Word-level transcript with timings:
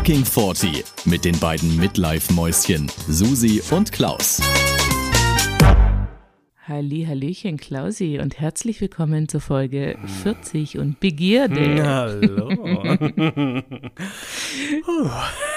Fucking 0.00 0.24
40 0.24 0.82
mit 1.04 1.26
den 1.26 1.38
beiden 1.40 1.76
Midlife-Mäuschen 1.76 2.90
Susi 3.06 3.60
und 3.70 3.92
Klaus. 3.92 4.40
Halli, 6.66 7.04
Hallöchen, 7.06 7.58
Klausi 7.58 8.18
und 8.18 8.40
herzlich 8.40 8.80
willkommen 8.80 9.28
zur 9.28 9.42
Folge 9.42 9.98
40 10.22 10.78
und 10.78 11.00
Begierde. 11.00 11.84
Hallo. 11.84 12.48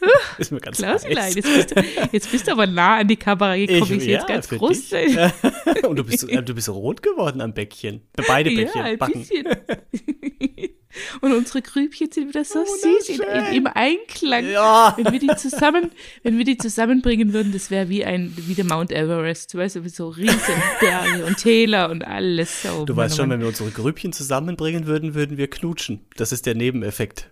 ist 0.38 0.52
mir 0.52 0.60
ganz 0.60 0.78
Klausi, 0.78 1.08
heiß. 1.14 1.34
jetzt 1.34 1.54
bist, 1.54 1.76
du, 1.76 1.82
jetzt 2.12 2.30
bist 2.30 2.46
du 2.46 2.52
aber 2.52 2.66
nah 2.66 2.98
an 2.98 3.08
die 3.08 3.16
Kamera 3.16 3.56
gekommen. 3.56 3.82
Ich, 3.82 4.02
sehe 4.02 4.12
jetzt 4.12 4.28
ja, 4.28 4.34
ganz 4.34 4.46
für 4.46 4.58
groß. 4.58 4.92
Und 5.88 5.96
du 5.96 6.04
bist, 6.04 6.28
äh, 6.28 6.42
du 6.42 6.54
bist 6.54 6.68
rot 6.68 7.02
geworden 7.02 7.40
am 7.40 7.52
Bäckchen. 7.52 8.02
Beide 8.26 8.50
Bäckchen. 8.50 8.80
Ja, 8.80 8.84
ein 8.84 8.98
Backen. 8.98 9.20
bisschen. 9.20 9.46
Und 11.20 11.32
unsere 11.32 11.62
Grübchen 11.62 12.10
sind 12.10 12.28
wieder 12.28 12.44
so 12.44 12.64
süß 12.64 13.08
in, 13.10 13.20
in, 13.20 13.54
im 13.54 13.66
Einklang. 13.66 14.48
Ja. 14.48 14.94
Wenn 14.96 15.12
wir 15.12 15.20
die 15.20 15.36
zusammen, 15.36 15.90
wenn 16.22 16.38
wir 16.38 16.44
die 16.44 16.56
zusammenbringen 16.56 17.32
würden, 17.32 17.52
das 17.52 17.70
wäre 17.70 17.88
wie 17.88 18.04
ein, 18.04 18.32
wie 18.36 18.54
der 18.54 18.64
Mount 18.64 18.90
Everest, 18.90 19.54
weißt 19.54 19.76
du, 19.76 19.88
so 19.88 20.08
riesen 20.08 20.38
Berge 20.80 21.24
und 21.26 21.36
Täler 21.36 21.90
und 21.90 22.04
alles. 22.06 22.64
Oh, 22.64 22.84
Du 22.84 22.96
weißt 22.96 23.14
oh 23.14 23.16
schon, 23.18 23.28
Mann. 23.28 23.38
wenn 23.38 23.40
wir 23.42 23.48
unsere 23.48 23.70
Grübchen 23.70 24.12
zusammenbringen 24.12 24.86
würden, 24.86 25.14
würden 25.14 25.36
wir 25.36 25.48
knutschen. 25.48 26.00
Das 26.16 26.32
ist 26.32 26.46
der 26.46 26.54
Nebeneffekt. 26.54 27.30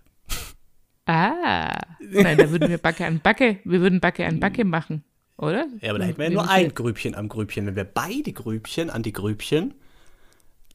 Ah, 1.07 1.79
nein, 2.01 2.37
da 2.37 2.51
würden 2.51 2.69
wir 2.69 2.79
Backe 2.79 3.07
an 3.07 3.21
Backe, 3.21 3.61
wir 3.65 3.81
würden 3.81 4.01
Backe 4.01 4.27
an 4.27 4.41
Backe 4.41 4.65
machen, 4.65 5.05
oder? 5.37 5.67
Ja, 5.81 5.91
aber 5.91 6.01
da 6.01 6.05
hätten 6.07 6.19
wir 6.19 6.25
ja 6.27 6.33
nur 6.33 6.51
ein 6.51 6.75
Grübchen 6.75 7.15
am 7.15 7.29
Grübchen. 7.29 7.65
Wenn 7.67 7.77
wir 7.77 7.85
beide 7.85 8.33
Grübchen 8.33 8.91
an 8.91 9.03
die 9.05 9.13
Grübchen. 9.13 9.75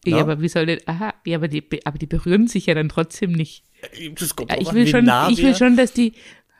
Ja, 0.06 0.18
Ja. 0.18 0.24
aber 0.24 0.42
wie 0.42 0.48
soll 0.48 0.66
denn, 0.66 0.80
aha, 0.86 1.14
ja, 1.26 1.38
aber 1.38 1.48
die, 1.50 1.64
aber 1.86 1.98
die 1.98 2.08
berühren 2.08 2.48
sich 2.48 2.66
ja 2.66 2.74
dann 2.74 2.90
trotzdem 2.90 3.34
nicht. 3.34 3.66
Das 4.18 4.36
kommt 4.36 4.52
Ja, 4.52 4.58
ich 4.60 4.74
will 4.74 4.88
schon, 4.88 5.12
ich 5.30 5.44
will 5.44 5.54
schon, 5.56 5.76
dass 5.76 5.92
die, 5.94 6.14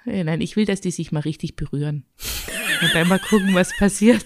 äh, 0.06 0.24
nein, 0.24 0.42
ich 0.42 0.56
will, 0.58 0.66
dass 0.66 0.82
die 0.82 0.92
sich 0.92 1.12
mal 1.14 1.22
richtig 1.22 1.56
berühren. 1.56 2.06
Und 2.82 2.94
dann 2.96 3.08
mal 3.08 3.20
gucken, 3.20 3.54
was 3.54 3.76
passiert. 3.78 4.26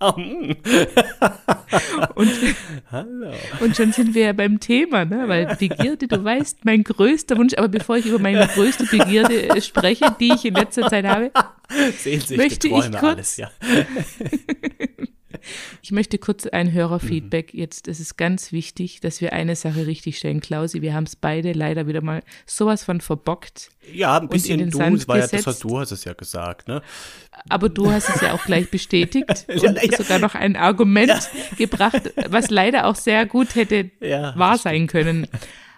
Und, 0.00 0.56
Hallo. 2.90 3.32
und 3.60 3.76
schon 3.76 3.92
sind 3.92 4.14
wir 4.14 4.22
ja 4.26 4.32
beim 4.32 4.58
Thema, 4.58 5.04
ne? 5.04 5.24
Weil 5.28 5.54
Begierde, 5.56 6.08
du 6.08 6.24
weißt, 6.24 6.64
mein 6.64 6.82
größter 6.82 7.36
Wunsch, 7.36 7.54
aber 7.56 7.68
bevor 7.68 7.96
ich 7.96 8.06
über 8.06 8.18
meine 8.18 8.46
größte 8.48 8.84
Begierde 8.86 9.50
äh, 9.50 9.60
spreche, 9.60 10.14
die 10.18 10.32
ich 10.34 10.44
in 10.44 10.54
letzter 10.54 10.88
Zeit 10.88 11.04
habe, 11.06 11.30
Möchte 12.36 12.68
ich 12.68 12.72
kurz- 12.72 12.94
alles, 13.04 13.36
ja. 13.36 13.50
Ich 15.82 15.92
möchte 15.92 16.18
kurz 16.18 16.46
ein 16.46 16.72
Hörerfeedback 16.72 17.54
jetzt. 17.54 17.88
Es 17.88 18.00
ist 18.00 18.16
ganz 18.16 18.52
wichtig, 18.52 19.00
dass 19.00 19.20
wir 19.20 19.32
eine 19.32 19.56
Sache 19.56 19.86
richtig 19.86 20.18
stellen. 20.18 20.40
Klausi, 20.40 20.82
wir 20.82 20.94
haben 20.94 21.04
es 21.04 21.16
beide 21.16 21.52
leider 21.52 21.86
wieder 21.86 22.00
mal 22.00 22.22
sowas 22.46 22.84
von 22.84 23.00
verbockt. 23.00 23.70
Ja, 23.92 24.16
ein 24.16 24.24
in 24.24 24.28
bisschen 24.28 24.58
den 24.58 24.70
du, 24.70 24.78
Sand 24.78 25.08
war 25.08 25.18
ja 25.18 25.26
das, 25.26 25.46
was 25.46 25.58
du 25.58 25.78
hast 25.78 25.92
es 25.92 26.04
ja 26.04 26.12
gesagt, 26.12 26.68
ne? 26.68 26.82
Aber 27.48 27.68
du 27.68 27.90
hast 27.90 28.08
es 28.08 28.20
ja 28.20 28.34
auch 28.34 28.44
gleich 28.44 28.70
bestätigt 28.70 29.46
Ja, 29.48 29.70
und 29.70 29.82
ja. 29.82 29.96
sogar 29.96 30.18
noch 30.18 30.34
ein 30.34 30.56
Argument 30.56 31.30
gebracht, 31.56 32.12
was 32.28 32.50
leider 32.50 32.86
auch 32.86 32.96
sehr 32.96 33.26
gut 33.26 33.54
hätte 33.54 33.90
Ja, 34.00 34.36
wahr 34.36 34.58
sein 34.58 34.86
können. 34.86 35.26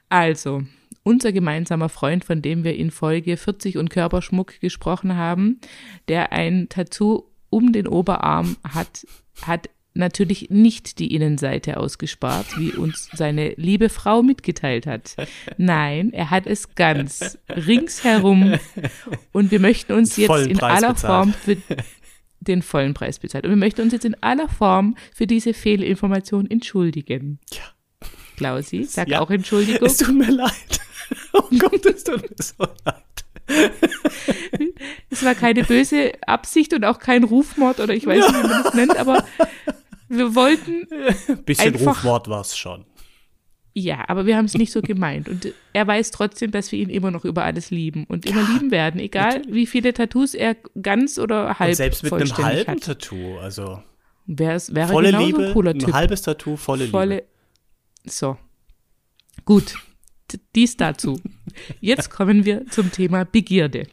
Also, 0.09 0.63
unser 1.03 1.33
gemeinsamer 1.33 1.89
Freund, 1.89 2.25
von 2.25 2.43
dem 2.43 2.65
wir 2.65 2.77
in 2.77 2.91
Folge 2.91 3.37
40 3.37 3.79
und 3.79 3.91
Körperschmuck 3.91 4.61
gesprochen 4.61 5.17
haben, 5.17 5.61
der 6.09 6.33
ein 6.33 6.69
Tattoo 6.69 7.25
um 7.49 7.73
den 7.73 7.89
Oberarm 7.89 8.57
hat, 8.69 9.07
hat 9.43 9.71
natürlich 9.93 10.51
nicht 10.51 10.99
die 10.99 11.15
Innenseite 11.15 11.77
ausgespart, 11.77 12.47
wie 12.59 12.71
uns 12.73 13.09
seine 13.13 13.55
liebe 13.57 13.89
Frau 13.89 14.23
mitgeteilt 14.23 14.87
hat. 14.87 15.17
Nein, 15.59 16.13
er 16.13 16.31
hat 16.31 16.47
es 16.47 16.75
ganz 16.77 17.39
ringsherum 17.49 18.55
und 19.33 19.51
wir 19.51 19.59
möchten 19.61 19.93
uns 19.93 20.17
jetzt 20.17 20.29
Vollen 20.29 20.51
in 20.51 20.59
Preis 20.59 20.83
aller 20.83 20.95
bezahlt. 20.95 21.13
Form 21.13 21.33
für 21.35 21.57
den 22.41 22.63
vollen 22.63 22.95
Preis 22.95 23.19
bezahlt. 23.19 23.45
Und 23.45 23.51
wir 23.51 23.57
möchten 23.57 23.83
uns 23.83 23.93
jetzt 23.93 24.05
in 24.05 24.17
aller 24.23 24.49
Form 24.49 24.97
für 25.13 25.27
diese 25.27 25.53
Fehlinformation 25.55 26.49
entschuldigen. 26.51 27.39
Ja. 27.53 27.63
Klausi, 28.37 28.85
sag 28.85 29.09
Ja. 29.09 29.21
auch 29.21 29.31
Entschuldigung. 29.31 29.87
Es 29.87 29.97
tut 29.99 30.15
mir 30.17 30.31
leid. 30.31 30.53
Oh 31.33 31.43
Gott, 31.59 31.85
es 31.87 32.05
tut 32.05 32.23
mir 32.23 32.37
so 32.39 32.65
leid. 32.85 33.03
Es 35.11 35.25
war 35.25 35.35
keine 35.35 35.65
böse 35.65 36.13
Absicht 36.27 36.73
und 36.75 36.85
auch 36.85 36.99
kein 36.99 37.25
Rufmord 37.25 37.81
oder 37.81 37.95
ich 37.95 38.07
weiß 38.07 38.27
nicht, 38.33 38.43
wie 38.45 38.49
man 38.49 38.63
das 38.65 38.75
nennt, 38.75 38.97
aber 38.97 39.25
wir 40.09 40.35
wollten, 40.35 40.87
Bisschen 41.45 41.75
Einfach- 41.75 41.97
Rufwort 41.97 42.29
war 42.29 42.41
es 42.41 42.57
schon. 42.57 42.85
ja, 43.75 44.05
aber 44.09 44.27
wir 44.27 44.37
haben 44.37 44.45
es 44.47 44.55
nicht 44.55 44.73
so 44.73 44.83
gemeint. 44.83 45.29
Und 45.29 45.53
er 45.73 45.87
weiß 45.87 46.11
trotzdem, 46.11 46.51
dass 46.51 46.73
wir 46.73 46.79
ihn 46.79 46.89
immer 46.91 47.11
noch 47.11 47.25
über 47.25 47.45
alles 47.45 47.71
lieben 47.71 48.05
und 48.09 48.27
immer 48.27 48.43
lieben 48.53 48.71
werden, 48.71 49.01
egal 49.01 49.43
wie 49.49 49.67
viele 49.67 49.93
Tattoos 49.95 50.35
er 50.35 50.57
ganz 50.81 51.19
oder 51.19 51.59
halb 51.59 51.71
Und 51.71 51.77
selbst 51.77 52.03
mit 52.03 52.13
einem 52.13 52.37
halben 52.39 52.71
hat. 52.73 52.81
Tattoo, 52.83 53.39
also 53.39 53.83
Wäre 54.27 54.55
es 54.55 54.75
wäre 54.75 54.93
volle 54.93 55.09
genauso 55.09 55.27
Liebe, 55.27 55.47
ein 55.47 55.53
cooler 55.53 55.71
ein 55.73 55.79
Typ. 55.79 55.93
halbes 55.93 56.23
Tattoo, 56.23 56.57
volle, 56.57 56.87
Volle. 56.89 57.15
Liebe. 57.17 57.27
So. 58.07 58.37
Gut. 59.45 59.75
Dies 60.55 60.77
dazu. 60.77 61.21
Jetzt 61.81 62.11
kommen 62.11 62.45
wir 62.45 62.67
zum 62.67 62.93
Thema 62.93 63.25
Begierde. 63.25 63.87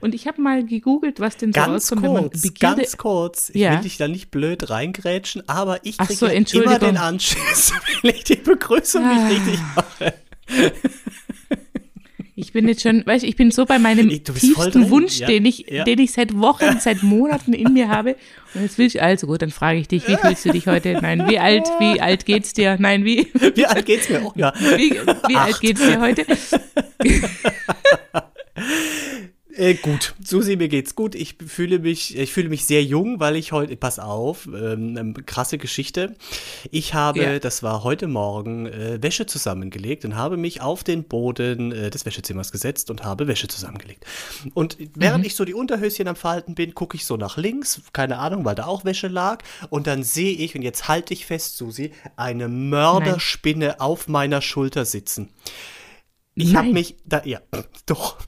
Und 0.00 0.14
ich 0.14 0.26
habe 0.26 0.40
mal 0.40 0.64
gegoogelt, 0.64 1.20
was 1.20 1.36
denn 1.36 1.52
so 1.52 1.60
Ganz 1.60 1.92
rauskommt, 1.92 2.06
kurz, 2.06 2.42
Begierde. 2.42 2.76
ganz 2.82 2.96
kurz. 2.96 3.48
Ich 3.50 3.56
Ja. 3.60 3.72
will 3.74 3.80
dich 3.82 3.98
da 3.98 4.08
nicht 4.08 4.30
blöd 4.30 4.70
reingrätschen, 4.70 5.46
aber 5.48 5.84
ich 5.84 5.98
kriege 5.98 6.14
so, 6.14 6.26
immer 6.26 6.78
den 6.78 6.96
Anschiss, 6.96 7.72
wenn 8.02 8.14
ich 8.14 8.24
die 8.24 8.36
Begrüßung 8.36 9.04
Ah. 9.04 9.14
nicht 9.28 9.30
richtig 9.48 9.60
mache. 9.76 10.14
Ich 12.38 12.52
bin 12.52 12.68
jetzt 12.68 12.82
schon, 12.82 13.04
weißt 13.06 13.24
du, 13.24 13.28
ich 13.28 13.36
bin 13.36 13.50
so 13.50 13.64
bei 13.64 13.78
meinem 13.78 14.10
Ich- 14.10 14.22
tiefsten 14.24 14.90
Wunsch, 14.90 15.20
ja, 15.20 15.26
den 15.26 15.46
ich, 15.46 15.64
ja. 15.70 15.84
den 15.84 15.98
ich 15.98 16.12
seit 16.12 16.36
Wochen, 16.36 16.78
seit 16.80 17.02
Monaten 17.02 17.54
in 17.54 17.72
mir 17.72 17.88
habe. 17.88 18.14
Und 18.52 18.60
jetzt 18.62 18.76
will 18.76 18.84
ich, 18.86 19.00
also 19.02 19.26
gut, 19.26 19.40
dann 19.40 19.48
frage 19.50 19.78
ich 19.80 19.88
dich, 19.88 20.06
wie 20.06 20.16
fühlst 20.16 20.44
du 20.44 20.50
dich 20.52 20.66
heute? 20.66 20.98
Nein, 21.00 21.26
wie 21.28 21.38
alt, 21.38 21.64
wie 21.78 21.98
alt 21.98 22.26
geht's 22.26 22.52
dir? 22.52 22.76
Nein, 22.78 23.06
wie, 23.06 23.26
Wie 23.54 23.64
alt 23.66 23.86
geht's 23.86 24.10
mir? 24.10 24.20
Oh, 24.22 24.32
ja. 24.36 24.52
wie, 24.58 24.92
wie 25.28 25.36
alt 25.36 25.60
geht's 25.60 25.80
dir 25.80 25.98
heute? 25.98 26.26
Äh, 29.56 29.74
gut, 29.74 30.14
Susi, 30.22 30.56
mir 30.56 30.68
geht's 30.68 30.94
gut. 30.94 31.14
Ich 31.14 31.36
fühle 31.46 31.78
mich, 31.78 32.16
ich 32.16 32.32
fühle 32.32 32.48
mich 32.50 32.66
sehr 32.66 32.84
jung, 32.84 33.20
weil 33.20 33.36
ich 33.36 33.52
heute, 33.52 33.74
pass 33.76 33.98
auf, 33.98 34.46
ähm, 34.46 34.96
ähm, 34.98 35.14
krasse 35.24 35.56
Geschichte. 35.56 36.14
Ich 36.70 36.92
habe, 36.92 37.22
Ja. 37.22 37.38
das 37.38 37.62
war 37.62 37.82
heute 37.82 38.06
Morgen, 38.06 38.66
äh, 38.66 39.02
Wäsche 39.02 39.24
zusammengelegt 39.24 40.04
und 40.04 40.14
habe 40.14 40.36
mich 40.36 40.60
auf 40.60 40.84
den 40.84 41.04
Boden 41.04 41.72
äh, 41.72 41.90
des 41.90 42.04
Wäschezimmers 42.04 42.52
gesetzt 42.52 42.90
und 42.90 43.02
habe 43.02 43.28
Wäsche 43.28 43.48
zusammengelegt. 43.48 44.04
Und 44.52 44.76
während 44.94 45.24
ich 45.24 45.34
so 45.34 45.44
die 45.46 45.54
Unterhöschen 45.54 46.06
am 46.06 46.16
Falten 46.16 46.54
bin, 46.54 46.74
gucke 46.74 46.96
ich 46.96 47.06
so 47.06 47.16
nach 47.16 47.38
links, 47.38 47.80
keine 47.94 48.18
Ahnung, 48.18 48.44
weil 48.44 48.54
da 48.56 48.66
auch 48.66 48.84
Wäsche 48.84 49.08
lag. 49.08 49.42
Und 49.70 49.86
dann 49.86 50.02
sehe 50.02 50.34
ich, 50.36 50.54
und 50.54 50.62
jetzt 50.62 50.86
halte 50.88 51.14
ich 51.14 51.24
fest, 51.24 51.56
Susi, 51.56 51.92
eine 52.16 52.48
Mörderspinne 52.48 53.80
auf 53.80 54.06
meiner 54.08 54.42
Schulter 54.42 54.84
sitzen. 54.84 55.30
Ich 56.38 56.54
habe 56.54 56.70
mich 56.72 56.96
da 57.06 57.22
ja 57.24 57.40
doch. 57.86 58.18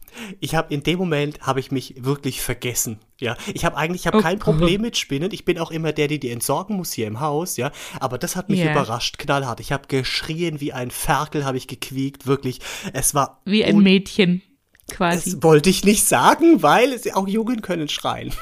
Ich 0.40 0.54
habe 0.54 0.72
in 0.74 0.82
dem 0.82 0.98
Moment 0.98 1.40
habe 1.42 1.60
ich 1.60 1.70
mich 1.70 1.94
wirklich 1.98 2.40
vergessen. 2.40 2.98
Ja, 3.20 3.36
ich 3.52 3.64
habe 3.64 3.76
eigentlich 3.76 4.02
ich 4.02 4.06
habe 4.06 4.18
Oh 4.18 4.22
kein. 4.22 4.38
Problem 4.38 4.80
mit 4.82 4.96
Spinnen. 4.96 5.30
Ich 5.32 5.44
bin 5.44 5.58
auch 5.58 5.70
immer 5.70 5.92
der, 5.92 6.08
der 6.08 6.18
die 6.18 6.30
entsorgen 6.30 6.76
muss 6.76 6.92
hier 6.92 7.06
im 7.06 7.20
Haus. 7.20 7.56
Ja, 7.58 7.70
aber 8.00 8.16
das 8.18 8.34
hat 8.34 8.48
mich 8.48 8.60
Ja. 8.60 8.72
überrascht, 8.72 9.18
knallhart. 9.18 9.60
Ich 9.60 9.72
habe 9.72 9.86
geschrien 9.88 10.60
wie 10.60 10.72
ein 10.72 10.90
Ferkel, 10.90 11.44
habe 11.44 11.58
ich 11.58 11.68
gequiekt. 11.68 12.26
Wirklich, 12.26 12.60
es 12.94 13.14
war 13.14 13.40
Wie 13.44 13.62
ein 13.64 13.78
Mädchen, 13.80 14.42
quasi. 14.90 15.32
Das 15.34 15.42
wollte 15.42 15.68
ich 15.68 15.84
nicht 15.84 16.04
sagen, 16.06 16.62
weil 16.62 16.92
es 16.94 17.12
auch 17.14 17.28
Jungen 17.28 17.60
können 17.60 17.88
schreien. 17.88 18.32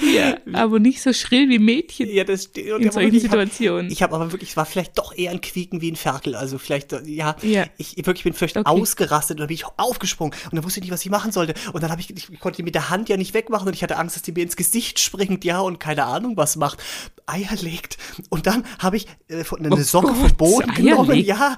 Ja, 0.00 0.36
aber 0.54 0.78
nicht 0.78 1.02
so 1.02 1.12
schrill 1.12 1.48
wie 1.50 1.58
Mädchen. 1.58 2.08
Ja, 2.08 2.24
das 2.24 2.46
und 2.46 2.56
In 2.56 2.90
solchen 2.90 2.94
wirklich, 3.12 3.24
ich 3.24 3.30
hab- 3.30 3.32
Situationen. 3.32 3.90
Ich 3.92 4.02
habe 4.02 4.14
aber 4.14 4.32
wirklich, 4.32 4.50
es 4.50 4.56
war 4.56 4.64
vielleicht 4.64 4.96
doch 4.98 5.14
eher 5.16 5.30
ein 5.32 5.40
Quieken 5.40 5.80
wie 5.82 5.90
ein 5.92 5.96
Ferkel. 5.96 6.34
Also 6.34 6.56
vielleicht, 6.58 6.92
ja, 7.06 7.36
Ja. 7.42 7.66
ich 7.76 7.98
ich 7.98 8.06
wirklich 8.06 8.24
bin 8.24 8.32
vielleicht 8.32 8.56
Okay. 8.56 8.68
ausgerastet 8.70 9.36
und 9.36 9.40
dann 9.40 9.48
bin 9.48 9.54
ich 9.54 9.64
aufgesprungen 9.76 10.34
und 10.46 10.54
dann 10.56 10.64
wusste 10.64 10.80
ich 10.80 10.84
nicht, 10.84 10.92
was 10.92 11.04
ich 11.04 11.10
machen 11.10 11.30
sollte. 11.30 11.54
Und 11.72 11.82
dann 11.82 11.90
habe 11.90 12.00
ich, 12.00 12.10
ich 12.10 12.40
konnte 12.40 12.56
die 12.56 12.62
mit 12.62 12.74
der 12.74 12.88
Hand 12.90 13.08
ja 13.10 13.16
nicht 13.18 13.34
wegmachen 13.34 13.68
und 13.68 13.74
ich 13.74 13.82
hatte 13.82 13.98
Angst, 13.98 14.16
dass 14.16 14.22
die 14.22 14.32
mir 14.32 14.42
ins 14.42 14.56
Gesicht 14.56 14.98
springt, 14.98 15.44
ja, 15.44 15.60
und 15.60 15.78
keine 15.78 16.04
Ahnung 16.06 16.36
was 16.38 16.56
macht. 16.56 16.82
Eier 17.26 17.54
legt. 17.60 17.98
Und 18.30 18.46
dann 18.48 18.64
habe 18.80 18.96
ich 18.96 19.06
äh, 19.28 19.44
eine 19.58 19.70
Oh 19.72 19.76
Socke 19.76 20.08
Gott, 20.08 20.16
vom 20.16 20.36
Boden 20.36 20.74
genommen. 20.74 21.10
legt. 21.12 21.28
Ja, 21.28 21.56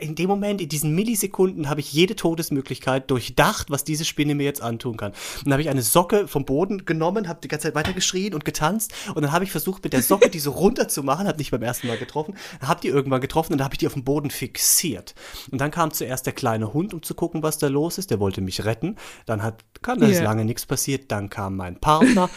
in 0.00 0.14
dem 0.14 0.28
Moment, 0.28 0.60
in 0.60 0.68
diesen 0.68 0.94
Millisekunden, 0.94 1.70
habe 1.70 1.80
ich 1.80 1.90
jede 1.92 2.16
Todesmöglichkeit 2.16 3.10
durchdacht, 3.10 3.70
was 3.70 3.82
diese 3.84 4.04
Spinne 4.04 4.34
mir 4.34 4.44
jetzt 4.44 4.60
antun 4.60 4.96
kann. 4.98 5.12
Und 5.12 5.44
dann 5.46 5.52
habe 5.54 5.62
ich 5.62 5.70
eine 5.70 5.82
Socke 5.82 6.28
vom 6.28 6.44
Boden 6.44 6.84
genommen, 6.84 7.28
habe 7.28 7.40
die 7.42 7.48
ganze 7.48 7.68
Zeit 7.68 7.74
weiter 7.76 7.92
geschrien 7.92 8.34
und 8.34 8.44
getanzt 8.44 8.92
und 9.14 9.22
dann 9.22 9.30
habe 9.30 9.44
ich 9.44 9.52
versucht, 9.52 9.84
mit 9.84 9.92
der 9.92 10.02
Socke 10.02 10.28
die 10.30 10.40
so 10.40 10.50
runterzumachen, 10.50 11.28
habe 11.28 11.38
nicht 11.38 11.52
beim 11.52 11.62
ersten 11.62 11.86
Mal 11.86 11.96
getroffen, 11.98 12.34
habe 12.60 12.80
die 12.80 12.88
irgendwann 12.88 13.20
getroffen 13.20 13.52
und 13.52 13.58
dann 13.58 13.64
habe 13.66 13.74
ich 13.74 13.78
die 13.78 13.86
auf 13.86 13.92
dem 13.92 14.02
Boden 14.02 14.30
fixiert. 14.30 15.14
Und 15.52 15.60
dann 15.60 15.70
kam 15.70 15.92
zuerst 15.92 16.26
der 16.26 16.32
kleine 16.32 16.72
Hund, 16.72 16.92
um 16.94 17.02
zu 17.02 17.14
gucken, 17.14 17.42
was 17.44 17.58
da 17.58 17.68
los 17.68 17.98
ist. 17.98 18.10
Der 18.10 18.18
wollte 18.18 18.40
mich 18.40 18.64
retten. 18.64 18.96
Dann 19.26 19.42
hat, 19.42 19.62
kann, 19.82 20.00
da 20.00 20.06
ist 20.06 20.18
Ja. 20.18 20.24
lange 20.24 20.44
nichts 20.44 20.66
passiert. 20.66 21.12
Dann 21.12 21.30
kam 21.30 21.56
mein 21.56 21.78
Partner. 21.78 22.28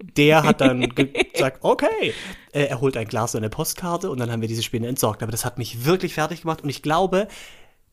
Der 0.00 0.42
hat 0.42 0.60
dann 0.60 0.88
gesagt, 0.94 1.58
okay, 1.60 2.12
äh, 2.52 2.64
er 2.64 2.80
holt 2.80 2.96
ein 2.96 3.06
Glas 3.06 3.34
und 3.34 3.38
eine 3.40 3.50
Postkarte 3.50 4.10
und 4.10 4.18
dann 4.18 4.30
haben 4.32 4.40
wir 4.40 4.48
diese 4.48 4.62
Spinne 4.62 4.88
entsorgt. 4.88 5.22
Aber 5.22 5.32
das 5.32 5.44
hat 5.44 5.58
mich 5.58 5.84
wirklich 5.84 6.14
fertig 6.14 6.42
gemacht 6.42 6.62
und 6.62 6.68
ich 6.70 6.82
glaube, 6.82 7.28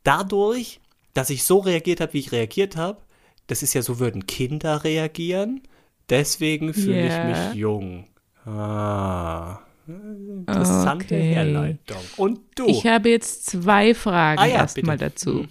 dadurch, 0.04 0.80
dass 1.14 1.30
ich 1.30 1.44
so 1.44 1.60
reagiert 1.60 2.02
habe, 2.02 2.14
wie 2.14 2.20
ich 2.20 2.32
reagiert 2.32 2.76
habe, 2.76 3.02
das 3.48 3.62
ist 3.62 3.74
ja 3.74 3.82
so, 3.82 4.00
würden 4.00 4.26
Kinder 4.26 4.84
reagieren. 4.84 5.62
Deswegen 6.10 6.74
fühle 6.74 7.08
Ja. 7.08 7.32
ich 7.32 7.38
mich 7.52 7.56
jung. 7.60 8.08
Ah. 8.46 9.60
Interessante 9.88 11.06
Okay. 11.16 11.34
Herleitung. 11.34 11.98
Und 12.18 12.40
du? 12.56 12.68
Ich 12.68 12.86
habe 12.88 13.10
jetzt 13.10 13.46
zwei 13.48 13.94
Fragen 13.94 14.40
Ah 14.40 14.46
ja, 14.46 14.56
erstmal 14.56 14.98
dazu. 14.98 15.46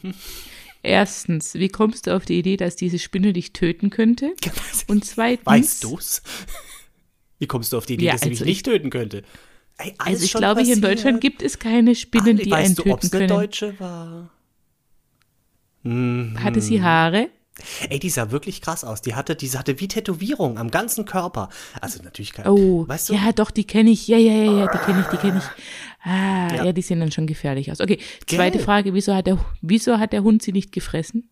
Erstens, 0.83 1.55
wie 1.55 1.69
kommst 1.69 2.07
du 2.07 2.17
auf 2.17 2.25
die 2.25 2.39
Idee, 2.39 2.57
dass 2.57 2.77
diese 2.77 2.99
Spinne 2.99 3.33
dich 3.33 3.53
töten 3.53 3.91
könnte? 3.91 4.35
Und 4.89 5.05
zweitens, 5.05 5.47
Weißt 5.47 5.85
du's? 5.85 6.23
Wie 7.39 7.47
kommst 7.47 7.73
du 7.73 7.77
auf 7.79 7.87
die 7.87 7.95
Idee, 7.95 8.07
Ja, 8.07 8.13
dass 8.13 8.23
sie 8.23 8.29
mich 8.31 8.39
also 8.41 8.49
nicht 8.49 8.65
töten 8.65 8.91
könnte? 8.91 9.23
Ey, 9.79 9.95
also 9.99 10.25
ich 10.25 10.33
glaube, 10.33 10.61
hier 10.63 10.75
in 10.75 10.81
passiert. 10.81 10.99
Deutschland 10.99 11.21
gibt 11.21 11.43
es 11.43 11.59
keine 11.59 11.95
Spinnen, 11.95 12.39
Ah, 12.39 12.43
die 12.43 12.51
weißt 12.51 12.67
einen 12.67 12.75
du, 12.77 12.83
töten 12.83 12.95
ob's 12.95 13.13
eine 13.13 13.27
können. 13.27 13.29
Deutsche 13.41 13.81
war? 13.81 14.31
Hatte 16.43 16.61
sie 16.61 16.81
Haare? 16.83 17.29
Ey, 17.91 17.99
die 17.99 18.09
sah 18.09 18.31
wirklich 18.31 18.61
krass 18.63 18.83
aus. 18.83 19.03
Die 19.03 19.15
hatte, 19.15 19.37
die 19.37 19.49
hatte 19.51 19.79
wie 19.79 19.87
Tätowierung 19.89 20.59
am 20.59 20.71
ganzen 20.71 21.05
Körper. 21.05 21.51
Also 21.81 22.03
natürlich 22.03 22.33
kein. 22.33 22.47
Oh, 22.47 22.89
weißt 22.89 23.11
du? 23.11 23.15
ja, 23.15 23.31
doch, 23.33 23.51
die 23.51 23.65
kenne 23.65 23.91
ich. 23.91 24.09
Ja, 24.09 24.17
ja, 24.17 24.33
ja, 24.33 24.53
ja, 24.53 24.67
die 24.73 24.79
kenne 24.79 25.01
ich, 25.03 25.07
die 25.09 25.17
kenne 25.19 25.39
ich. 25.39 26.09
Ah, 26.09 26.65
ja. 26.65 26.73
die 26.73 26.83
sehen 26.83 27.01
dann 27.01 27.13
schon 27.13 27.27
gefährlich 27.27 27.71
aus. 27.71 27.81
Okay, 27.81 27.99
zweite 28.27 28.57
Gell? 28.59 28.65
Frage, 28.65 28.95
wieso 28.95 29.15
hat, 29.15 29.27
der, 29.27 29.39
wieso 29.61 29.99
hat 29.99 30.13
der 30.13 30.23
Hund 30.23 30.43
sie 30.43 30.53
nicht 30.53 30.73
gefressen? 30.73 31.29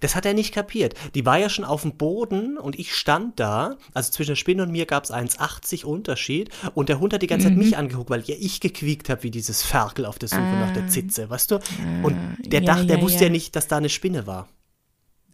Das 0.00 0.14
hat 0.14 0.26
er 0.26 0.34
nicht 0.34 0.52
kapiert. 0.52 0.92
Die 1.14 1.24
war 1.24 1.38
ja 1.38 1.48
schon 1.48 1.64
auf 1.64 1.80
dem 1.80 1.96
Boden 1.96 2.58
und 2.58 2.78
ich 2.78 2.94
stand 2.94 3.40
da. 3.40 3.78
Also 3.94 4.12
zwischen 4.12 4.32
der 4.32 4.36
Spinne 4.36 4.64
und 4.64 4.70
mir 4.70 4.84
gab 4.84 5.04
es 5.04 5.10
1,80 5.10 5.86
Unterschied. 5.86 6.50
Und 6.74 6.90
der 6.90 7.00
Hund 7.00 7.14
hat 7.14 7.22
die 7.22 7.26
ganze 7.26 7.48
Mhm. 7.48 7.54
Zeit 7.54 7.58
mich 7.64 7.76
angeguckt, 7.78 8.10
weil 8.10 8.20
ja 8.20 8.34
ich 8.38 8.60
gequiekt 8.60 9.08
habe 9.08 9.22
wie 9.22 9.30
dieses 9.30 9.62
Ferkel 9.62 10.04
auf 10.04 10.18
der 10.18 10.28
Suche 10.28 10.42
nach 10.42 10.74
der 10.74 10.88
Zitze, 10.88 11.30
weißt 11.30 11.52
du? 11.52 11.54
Und 12.02 12.16
der 12.44 12.60
Ah. 12.60 12.64
ja, 12.64 12.66
dachte, 12.74 12.86
der 12.86 12.98
ja, 12.98 13.02
wusste 13.02 13.20
ja. 13.20 13.24
ja 13.24 13.30
nicht, 13.30 13.56
dass 13.56 13.66
da 13.66 13.78
eine 13.78 13.88
Spinne 13.88 14.26
war. 14.26 14.46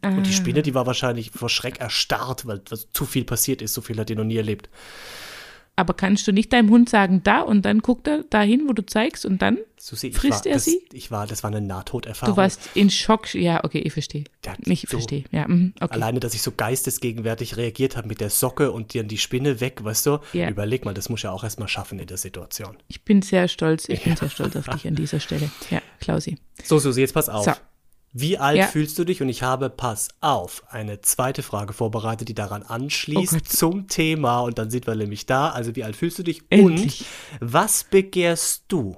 Und 0.03 0.27
die 0.27 0.33
Spinne, 0.33 0.63
die 0.63 0.75
war 0.75 0.87
wahrscheinlich 0.87 1.31
vor 1.33 1.49
Schreck 1.49 1.81
erstarrt, 1.81 2.47
weil 2.47 2.63
zu 2.93 3.05
viel 3.05 3.25
passiert 3.25 3.63
ist. 3.63 3.75
So 3.75 3.81
viel 3.81 3.99
hat 3.99 4.09
die 4.09 4.15
noch 4.17 4.25
nie 4.25 4.37
erlebt. 4.37 4.69
Aber 5.79 5.95
kannst 5.95 6.27
du 6.27 6.33
nicht 6.33 6.53
deinem 6.53 6.71
Hund 6.71 6.89
sagen, 6.89 7.23
da 7.23 7.41
und 7.41 7.63
dann 7.63 7.79
guckt 7.79 8.09
er 8.09 8.25
dahin, 8.25 8.67
wo 8.67 8.73
du 8.73 8.85
zeigst 8.85 9.25
und 9.25 9.41
dann? 9.41 9.59
Susi, 9.77 10.11
Frisst 10.11 10.45
war, 10.45 10.47
er 10.47 10.55
das, 10.55 10.65
sie? 10.65 10.83
Ich 10.93 11.13
war, 11.13 11.29
das 11.29 11.45
war 11.45 11.53
eine 11.53 11.61
Nahtoderfahrung. 11.61 12.35
Du 12.35 12.37
warst 12.37 12.71
in 12.75 12.91
Schock. 12.91 13.33
Ja, 13.33 13.63
okay, 13.63 13.79
ich 13.79 13.93
verstehe. 13.93 14.25
Ja, 14.45 14.57
Ich 14.65 14.81
so. 14.81 14.89
verstehe. 14.89 15.23
Ja, 15.31 15.47
mhm, 15.47 15.75
okay. 15.81 15.95
Alleine, 15.95 16.19
dass 16.19 16.35
ich 16.35 16.43
so 16.43 16.51
geistesgegenwärtig 16.51 17.57
reagiert 17.57 17.97
habe 17.97 18.09
mit 18.09 18.21
der 18.21 18.31
Socke 18.31 18.73
und 18.73 18.93
dann 18.97 19.07
die 19.07 19.19
Spinne 19.19 19.61
weg, 19.61 19.85
weißt 19.85 20.07
du? 20.07 20.19
Ja. 20.33 20.49
Überleg 20.51 20.85
mal, 20.85 20.95
das 20.95 21.11
muss 21.11 21.23
ja 21.23 21.31
auch 21.31 21.45
erstmal 21.45 21.69
schaffen 21.69 22.01
in 22.01 22.09
der 22.09 22.17
Situation. 22.17 22.77
Ich 22.89 23.05
bin 23.05 23.23
sehr 23.23 23.47
stolz. 23.47 23.89
Ich 23.89 24.03
bin 24.03 24.17
sehr 24.17 24.31
stolz 24.31 24.57
auf 24.57 24.67
dich 24.67 24.89
an 24.89 24.97
dieser 24.97 25.21
Stelle. 25.21 25.49
Ja, 25.71 25.81
Klausi. 26.01 26.39
So, 26.65 26.81
Susi, 26.81 27.03
jetzt 27.03 27.15
pass 27.15 27.29
auf. 27.29 27.45
So. 27.45 27.53
Wie 28.13 28.39
alt 28.39 28.57
Ja. 28.59 28.67
fühlst 28.67 28.99
du 28.99 29.05
dich? 29.05 29.21
Und 29.23 29.29
ich 29.29 29.43
habe, 29.43 29.69
pass 29.71 30.09
auf, 30.21 30.63
eine 30.71 31.01
zweite 31.03 31.43
Frage 31.43 31.73
vorbereitet, 31.73 32.29
die 32.29 32.35
daran 32.35 32.63
anschließt 32.63 33.35
Oh 33.35 33.41
zum 33.41 33.89
Thema. 33.89 34.41
Und 34.41 34.59
dann 34.59 34.71
sind 34.71 34.87
wir 34.87 34.95
nämlich 34.95 35.27
da. 35.27 35.51
Also, 35.51 35.77
wie 35.77 35.85
alt 35.85 35.95
fühlst 35.97 36.19
du 36.19 36.23
dich? 36.23 36.43
Endlich. 36.49 37.05
Und 37.41 37.53
was 37.53 37.85
begehrst 37.85 38.65
du 38.69 38.97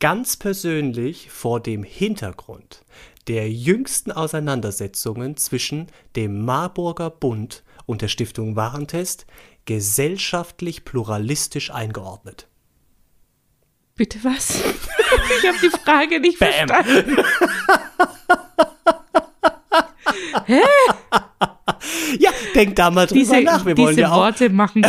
ganz 0.00 0.36
persönlich 0.36 1.30
vor 1.30 1.60
dem 1.60 1.82
Hintergrund 1.84 2.82
der 3.28 3.50
jüngsten 3.50 4.10
Auseinandersetzungen 4.10 5.36
zwischen 5.36 5.86
dem 6.16 6.44
Marburger 6.44 7.10
Bund 7.10 7.62
und 7.86 8.02
der 8.02 8.08
Stiftung 8.08 8.56
Warentest 8.56 9.26
gesellschaftlich 9.66 10.84
pluralistisch 10.84 11.70
eingeordnet? 11.70 12.48
Bitte 13.94 14.18
was? 14.24 14.62
Ich 15.42 15.48
habe 15.48 15.58
die 15.60 15.70
Frage 15.70 16.20
nicht 16.20 16.38
verstanden. 16.38 17.16
Ja, 22.18 22.30
denk 22.54 22.76
da 22.76 22.90
mal 22.90 23.06
drüber 23.06 23.20
Diese, 23.20 23.40
nach. 23.42 23.64
Wir 23.64 23.74
diese 23.74 23.86
wollen 23.86 23.98
ja 23.98 24.12
auch 24.12 24.16
Worte 24.16 24.50
machen, 24.50 24.82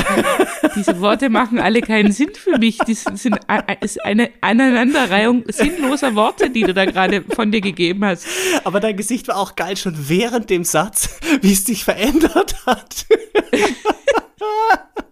diese 0.75 0.99
Worte 0.99 1.29
machen 1.29 1.59
alle 1.59 1.81
keinen 1.81 2.11
Sinn 2.11 2.31
für 2.33 2.57
mich. 2.57 2.77
Das 2.79 3.03
sind 3.03 3.37
ist 3.81 4.03
eine 4.03 4.31
Aneinanderreihung 4.41 5.43
sinnloser 5.47 6.15
Worte, 6.15 6.49
die 6.49 6.61
du 6.61 6.73
da 6.73 6.85
gerade 6.85 7.21
von 7.21 7.51
dir 7.51 7.61
gegeben 7.61 8.03
hast. 8.05 8.25
Aber 8.63 8.79
dein 8.79 8.97
Gesicht 8.97 9.27
war 9.27 9.37
auch 9.37 9.55
geil 9.55 9.77
schon 9.77 9.95
während 10.09 10.49
dem 10.49 10.63
Satz, 10.63 11.19
wie 11.41 11.53
es 11.53 11.63
dich 11.63 11.83
verändert 11.83 12.55
hat. 12.65 13.05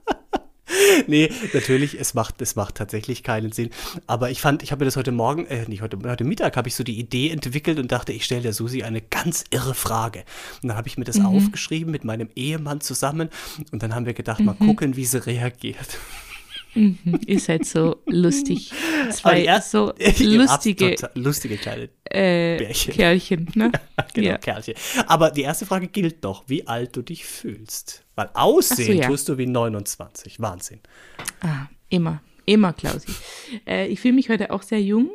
nee, 1.07 1.30
natürlich, 1.54 2.00
es 2.00 2.13
macht, 2.13 2.42
es 2.42 2.56
macht 2.56 2.75
tatsächlich 2.75 3.24
keinen 3.24 3.51
Sinn. 3.51 3.69
Aber 4.07 4.30
ich 4.30 4.42
fand, 4.42 4.63
ich 4.63 4.71
habe 4.71 4.80
mir 4.81 4.86
das 4.86 4.95
heute 4.98 5.12
Morgen, 5.12 5.45
äh, 5.48 5.66
nicht 5.68 5.81
heute, 5.81 5.98
heute 6.06 6.24
Mittag, 6.24 6.57
habe 6.57 6.68
ich 6.68 6.75
so 6.75 6.83
die 6.83 7.00
Idee 7.00 7.30
entwickelt 7.30 7.80
und 7.80 7.92
dachte, 7.92 8.12
ich 8.13 8.25
stelle 8.25 8.42
der 8.42 8.54
Susi 8.54 8.83
eine 8.83 9.01
ganz 9.01 9.44
irre 9.51 9.74
Frage. 9.74 10.24
Und 10.62 10.69
dann 10.69 10.77
habe 10.77 10.88
ich 10.88 10.98
mir 10.98 11.06
das 11.06 11.18
Mhm. 11.18 11.25
aufgeschrieben 11.25 11.92
mit 11.92 12.04
meinem 12.04 12.30
Ehemann 12.36 12.81
zusammen 12.81 13.30
und 13.71 13.81
dann 13.83 13.95
haben 13.95 14.06
wir 14.06 14.13
gedacht, 14.13 14.39
mal 14.42 14.56
Mhm. 14.60 14.66
gucken, 14.68 14.95
wie 14.95 15.06
sie 15.06 15.25
reagiert. 15.25 15.98
Ihr 17.25 17.39
seid 17.39 17.65
so 17.65 18.04
lustig. 18.06 18.72
Zwei 19.12 19.44
erst- 19.44 19.72
so 19.72 19.92
lustige 20.19 20.95
lustige 21.15 21.57
kleine 21.57 21.89
äh, 22.06 22.57
Bärchen. 22.60 22.94
Kerlchen. 22.94 23.48
Ne? 23.56 23.72
Genau, 24.13 24.27
Ja. 24.27 24.38
Kerlchen. 24.38 24.75
Aber 25.07 25.31
die 25.31 25.42
erste 25.42 25.65
Frage 25.65 25.88
gilt 25.88 26.22
noch, 26.22 26.44
wie 26.48 26.68
alt 26.68 26.95
du 26.95 27.01
dich 27.01 27.25
fühlst. 27.25 28.04
Weil 28.19 28.31
aussehen 28.33 28.98
ja. 28.98 29.07
tust 29.07 29.30
du 29.30 29.38
wie 29.38 29.45
29. 29.45 30.42
Wahnsinn. 30.42 30.81
Ah, 31.39 31.68
immer, 31.88 32.21
immer, 32.45 32.74
Klausi. 32.74 33.13
Äh, 33.66 33.88
ich 33.88 34.01
fühle 34.01 34.13
mich 34.13 34.30
heute 34.30 34.51
auch 34.51 34.62
sehr 34.62 34.81
jung 34.81 35.10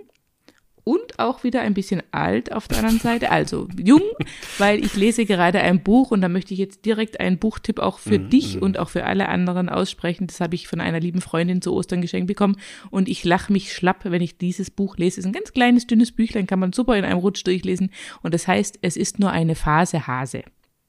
und 0.84 1.18
auch 1.18 1.44
wieder 1.44 1.60
ein 1.60 1.74
bisschen 1.74 2.02
alt 2.12 2.50
auf 2.50 2.66
der 2.66 2.78
anderen 2.78 3.00
Seite. 3.00 3.30
Also 3.30 3.68
jung, 3.76 4.00
weil 4.56 4.82
ich 4.82 4.94
lese 4.94 5.26
gerade 5.26 5.60
ein 5.60 5.82
Buch 5.82 6.12
und 6.12 6.22
da 6.22 6.30
möchte 6.30 6.54
ich 6.54 6.60
jetzt 6.60 6.86
direkt 6.86 7.20
einen 7.20 7.36
Buchtipp 7.36 7.78
auch 7.78 7.98
für 7.98 8.18
dich 8.18 8.62
und 8.62 8.78
auch 8.78 8.88
für 8.88 9.04
alle 9.04 9.28
anderen 9.28 9.68
aussprechen. 9.68 10.26
Das 10.26 10.40
habe 10.40 10.54
ich 10.54 10.66
von 10.66 10.80
einer 10.80 11.00
lieben 11.00 11.20
Freundin 11.20 11.60
zu 11.60 11.74
Ostern 11.74 12.00
geschenkt 12.00 12.28
bekommen 12.28 12.56
und 12.90 13.06
ich 13.06 13.22
lache 13.22 13.52
mich 13.52 13.74
schlapp, 13.74 14.04
wenn 14.04 14.22
ich 14.22 14.38
dieses 14.38 14.70
Buch 14.70 14.96
lese. 14.96 15.20
Es 15.20 15.26
ist 15.26 15.26
ein 15.26 15.34
ganz 15.34 15.52
kleines, 15.52 15.86
dünnes 15.86 16.10
Büchlein, 16.10 16.46
kann 16.46 16.58
man 16.58 16.72
super 16.72 16.96
in 16.96 17.04
einem 17.04 17.18
Rutsch 17.18 17.46
durchlesen 17.46 17.90
und 18.22 18.32
das 18.32 18.48
heißt, 18.48 18.78
es 18.80 18.96
ist 18.96 19.18
nur 19.18 19.30
eine 19.30 19.56
Phase 19.56 20.06
Hase. 20.06 20.42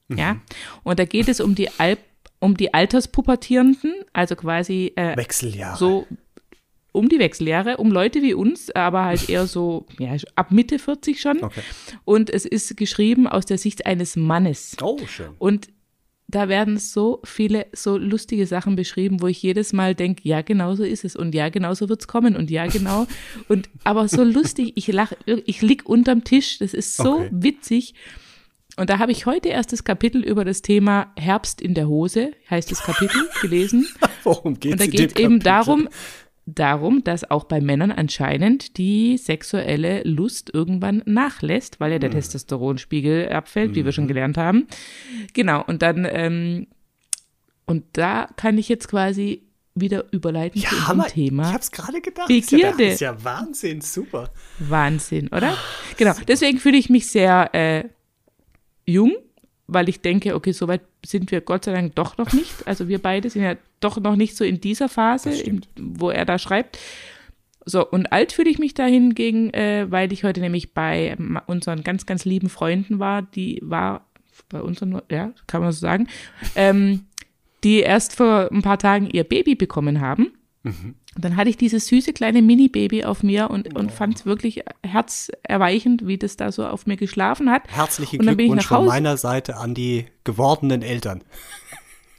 Ja, 0.08 0.36
und 0.84 0.98
da 0.98 1.04
geht 1.04 1.28
es 1.28 1.40
um 1.40 1.54
die 1.54 1.68
Al 1.78 1.98
um 2.38 2.56
die 2.56 2.74
Alterspubertierenden, 2.74 3.92
also 4.12 4.36
quasi 4.36 4.92
äh, 4.96 5.16
Wechseljahre. 5.16 5.78
so 5.78 6.06
um 6.92 7.08
die 7.08 7.18
Wechseljahre, 7.18 7.78
um 7.78 7.90
Leute 7.90 8.22
wie 8.22 8.34
uns, 8.34 8.70
aber 8.70 9.04
halt 9.04 9.28
eher 9.28 9.46
so 9.46 9.86
ja, 9.98 10.14
ab 10.34 10.50
Mitte 10.52 10.78
40 10.78 11.20
schon. 11.20 11.42
Okay. 11.42 11.60
Und 12.04 12.30
es 12.30 12.44
ist 12.44 12.76
geschrieben 12.76 13.26
aus 13.26 13.46
der 13.46 13.58
Sicht 13.58 13.86
eines 13.86 14.16
Mannes. 14.16 14.76
Oh, 14.82 14.98
schön. 15.06 15.30
Und 15.38 15.68
da 16.28 16.48
werden 16.48 16.76
so 16.78 17.20
viele 17.24 17.66
so 17.72 17.96
lustige 17.96 18.46
Sachen 18.46 18.74
beschrieben, 18.76 19.20
wo 19.22 19.28
ich 19.28 19.42
jedes 19.42 19.72
Mal 19.72 19.94
denke, 19.94 20.28
ja, 20.28 20.42
genau 20.42 20.74
so 20.74 20.82
ist 20.82 21.04
es 21.04 21.14
und 21.16 21.34
ja, 21.34 21.48
genau 21.50 21.72
so 21.74 21.88
wird's 21.88 22.08
kommen 22.08 22.34
und 22.36 22.50
ja, 22.50 22.66
genau. 22.66 23.06
Und 23.48 23.68
aber 23.84 24.08
so 24.08 24.24
lustig, 24.24 24.72
ich 24.74 24.88
lache, 24.88 25.16
ich 25.46 25.62
lieg 25.62 25.88
unterm 25.88 26.24
Tisch, 26.24 26.58
das 26.58 26.74
ist 26.74 26.96
so 26.96 27.16
Okay. 27.18 27.28
witzig. 27.32 27.94
Und 28.76 28.90
da 28.90 28.98
habe 28.98 29.10
ich 29.12 29.24
heute 29.26 29.48
erst 29.48 29.72
das 29.72 29.84
Kapitel 29.84 30.22
über 30.22 30.44
das 30.44 30.60
Thema 30.62 31.10
Herbst 31.16 31.62
in 31.62 31.72
der 31.74 31.88
Hose, 31.88 32.32
heißt 32.50 32.70
das 32.70 32.82
Kapitel, 32.82 33.26
gelesen. 33.40 33.88
Worum 34.22 34.60
geht's 34.60 34.72
Und 34.74 34.80
da 34.80 34.86
geht 34.86 35.18
eben 35.18 35.40
darum, 35.40 35.88
darum, 36.44 37.02
dass 37.02 37.28
auch 37.30 37.44
bei 37.44 37.60
Männern 37.60 37.90
anscheinend 37.90 38.76
die 38.76 39.16
sexuelle 39.16 40.02
Lust 40.04 40.50
irgendwann 40.52 41.02
nachlässt, 41.06 41.80
weil 41.80 41.90
ja 41.90 41.94
Hm. 41.96 42.00
der 42.02 42.10
Testosteronspiegel 42.10 43.30
abfällt, 43.30 43.74
wie 43.74 43.84
wir 43.84 43.92
schon 43.92 44.08
gelernt 44.08 44.36
haben. 44.36 44.66
Genau, 45.32 45.64
und 45.64 45.80
dann, 45.82 46.06
ähm, 46.08 46.66
und 47.64 47.84
da 47.94 48.28
kann 48.36 48.58
ich 48.58 48.68
jetzt 48.68 48.88
quasi 48.88 49.42
wieder 49.74 50.04
überleiten 50.12 50.60
zu 50.60 50.66
Ja, 50.66 50.70
unserem 50.72 50.88
Hammer. 50.88 51.06
Thema. 51.08 51.48
Ich 51.48 51.54
hab's 51.54 51.70
gerade 51.70 52.00
gedacht. 52.00 52.30
Ist 52.30 52.50
ja, 52.52 52.58
Begierde. 52.72 52.84
das 52.84 52.94
ist 52.94 53.00
ja 53.00 53.24
Wahnsinn, 53.24 53.80
super. 53.80 54.30
Wahnsinn, 54.58 55.28
oder? 55.28 55.56
Genau, 55.96 56.12
deswegen 56.28 56.58
fühle 56.58 56.76
ich 56.78 56.88
mich 56.90 57.08
sehr 57.10 57.50
äh, 57.54 57.84
jung, 58.86 59.14
weil 59.66 59.88
ich 59.88 60.00
denke, 60.00 60.34
okay, 60.34 60.52
soweit 60.52 60.82
sind 61.04 61.30
wir 61.30 61.40
Gott 61.40 61.64
sei 61.64 61.72
Dank 61.72 61.94
doch 61.94 62.16
noch 62.16 62.32
nicht. 62.32 62.66
Also 62.66 62.88
wir 62.88 63.00
beide 63.00 63.28
sind 63.28 63.42
ja 63.42 63.56
doch 63.80 63.98
noch 64.00 64.16
nicht 64.16 64.36
so 64.36 64.44
in 64.44 64.60
dieser 64.60 64.88
Phase, 64.88 65.30
in, 65.30 65.60
wo 65.78 66.10
er 66.10 66.24
da 66.24 66.38
schreibt. 66.38 66.78
So, 67.64 67.84
und 67.84 68.12
alt 68.12 68.32
fühle 68.32 68.48
ich 68.48 68.60
mich 68.60 68.74
dahingegen, 68.74 69.52
äh, 69.52 69.86
weil 69.90 70.12
ich 70.12 70.22
heute 70.22 70.40
nämlich 70.40 70.72
bei 70.72 71.16
unseren 71.46 71.82
ganz, 71.82 72.06
ganz 72.06 72.24
lieben 72.24 72.48
Freunden 72.48 73.00
war, 73.00 73.22
die 73.22 73.60
war 73.62 74.06
bei 74.48 74.62
unseren, 74.62 75.02
ja, 75.10 75.32
kann 75.48 75.62
man 75.62 75.72
so 75.72 75.80
sagen, 75.80 76.06
ähm, 76.54 77.06
die 77.64 77.80
erst 77.80 78.14
vor 78.14 78.48
ein 78.52 78.62
paar 78.62 78.78
Tagen 78.78 79.10
ihr 79.10 79.24
Baby 79.24 79.56
bekommen 79.56 80.00
haben. 80.00 80.32
Und 81.16 81.24
dann 81.24 81.36
hatte 81.36 81.48
ich 81.50 81.56
dieses 81.56 81.86
süße 81.86 82.12
kleine 82.12 82.42
Mini-Baby 82.42 83.04
auf 83.04 83.22
mir 83.22 83.50
und, 83.50 83.74
und 83.74 83.90
fand 83.90 84.16
es 84.16 84.26
wirklich 84.26 84.62
herzerweichend, 84.84 86.06
wie 86.06 86.18
das 86.18 86.36
da 86.36 86.52
so 86.52 86.66
auf 86.66 86.86
mir 86.86 86.96
geschlafen 86.96 87.50
hat. 87.50 87.62
Herzlichen 87.68 88.20
Und 88.20 88.26
dann 88.26 88.36
bin 88.36 88.46
ich 88.46 88.50
Glückwunsch 88.52 88.64
nach 88.64 88.68
von 88.68 88.78
Hause- 88.86 88.88
meiner 88.94 89.16
Seite 89.16 89.56
an 89.56 89.74
die 89.74 90.06
gewordenen 90.24 90.82
Eltern. 90.82 91.24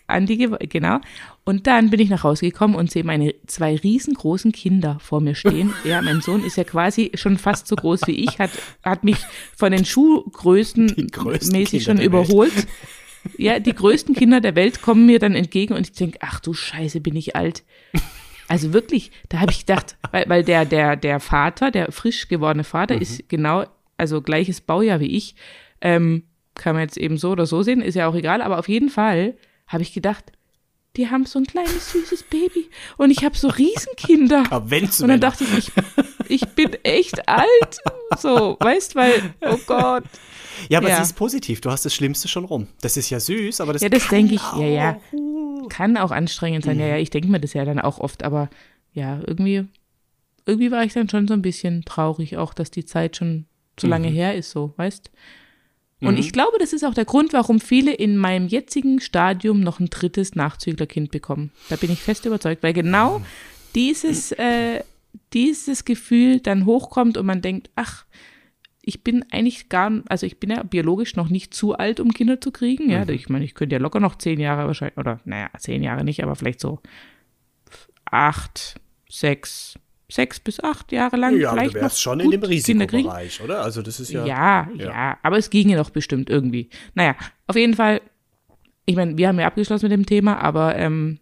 An 0.07 0.25
die, 0.25 0.37
Ge- 0.37 0.57
genau. 0.67 0.99
Und 1.43 1.67
dann 1.67 1.89
bin 1.91 1.99
ich 1.99 2.09
nach 2.09 2.23
Hause 2.23 2.45
gekommen 2.47 2.75
und 2.75 2.89
sehe 2.89 3.03
meine 3.03 3.35
zwei 3.45 3.75
riesengroßen 3.75 4.51
Kinder 4.51 4.97
vor 4.99 5.21
mir 5.21 5.35
stehen. 5.35 5.73
Ja, 5.83 6.01
mein 6.01 6.21
Sohn 6.21 6.43
ist 6.43 6.57
ja 6.57 6.63
quasi 6.63 7.11
schon 7.13 7.37
fast 7.37 7.67
so 7.67 7.75
groß 7.75 8.01
wie 8.07 8.23
ich, 8.23 8.39
hat, 8.39 8.49
hat 8.83 9.03
mich 9.03 9.17
von 9.55 9.71
den 9.71 9.85
Schuhgrößen 9.85 10.85
mäßig 11.51 11.51
Kinder 11.51 11.81
schon 11.83 11.99
überholt. 11.99 12.53
Ja, 13.37 13.59
die 13.59 13.73
größten 13.73 14.15
Kinder 14.15 14.39
der 14.41 14.55
Welt 14.55 14.81
kommen 14.81 15.05
mir 15.05 15.19
dann 15.19 15.35
entgegen 15.35 15.73
und 15.73 15.81
ich 15.85 15.91
denke, 15.91 16.19
ach 16.21 16.39
du 16.39 16.53
Scheiße, 16.53 17.01
bin 17.01 17.15
ich 17.15 17.35
alt. 17.35 17.63
Also 18.47 18.73
wirklich, 18.73 19.11
da 19.29 19.39
habe 19.39 19.51
ich 19.51 19.65
gedacht, 19.65 19.97
weil, 20.11 20.25
weil 20.27 20.43
der, 20.43 20.65
der, 20.65 20.95
der 20.95 21.19
Vater, 21.19 21.71
der 21.71 21.91
frisch 21.91 22.27
gewordene 22.27 22.63
Vater, 22.63 22.95
Mhm. 22.95 23.01
ist 23.01 23.29
genau, 23.29 23.65
also 23.97 24.21
gleiches 24.21 24.61
Baujahr 24.61 24.99
wie 24.99 25.15
ich. 25.17 25.35
Ähm, 25.81 26.23
kann 26.55 26.73
man 26.73 26.83
jetzt 26.83 26.97
eben 26.97 27.17
so 27.17 27.31
oder 27.31 27.45
so 27.45 27.61
sehen, 27.61 27.81
ist 27.81 27.95
ja 27.95 28.07
auch 28.07 28.15
egal, 28.15 28.41
aber 28.41 28.57
auf 28.57 28.67
jeden 28.67 28.89
Fall 28.89 29.35
habe 29.67 29.83
ich 29.83 29.93
gedacht, 29.93 30.31
die 30.95 31.09
haben 31.11 31.27
so 31.27 31.37
ein 31.37 31.45
kleines 31.45 31.91
süßes 31.91 32.23
Baby 32.23 32.69
und 32.97 33.11
ich 33.11 33.23
habe 33.23 33.37
so 33.37 33.49
Riesenkinder. 33.49 34.43
Und 34.51 35.07
dann 35.09 35.19
dachte 35.19 35.43
ich, 35.43 35.55
ich, 35.57 35.71
ich 36.27 36.47
bin 36.55 36.73
echt 36.83 37.29
alt. 37.29 37.77
So, 38.17 38.57
weißt, 38.59 38.95
weil, 38.95 39.35
oh 39.41 39.59
Gott. 39.67 40.05
Ja, 40.69 40.79
aber 40.79 40.89
Ja. 40.89 40.95
es 40.99 41.09
ist 41.09 41.13
positiv. 41.15 41.61
Du 41.61 41.69
hast 41.69 41.85
das 41.85 41.93
Schlimmste 41.93 42.27
schon 42.27 42.45
rum. 42.45 42.67
Das 42.81 42.97
ist 42.97 43.11
ja 43.11 43.19
süß, 43.19 43.61
aber 43.61 43.73
das 43.73 43.83
Ja, 43.83 43.89
das 43.89 44.07
denke 44.07 44.33
ich, 44.33 44.41
auch- 44.41 44.59
ja, 44.59 44.65
ja. 44.67 44.99
Kann 45.69 45.97
auch 45.97 46.11
anstrengend 46.11 46.65
sein. 46.65 46.79
Ja, 46.79 46.87
ja, 46.87 46.97
ich 46.97 47.09
denke 47.09 47.29
mir 47.29 47.39
das 47.39 47.53
ja 47.53 47.65
dann 47.65 47.79
auch 47.79 47.99
oft, 47.99 48.23
aber 48.23 48.49
ja, 48.93 49.19
irgendwie, 49.25 49.65
irgendwie 50.45 50.71
war 50.71 50.83
ich 50.83 50.93
dann 50.93 51.09
schon 51.09 51.27
so 51.27 51.33
ein 51.33 51.41
bisschen 51.41 51.83
traurig, 51.85 52.37
auch, 52.37 52.53
dass 52.53 52.71
die 52.71 52.85
Zeit 52.85 53.17
schon 53.17 53.45
so 53.79 53.87
lange 53.87 54.07
her 54.07 54.35
ist, 54.35 54.49
so, 54.49 54.73
weißt? 54.77 55.11
Und 55.99 56.19
ich 56.19 56.31
glaube, 56.31 56.57
das 56.59 56.73
ist 56.73 56.83
auch 56.83 56.93
der 56.93 57.05
Grund, 57.05 57.33
warum 57.33 57.59
viele 57.59 57.91
in 57.91 58.17
meinem 58.17 58.47
jetzigen 58.47 58.99
Stadium 58.99 59.61
noch 59.61 59.79
ein 59.79 59.89
drittes 59.89 60.35
Nachzüglerkind 60.35 61.09
bekommen. 61.09 61.51
Da 61.69 61.75
bin 61.75 61.91
ich 61.91 62.01
fest 62.01 62.25
überzeugt, 62.25 62.61
weil 62.61 62.73
genau 62.73 63.21
dieses, 63.73 64.31
äh, 64.33 64.83
dieses 65.33 65.85
Gefühl 65.85 66.39
dann 66.39 66.65
hochkommt 66.67 67.17
und 67.17 67.25
man 67.25 67.41
denkt, 67.41 67.71
ach, 67.75 68.05
ich 68.87 69.03
bin 69.03 69.25
eigentlich 69.31 69.67
gar, 69.67 69.91
also 70.07 70.25
ich 70.25 70.39
bin 70.39 70.49
ja 70.49 70.63
biologisch 70.63 71.17
noch 71.17 71.27
nicht 71.27 71.53
zu 71.53 71.75
alt, 71.75 71.99
um 71.99 72.13
Kinder 72.13 72.39
zu 72.39 72.51
kriegen. 72.51 72.89
Ja, 72.89 73.07
ich 73.09 73.27
meine, 73.27 73.43
ich 73.43 73.53
könnte 73.53 73.75
ja 73.75 73.81
locker 73.81 73.99
noch 73.99 74.15
zehn 74.15 74.39
Jahre 74.39 74.65
wahrscheinlich, 74.65 74.97
oder 74.97 75.19
naja, 75.25 75.49
zehn 75.59 75.83
Jahre 75.83 76.05
nicht, 76.05 76.23
aber 76.23 76.37
vielleicht 76.37 76.61
so 76.61 76.79
acht, 78.05 78.79
sechs, 79.09 79.77
sechs 80.09 80.39
bis 80.39 80.61
acht 80.61 80.93
Jahre 80.93 81.17
lang 81.17 81.37
Ja, 81.37 81.49
aber 81.49 81.59
vielleicht 81.59 81.75
du 81.75 81.81
wärst 81.81 81.95
noch 81.97 82.01
schon 82.01 82.19
in 82.21 82.31
dem. 82.31 82.41
Risikobereich, 82.41 83.41
oder? 83.41 83.61
Also 83.61 83.81
das 83.81 83.99
ist 83.99 84.09
ja. 84.11 84.25
Ja, 84.25 84.69
ja, 84.73 85.17
aber 85.21 85.37
es 85.37 85.49
ginge 85.49 85.75
doch 85.75 85.89
bestimmt 85.89 86.29
irgendwie. 86.29 86.69
Naja, 86.95 87.17
auf 87.45 87.57
jeden 87.57 87.73
Fall, 87.73 87.99
ich 88.85 88.95
meine, 88.95 89.17
wir 89.17 89.27
haben 89.27 89.37
ja 89.37 89.47
abgeschlossen 89.47 89.87
mit 89.87 89.91
dem 89.91 90.05
Thema, 90.05 90.41
aber 90.41 90.77
ähm, 90.77 91.19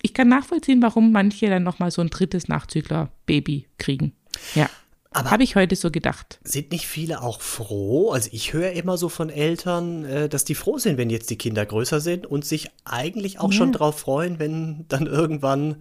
ich 0.00 0.14
kann 0.14 0.28
nachvollziehen, 0.28 0.80
warum 0.80 1.12
manche 1.12 1.50
dann 1.50 1.64
nochmal 1.64 1.90
so 1.90 2.00
ein 2.00 2.08
drittes 2.08 2.48
Nachzügler-Baby 2.48 3.66
kriegen. 3.76 4.14
Ja. 4.54 4.70
Aber- 5.14 5.30
Habe 5.30 5.42
ich 5.44 5.56
heute 5.56 5.76
so 5.76 5.90
gedacht. 5.90 6.38
Sind 6.44 6.72
nicht 6.72 6.86
viele 6.86 7.22
auch 7.22 7.40
froh? 7.40 8.10
Also 8.10 8.28
ich 8.32 8.52
höre 8.52 8.72
immer 8.72 8.98
so 8.98 9.08
von 9.08 9.30
Eltern, 9.30 10.04
äh, 10.04 10.28
dass 10.28 10.44
die 10.44 10.54
froh 10.54 10.78
sind, 10.78 10.98
wenn 10.98 11.08
jetzt 11.08 11.30
die 11.30 11.38
Kinder 11.38 11.64
größer 11.64 12.00
sind 12.00 12.26
und 12.26 12.44
sich 12.44 12.68
eigentlich 12.84 13.38
auch 13.40 13.52
schon 13.52 13.72
drauf 13.72 13.98
freuen, 13.98 14.38
wenn 14.38 14.84
dann 14.88 15.06
irgendwann 15.06 15.76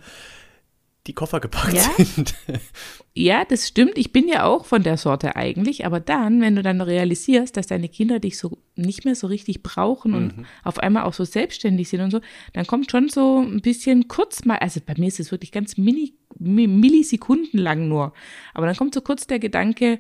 die 1.07 1.13
Koffer 1.13 1.41
gepackt 1.41 1.73
Ja? 1.73 1.89
sind. 1.97 2.33
Ja, 3.15 3.45
das 3.45 3.67
stimmt. 3.67 3.95
Ich 3.99 4.11
bin 4.11 4.27
ja 4.27 4.45
auch 4.45 4.65
von 4.65 4.81
der 4.81 4.97
Sorte 4.97 5.35
eigentlich. 5.35 5.85
Aber 5.85 5.99
dann, 5.99 6.41
wenn 6.41 6.55
du 6.55 6.63
dann 6.63 6.81
realisierst, 6.81 7.55
dass 7.55 7.67
deine 7.67 7.87
Kinder 7.87 8.19
dich 8.19 8.39
so 8.39 8.57
nicht 8.75 9.05
mehr 9.05 9.13
so 9.13 9.27
richtig 9.27 9.61
brauchen 9.61 10.15
und 10.15 10.33
auf 10.63 10.79
einmal 10.79 11.03
auch 11.03 11.13
so 11.13 11.23
selbstständig 11.23 11.89
sind 11.89 12.01
und 12.01 12.09
so, 12.09 12.21
dann 12.53 12.65
kommt 12.65 12.89
schon 12.89 13.09
so 13.09 13.37
ein 13.39 13.61
bisschen 13.61 14.07
kurz 14.07 14.45
mal, 14.45 14.57
also 14.57 14.79
bei 14.83 14.95
mir 14.97 15.09
ist 15.09 15.19
es 15.19 15.29
wirklich 15.29 15.51
ganz 15.51 15.77
mini, 15.77 16.15
mi- 16.15 16.15
Millisekunden 16.39 17.59
lang 17.59 17.87
nur. 17.87 18.13
Aber 18.53 18.65
dann 18.65 18.75
kommt 18.75 18.93
so 18.93 19.01
kurz 19.01 19.27
der 19.27 19.39
Gedanke, 19.39 19.97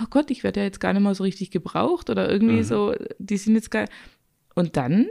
oh 0.00 0.06
Gott, 0.10 0.30
ich 0.30 0.44
werde 0.44 0.60
ja 0.60 0.66
jetzt 0.66 0.80
gar 0.80 0.92
nicht 0.92 1.02
mal 1.02 1.14
so 1.14 1.24
richtig 1.24 1.50
gebraucht 1.50 2.10
oder 2.10 2.30
irgendwie 2.30 2.62
so, 2.62 2.94
die 3.18 3.36
sind 3.36 3.54
jetzt 3.54 3.70
gar, 3.70 3.86
und 4.54 4.76
dann, 4.76 5.08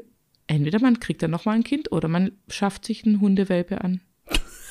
entweder 0.48 0.80
man 0.80 1.00
kriegt 1.00 1.22
dann 1.24 1.32
nochmal 1.32 1.56
ein 1.56 1.64
Kind 1.64 1.92
oder 1.92 2.08
man 2.08 2.32
schafft 2.48 2.86
sich 2.86 3.06
einen 3.06 3.22
Hundewelpe 3.22 3.82
an, 3.82 4.02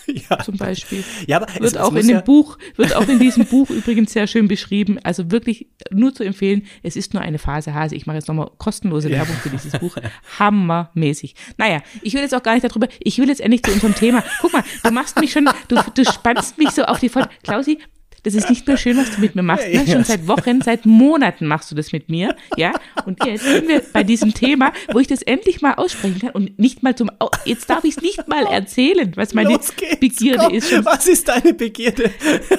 ja. 0.30 0.38
zum 0.40 0.56
Beispiel. 0.56 1.04
ja, 1.26 1.36
aber 1.36 1.48
es, 1.48 1.60
Wird 1.60 1.72
es 1.72 1.76
auch 1.76 1.90
muss 1.92 2.02
in 2.02 2.08
dem 2.08 2.16
ja, 2.16 2.22
Buch, 2.22 2.58
wird 2.76 2.94
auch 2.96 3.08
in 3.08 3.18
diesem 3.20 3.46
Buch 3.46 3.70
übrigens 3.70 4.12
sehr 4.12 4.26
schön 4.26 4.48
beschrieben. 4.48 4.98
Also 5.02 5.30
wirklich 5.30 5.68
nur 5.90 6.14
zu 6.14 6.24
empfehlen. 6.24 6.66
Es 6.82 6.96
ist 6.96 7.14
nur 7.14 7.22
eine 7.22 7.38
Phase 7.38 7.74
Hase. 7.74 7.94
Ich 7.94 8.06
mache 8.06 8.16
jetzt 8.16 8.28
nochmal 8.28 8.50
kostenlose 8.58 9.10
Werbung 9.10 9.36
für 9.36 9.50
dieses 9.50 9.78
Buch. 9.78 9.96
Hammermäßig. 10.38 11.34
Naja, 11.56 11.80
ich 12.02 12.14
will 12.14 12.22
jetzt 12.22 12.34
auch 12.34 12.42
gar 12.42 12.54
nicht 12.54 12.64
darüber, 12.64 12.88
ich 13.00 13.18
will 13.18 13.28
jetzt 13.28 13.40
endlich 13.40 13.62
zu 13.62 13.72
unserem 13.72 13.94
Thema. 13.94 14.24
Guck 14.40 14.52
mal, 14.52 14.64
du 14.82 14.90
machst 14.90 15.18
mich 15.20 15.32
schon, 15.32 15.48
du, 15.68 15.76
du 15.94 16.04
spannst 16.04 16.58
mich 16.58 16.70
so 16.70 16.84
auf 16.84 17.00
die 17.00 17.08
Folter. 17.08 17.30
Klausi, 17.42 17.78
das 18.22 18.34
ist 18.34 18.48
nicht 18.50 18.66
nur 18.66 18.76
schön, 18.76 18.96
was 18.96 19.14
du 19.14 19.20
mit 19.20 19.34
mir 19.34 19.42
machst. 19.42 19.66
Ne? 19.72 19.86
Schon 19.86 20.04
seit 20.04 20.26
Wochen, 20.26 20.60
seit 20.62 20.84
Monaten 20.86 21.46
machst 21.46 21.70
du 21.70 21.74
das 21.74 21.92
mit 21.92 22.08
mir. 22.08 22.34
Ja. 22.56 22.72
Und 23.06 23.24
jetzt 23.24 23.44
sind 23.44 23.68
wir 23.68 23.80
bei 23.92 24.02
diesem 24.02 24.34
Thema, 24.34 24.72
wo 24.92 24.98
ich 24.98 25.06
das 25.06 25.22
endlich 25.22 25.62
mal 25.62 25.74
aussprechen 25.74 26.18
kann 26.20 26.30
und 26.30 26.58
nicht 26.58 26.82
mal 26.82 26.94
zum, 26.94 27.10
Au- 27.18 27.30
jetzt 27.44 27.70
darf 27.70 27.84
ich 27.84 27.96
es 27.96 28.02
nicht 28.02 28.28
mal 28.28 28.44
erzählen, 28.46 29.12
was 29.16 29.32
meine 29.34 29.50
los 29.50 29.74
geht's, 29.76 29.96
Begierde 30.00 30.44
komm, 30.44 30.54
ist. 30.54 30.70
Schon 30.70 30.84
Was 30.84 31.06
ist 31.06 31.28
deine 31.28 31.54
Begierde? 31.54 32.10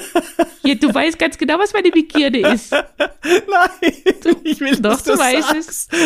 ja, 0.64 0.74
du 0.74 0.92
weißt 0.92 1.18
ganz 1.18 1.38
genau, 1.38 1.58
was 1.58 1.72
meine 1.72 1.90
Begierde 1.90 2.38
ist. 2.40 2.72
Nein, 2.72 3.92
ich 4.44 4.60
will, 4.60 4.76
Doch, 4.76 4.92
dass 4.92 5.04
du 5.04 5.12
du 5.12 5.18
weißt 5.18 5.54
es. 5.54 5.88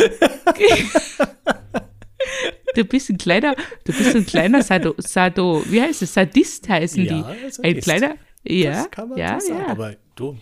Du 2.75 2.85
bist 2.85 3.09
ein 3.11 3.19
kleiner, 3.19 3.55
du 3.85 3.93
bist 3.93 4.15
ein 4.17 4.27
kleiner 4.27 4.63
Sado, 4.63 4.95
Sado, 4.99 5.63
wie 5.69 5.81
heißt 5.81 6.03
es? 6.03 6.13
Sadist 6.15 6.69
heißen 6.69 7.05
Ja, 7.05 7.13
die. 7.13 7.25
Ein 7.25 7.53
Sadist. 7.53 7.83
kleiner, 7.85 8.15
ja, 8.49 8.73
Das 8.73 8.91
kann 8.91 9.09
man 9.09 9.19
ja, 9.19 9.41
so 9.41 9.49
sagen. 9.49 9.61
ja. 9.61 9.67
Aber 9.69 9.97
du, 10.15 10.37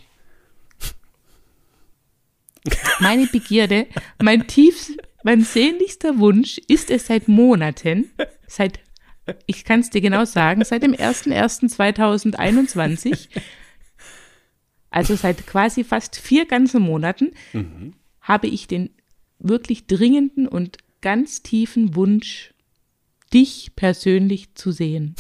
Meine 3.01 3.27
Begierde, 3.27 3.87
mein 4.23 4.47
tiefst, 4.47 4.93
mein 5.23 5.43
sehnlichster 5.43 6.19
Wunsch 6.19 6.59
ist 6.69 6.91
es 6.91 7.07
seit 7.07 7.29
Monaten, 7.29 8.11
seit, 8.47 8.81
ich 9.47 9.65
kann 9.65 9.81
es 9.81 9.91
dir 9.91 10.01
genau 10.01 10.25
sagen, 10.25 10.65
seit 10.65 10.83
dem 10.83 10.95
01.01.2021, 10.95 13.29
also 14.91 15.17
seit 15.17 15.47
quasi 15.47 15.85
fast 15.85 16.17
vier 16.17 16.47
ganzen 16.47 16.81
Monaten, 16.83 17.33
habe 18.21 18.47
ich 18.47 18.67
den 18.67 18.91
wirklich 19.39 19.87
dringenden 19.87 20.49
und 20.49 20.79
ganz 21.01 21.43
tiefen 21.43 21.95
Wunsch, 21.97 22.55
dich 23.33 23.73
persönlich 23.77 24.55
zu 24.55 24.73
sehen. 24.73 25.15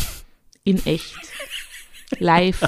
In 0.64 0.84
echt. 0.86 1.14
Live. 2.20 2.60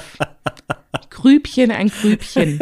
Grübchen 1.09 1.71
an 1.71 1.89
Grübchen. 1.89 2.59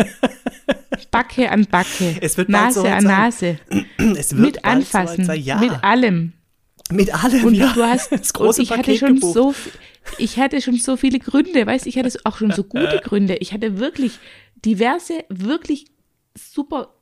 Backe 1.16 1.50
an 1.50 1.66
Backe. 1.66 2.18
Es 2.22 2.38
wird 2.38 2.50
Nase 2.50 2.80
soweit 2.80 2.94
an 2.94 3.02
sein. 3.02 3.20
Nase. 3.20 3.60
es 4.18 4.32
wird 4.32 4.42
Mit 4.42 4.66
anfassen. 4.66 5.32
Ja, 5.36 5.58
Mit 5.60 5.84
allem. 5.84 6.34
mit 6.92 7.24
allem. 7.24 7.46
Und 7.46 7.56
ja. 7.56 7.72
du 7.74 7.84
hast, 7.84 8.12
das 8.12 8.34
große 8.34 8.62
ich 8.62 8.72
hatte 8.72 8.98
schon 8.98 9.16
gebucht. 9.16 9.34
so, 9.34 9.56
ich 10.18 10.38
hatte 10.38 10.62
schon 10.62 10.76
so 10.76 10.98
viele 10.98 11.20
Gründe, 11.20 11.66
weißt, 11.66 11.88
ich 11.88 11.98
hatte 11.98 12.12
auch 12.26 12.38
schon 12.38 12.52
so 12.52 12.64
gute 12.64 13.00
Gründe. 13.04 13.38
Ich 13.38 13.54
hatte 13.54 13.80
wirklich 13.80 14.20
diverse, 14.66 15.24
wirklich 15.30 15.86
super 16.38 16.96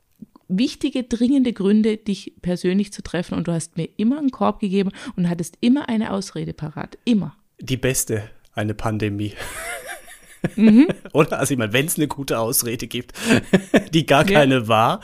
wichtige, 0.48 1.02
dringende 1.02 1.52
Gründe, 1.52 1.96
dich 1.96 2.34
persönlich 2.40 2.92
zu 2.92 3.02
treffen. 3.02 3.34
Und 3.36 3.48
du 3.48 3.52
hast 3.52 3.76
mir 3.76 3.88
immer 3.96 4.18
einen 4.18 4.30
Korb 4.30 4.60
gegeben 4.60 4.90
und 5.16 5.28
hattest 5.28 5.58
immer 5.60 5.88
eine 5.88 6.12
Ausrede 6.12 6.52
parat. 6.52 6.98
Immer. 7.04 7.36
Die 7.60 7.76
beste, 7.76 8.30
eine 8.54 8.74
Pandemie. 8.74 9.34
Mhm. 10.56 10.88
Oder? 11.14 11.38
Also 11.38 11.54
ich 11.54 11.58
meine, 11.58 11.72
wenn 11.72 11.86
es 11.86 11.96
eine 11.96 12.06
gute 12.06 12.38
Ausrede 12.38 12.86
gibt, 12.86 13.14
die 13.94 14.04
gar 14.04 14.26
keine 14.26 14.68
war. 14.68 15.00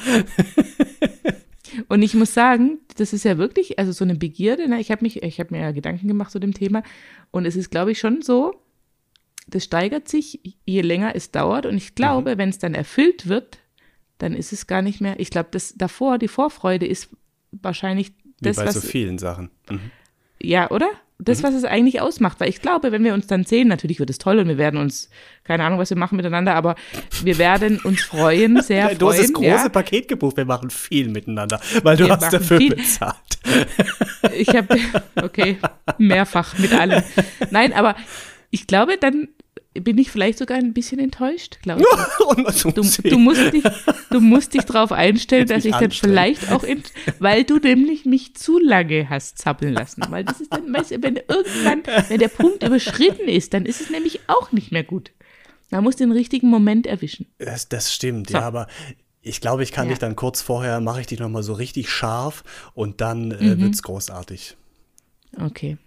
Und 1.89 2.03
ich 2.03 2.15
muss 2.15 2.35
sagen, 2.35 2.79
das 2.97 3.13
ist 3.13 3.25
ja 3.25 3.39
wirklich, 3.39 3.79
also 3.79 3.93
so 3.93 4.05
eine 4.05 4.17
Begierde, 4.17 4.69
ne? 4.69 4.81
ich 4.81 4.91
habe 4.91 5.03
mich, 5.03 5.23
ich 5.23 5.41
habe 5.41 5.55
mir 5.55 5.63
ja 5.63 5.73
Gedanken 5.73 6.09
gemacht 6.09 6.31
zu 6.31 6.41
dem 6.41 6.53
Thema 6.53 6.83
und 7.31 7.47
es 7.47 7.57
ist, 7.57 7.71
glaube 7.71 7.93
ich, 7.93 7.99
schon 7.99 8.23
so, 8.23 8.55
das 9.47 9.65
steigert 9.65 10.09
sich, 10.09 10.41
je 10.67 10.81
länger 10.83 11.15
es 11.15 11.31
dauert 11.31 11.67
und 11.67 11.77
ich 11.77 11.95
glaube, 11.95 12.39
wenn 12.39 12.51
es 12.51 12.59
dann 12.59 12.75
erfüllt 12.75 13.29
wird, 13.29 13.59
dann 14.19 14.35
ist 14.35 14.53
es 14.53 14.67
gar 14.67 14.83
nicht 14.83 15.01
mehr, 15.01 15.19
ich 15.19 15.31
glaube, 15.31 15.49
das 15.53 15.75
davor, 15.77 16.19
die 16.19 16.29
Vorfreude 16.29 16.87
ist 16.87 17.09
wahrscheinlich 17.53 18.13
Wie 18.25 18.35
das, 18.43 18.57
bei 18.57 18.67
was, 18.67 18.75
so 18.75 18.81
vielen 18.81 19.19
Sachen. 19.19 19.51
Mhm. 19.71 19.91
ja, 20.41 20.71
oder? 20.71 20.91
Das, 21.23 21.43
was 21.43 21.55
es 21.55 21.65
eigentlich 21.65 22.01
ausmacht, 22.01 22.41
weil 22.41 22.49
ich 22.49 22.61
glaube, 22.63 22.93
wenn 22.93 23.05
wir 23.05 23.15
uns 23.15 23.27
dann 23.27 23.45
sehen, 23.45 23.69
natürlich 23.69 23.99
wird 23.99 24.11
es 24.11 24.19
toll 24.19 24.39
und 24.39 24.49
wir 24.49 24.59
werden 24.59 24.81
uns, 24.81 25.11
keine 25.45 25.65
Ahnung, 25.65 25.79
was 25.79 25.91
wir 25.91 25.97
machen 25.97 26.17
miteinander, 26.17 26.55
aber 26.55 26.75
wir 27.23 27.39
werden 27.39 27.79
uns 27.81 28.03
freuen, 28.03 28.63
sehr 28.63 28.95
Du 28.95 29.09
hast 29.09 29.19
das 29.19 29.31
freuen. 29.31 29.51
große 29.51 29.65
ja. 29.65 29.69
Paket 29.69 30.09
gebucht, 30.09 30.37
wir 30.37 30.45
machen 30.45 30.71
viel 30.71 31.09
miteinander, 31.09 31.61
weil 31.83 31.97
du 31.97 32.05
Wir 32.07 32.13
hast 32.13 32.21
machen 32.23 32.33
dafür 32.33 32.59
viel. 32.59 32.75
bezahlt. 32.75 33.17
Ich 34.35 34.49
habe, 34.49 34.77
okay, 35.23 35.59
mehrfach 35.99 36.57
mit 36.59 36.73
allem. 36.73 37.03
Nein, 37.51 37.73
aber 37.73 37.97
ich 38.51 38.67
glaube, 38.67 38.97
dann 38.99 39.29
bin 39.75 39.99
ich 39.99 40.11
vielleicht 40.11 40.39
sogar 40.39 40.59
ein 40.59 40.73
bisschen 40.73 40.99
enttäuscht, 40.99 41.59
glaube 41.63 41.83
ich. 41.83 41.87
Du, 42.75 42.83
du, 43.09 43.19
musst 43.19 43.53
dich, 43.53 43.65
du 44.11 44.21
musst 44.21 44.55
dich 44.55 44.63
darauf 44.65 44.93
einstellen, 44.93 45.47
dass 45.47 45.65
ich 45.65 45.75
dann 45.75 45.91
vielleicht 45.91 46.51
auch, 46.51 46.65
ent, 46.65 46.93
weil 47.19 47.45
du 47.45 47.57
nämlich 47.59 48.05
mich 48.05 48.35
zu 48.35 48.59
lange 48.59 49.09
hast 49.09 49.39
zappeln 49.39 49.73
lassen. 49.75 50.05
Weil 50.11 50.25
das 50.25 50.41
ist 50.41 50.53
dann, 50.53 50.73
weißt 50.73 50.91
du, 50.93 51.03
wenn 51.03 51.17
irgendwann, 51.17 51.83
wenn 52.09 52.19
der 52.19 52.29
Punkt 52.29 52.63
überschritten 52.65 53.29
ist, 53.29 53.55
dann 53.55 53.65
ist 53.67 53.81
es 53.81 53.91
nämlich 53.91 54.21
auch 54.29 54.53
nicht 54.53 54.73
mehr 54.73 54.85
gut. 54.85 55.13
Man 55.71 55.85
muss 55.85 55.97
den 55.97 56.11
richtigen 56.13 56.49
Moment 56.49 56.87
erwischen. 56.87 57.27
Das, 57.39 57.69
das 57.69 57.93
stimmt, 57.93 58.31
So. 58.31 58.39
ja, 58.39 58.43
aber 58.43 58.67
ich 59.23 59.41
glaube, 59.41 59.63
ich 59.63 59.71
kann 59.73 59.87
Ja. 59.87 59.91
dich 59.91 59.99
dann 60.01 60.17
kurz 60.17 60.43
vorher, 60.43 60.81
mache 60.81 61.01
ich 61.03 61.07
dich 61.07 61.21
nochmal 61.21 61.43
so 61.43 61.53
richtig 61.53 61.91
scharf 61.91 62.43
und 62.75 63.01
dann 63.01 63.31
äh, 63.31 63.55
Mhm. 63.55 63.61
wird's 63.61 63.83
großartig. 63.83 64.57
Okay. 65.39 65.79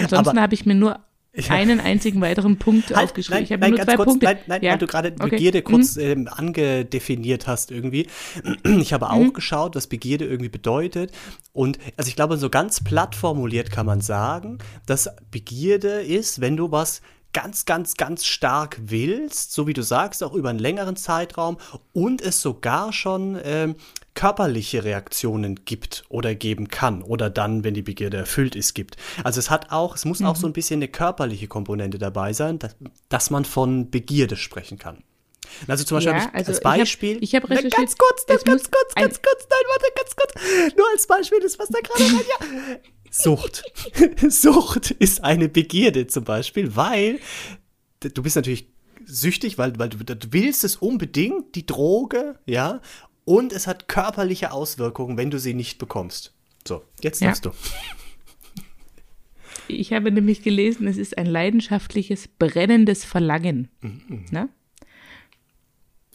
Ansonsten 0.00 0.40
habe 0.40 0.54
ich 0.54 0.66
mir 0.66 0.74
nur 0.74 1.00
einen 1.48 1.80
einzigen 1.80 2.20
weiteren 2.20 2.58
Punkt 2.58 2.94
Halt, 2.94 3.04
aufgeschrieben. 3.08 3.36
nein, 3.38 3.44
ich 3.44 3.52
habe 3.52 3.60
nein, 3.60 3.70
nur 3.70 3.78
ganz 3.78 3.88
zwei 3.90 3.96
kurz, 3.96 4.08
Punkte. 4.08 4.26
nein, 4.26 4.38
nein, 4.46 4.62
ja. 4.62 4.70
weil 4.72 4.78
du 4.78 4.86
gerade 4.86 5.12
okay. 5.18 5.30
Begierde 5.30 5.58
Mhm. 5.58 5.64
kurz 5.64 5.96
ähm, 5.96 6.28
angedefiniert 6.30 7.46
hast 7.46 7.70
irgendwie. 7.70 8.06
Ich 8.64 8.92
habe 8.92 9.10
auch 9.10 9.32
geschaut, 9.32 9.76
was 9.76 9.86
Begierde 9.86 10.24
irgendwie 10.26 10.48
bedeutet. 10.50 11.12
Und 11.52 11.78
also 11.96 12.08
ich 12.08 12.16
glaube, 12.16 12.36
so 12.36 12.50
ganz 12.50 12.82
platt 12.82 13.14
formuliert 13.14 13.70
kann 13.70 13.86
man 13.86 14.00
sagen, 14.00 14.58
dass 14.86 15.08
Begierde 15.30 16.02
ist, 16.02 16.40
wenn 16.40 16.56
du 16.56 16.70
was 16.70 17.00
ganz, 17.34 17.66
ganz, 17.66 17.96
ganz 17.98 18.24
stark 18.24 18.78
willst, 18.80 19.52
so 19.52 19.66
wie 19.66 19.74
du 19.74 19.82
sagst, 19.82 20.22
auch 20.24 20.32
über 20.32 20.48
einen 20.48 20.58
längeren 20.58 20.96
Zeitraum 20.96 21.58
und 21.92 22.22
es 22.22 22.40
sogar 22.40 22.94
schon 22.94 23.38
ähm, 23.44 23.74
körperliche 24.14 24.84
Reaktionen 24.84 25.64
gibt 25.66 26.04
oder 26.08 26.34
geben 26.34 26.68
kann 26.68 27.02
oder 27.02 27.28
dann, 27.28 27.64
wenn 27.64 27.74
die 27.74 27.82
Begierde 27.82 28.16
erfüllt 28.16 28.54
ist, 28.56 28.72
gibt. 28.74 28.96
Also 29.24 29.40
es 29.40 29.50
hat 29.50 29.70
auch, 29.72 29.94
es 29.96 30.04
muss 30.06 30.22
auch 30.22 30.36
so 30.36 30.46
ein 30.46 30.52
bisschen 30.54 30.78
eine 30.78 30.88
körperliche 30.88 31.48
Komponente 31.48 31.98
dabei 31.98 32.32
sein, 32.32 32.58
dass, 32.60 32.76
dass 33.10 33.28
man 33.30 33.44
von 33.44 33.90
Begierde 33.90 34.36
sprechen 34.36 34.78
kann. 34.78 35.02
Also 35.68 35.84
zum 35.84 35.96
Beispiel 35.98 36.12
Ja, 36.14 36.20
habe 36.20 36.28
ich 36.30 36.34
also 36.36 36.50
als 36.52 36.56
hab- 36.58 36.78
Beispiel. 36.78 37.18
ich 37.22 37.34
hab 37.34 37.42
Na, 37.44 37.48
recherchiert, 37.56 37.74
ganz 37.76 37.96
kurz, 37.98 38.26
ganz 38.26 38.44
muss 38.46 38.70
kurz, 38.70 38.94
ganz 38.94 39.20
kurz, 39.22 39.46
nein, 39.50 39.60
warte, 39.68 39.86
ganz 39.94 40.16
kurz. 40.16 40.74
Nur 40.76 40.86
als 40.92 41.06
Beispiel 41.06 41.38
ist 41.40 41.58
was 41.58 41.68
da 41.68 41.80
gerade 41.80 42.02
rein. 42.16 42.24
Ja. 42.28 42.76
Sucht. 43.22 43.62
Sucht 44.28 44.90
ist 44.90 45.22
eine 45.22 45.48
Begierde 45.48 46.06
zum 46.08 46.24
Beispiel, 46.24 46.74
weil 46.76 47.20
du 48.00 48.22
bist 48.22 48.36
natürlich 48.36 48.66
süchtig, 49.04 49.56
weil, 49.58 49.78
weil 49.78 49.88
du, 49.88 49.98
du 50.04 50.32
willst 50.32 50.64
es 50.64 50.76
unbedingt, 50.76 51.54
die 51.54 51.64
Droge, 51.66 52.38
ja, 52.46 52.80
und 53.24 53.52
es 53.52 53.66
hat 53.66 53.86
körperliche 53.88 54.50
Auswirkungen, 54.52 55.16
wenn 55.16 55.30
du 55.30 55.38
sie 55.38 55.54
nicht 55.54 55.78
bekommst. 55.78 56.34
So, 56.66 56.82
jetzt 57.02 57.20
Ja. 57.20 57.28
darfst 57.28 57.44
du. 57.46 57.50
Ich 59.66 59.94
habe 59.94 60.10
nämlich 60.12 60.42
gelesen, 60.42 60.86
es 60.86 60.98
ist 60.98 61.16
ein 61.16 61.24
leidenschaftliches, 61.24 62.28
brennendes 62.28 63.02
Verlangen. 63.04 63.68
Mhm. 63.80 64.26
Na? 64.30 64.48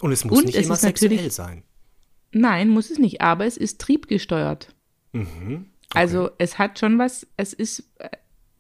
Und 0.02 0.12
es 0.12 0.24
muss 0.24 0.38
Und 0.40 0.46
nicht 0.46 0.56
es 0.56 0.68
immer 0.68 0.76
sexuell 0.76 1.32
sein. 1.32 1.64
Nein, 2.32 2.70
muss 2.70 2.92
es 2.92 3.00
nicht, 3.00 3.22
aber 3.22 3.48
es 3.48 3.58
ist 3.58 3.82
triebgesteuert. 3.82 4.76
Mhm. 5.14 5.66
Also 5.94 6.30
es 6.38 6.58
hat 6.58 6.80
schon 6.80 7.00
was, 7.00 7.28
es 7.38 7.54
ist, 7.54 7.84
äh, 8.00 8.10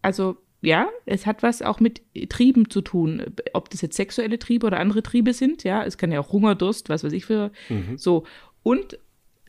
also 0.01 0.37
ja, 0.61 0.89
es 1.05 1.25
hat 1.25 1.41
was 1.41 1.61
auch 1.61 1.79
mit 1.79 2.01
Trieben 2.29 2.69
zu 2.69 2.81
tun. 2.81 3.23
Ob 3.53 3.69
das 3.69 3.81
jetzt 3.81 3.95
sexuelle 3.95 4.39
Triebe 4.39 4.67
oder 4.67 4.79
andere 4.79 5.01
Triebe 5.03 5.33
sind, 5.33 5.63
ja, 5.63 5.83
es 5.83 5.97
kann 5.97 6.11
ja 6.11 6.19
auch 6.19 6.33
Hunger, 6.33 6.55
Durst, 6.55 6.89
was 6.89 7.03
weiß 7.03 7.13
ich 7.13 7.25
für 7.25 7.51
so. 7.95 8.25
Und 8.61 8.99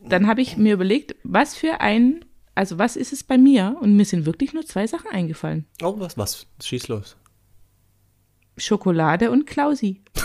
dann 0.01 0.27
habe 0.27 0.41
ich 0.41 0.55
mir 0.55 0.73
überlegt, 0.73 1.15
was 1.23 1.55
für 1.55 1.81
ein, 1.81 2.23
also 2.55 2.79
was 2.79 2.95
ist 2.95 3.11
es 3.11 3.23
bei 3.23 3.37
mir? 3.37 3.75
Und 3.81 3.97
mir 3.97 4.05
sind 4.05 4.25
wirklich 4.25 4.53
nur 4.53 4.65
zwei 4.65 4.87
Sachen 4.87 5.11
eingefallen. 5.11 5.65
Oh, 5.83 5.95
was, 5.97 6.17
was? 6.17 6.47
Schieß 6.63 6.87
los. 6.87 7.17
Schokolade 8.57 9.31
und 9.31 9.45
Klausi. 9.45 10.01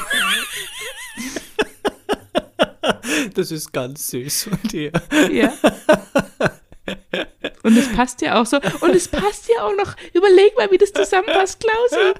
Das 3.34 3.50
ist 3.50 3.72
ganz 3.72 4.08
süß 4.08 4.44
von 4.44 4.58
dir. 4.70 4.92
Ja. 5.32 5.52
Und 7.62 7.76
es 7.76 7.92
passt 7.94 8.20
ja 8.22 8.40
auch 8.40 8.46
so. 8.46 8.58
Und 8.80 8.94
es 8.94 9.08
passt 9.08 9.48
ja 9.48 9.62
auch 9.64 9.74
noch. 9.76 9.94
Überleg 10.14 10.56
mal, 10.56 10.70
wie 10.70 10.78
das 10.78 10.92
zusammenpasst, 10.92 11.60
Klausi. 11.60 12.14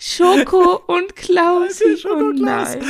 Schoko 0.00 0.82
und 0.86 1.14
Klausi. 1.16 1.96
Schoko 1.98 2.14
Oh 2.14 2.28
und 2.28 2.40
nein. 2.40 2.80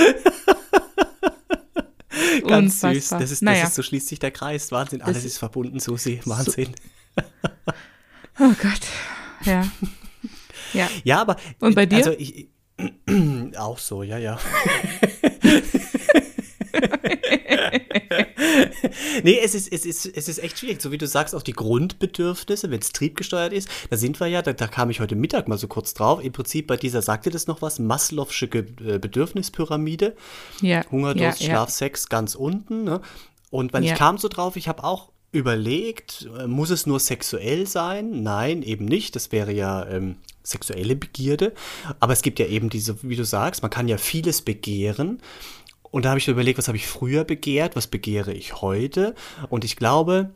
Ganz 2.46 2.80
süß. 2.80 2.84
Unfassbar. 2.84 3.20
Das 3.20 3.30
ist, 3.30 3.42
das 3.42 3.42
naja. 3.42 3.64
ist, 3.64 3.74
so 3.74 3.82
schließt 3.82 4.08
sich 4.08 4.18
der 4.18 4.30
Kreis. 4.30 4.70
Wahnsinn. 4.72 5.02
Alles 5.02 5.18
Das- 5.18 5.24
ist 5.24 5.38
verbunden, 5.38 5.80
Susi. 5.80 6.20
Wahnsinn. 6.24 6.74
Oh 8.38 8.52
Gott. 8.62 8.80
Ja. 9.44 9.66
Ja. 10.72 10.88
Ja, 11.04 11.20
aber. 11.20 11.36
Und 11.60 11.74
bei 11.74 11.86
dir? 11.86 11.98
Also 11.98 12.12
ich, 12.12 12.48
auch 13.58 13.78
so, 13.78 14.02
ja, 14.02 14.18
ja. 14.18 14.38
nee, 19.22 19.38
es 19.42 19.54
ist, 19.54 19.72
es, 19.72 19.86
ist, 19.86 20.06
es 20.06 20.28
ist 20.28 20.38
echt 20.38 20.58
schwierig. 20.58 20.82
So 20.82 20.92
wie 20.92 20.98
du 20.98 21.06
sagst, 21.06 21.34
auch 21.34 21.42
die 21.42 21.52
Grundbedürfnisse, 21.52 22.70
wenn 22.70 22.80
es 22.80 22.92
triebgesteuert 22.92 23.52
ist, 23.52 23.68
da 23.90 23.96
sind 23.96 24.20
wir 24.20 24.26
ja, 24.26 24.42
da, 24.42 24.52
da 24.52 24.66
kam 24.66 24.90
ich 24.90 25.00
heute 25.00 25.16
Mittag 25.16 25.48
mal 25.48 25.58
so 25.58 25.68
kurz 25.68 25.94
drauf. 25.94 26.22
Im 26.22 26.32
Prinzip 26.32 26.66
bei 26.66 26.76
dieser, 26.76 27.02
sagte 27.02 27.30
das 27.30 27.46
noch 27.46 27.62
was, 27.62 27.80
Maslow'sche 27.80 28.46
äh, 28.54 28.98
Bedürfnispyramide. 28.98 30.14
Ja. 30.60 30.84
Hunger, 30.90 31.14
Durst, 31.14 31.40
ja, 31.40 31.50
Schlaf, 31.50 31.70
Sex 31.70 32.08
ganz 32.08 32.34
unten. 32.34 32.84
Ne? 32.84 33.00
Und 33.50 33.72
weil 33.72 33.84
Ja. 33.84 33.92
ich 33.92 33.98
kam 33.98 34.18
so 34.18 34.28
drauf, 34.28 34.56
ich 34.56 34.68
habe 34.68 34.84
auch 34.84 35.10
überlegt, 35.32 36.28
äh, 36.38 36.46
muss 36.46 36.70
es 36.70 36.86
nur 36.86 37.00
sexuell 37.00 37.66
sein? 37.66 38.22
Nein, 38.22 38.62
eben 38.62 38.84
nicht. 38.86 39.16
Das 39.16 39.32
wäre 39.32 39.52
ja 39.52 39.86
ähm, 39.86 40.16
sexuelle 40.42 40.96
Begierde. 40.96 41.52
Aber 42.00 42.12
es 42.12 42.22
gibt 42.22 42.38
ja 42.38 42.46
eben 42.46 42.70
diese, 42.70 43.02
wie 43.02 43.16
du 43.16 43.24
sagst, 43.24 43.62
man 43.62 43.70
kann 43.70 43.88
ja 43.88 43.98
vieles 43.98 44.42
begehren. 44.42 45.20
Und 45.90 46.04
da 46.04 46.10
habe 46.10 46.18
ich 46.18 46.28
überlegt, 46.28 46.58
was 46.58 46.68
habe 46.68 46.76
ich 46.76 46.86
früher 46.86 47.24
begehrt, 47.24 47.76
was 47.76 47.86
begehre 47.86 48.32
ich 48.32 48.60
heute? 48.60 49.14
Und 49.48 49.64
ich 49.64 49.76
glaube, 49.76 50.30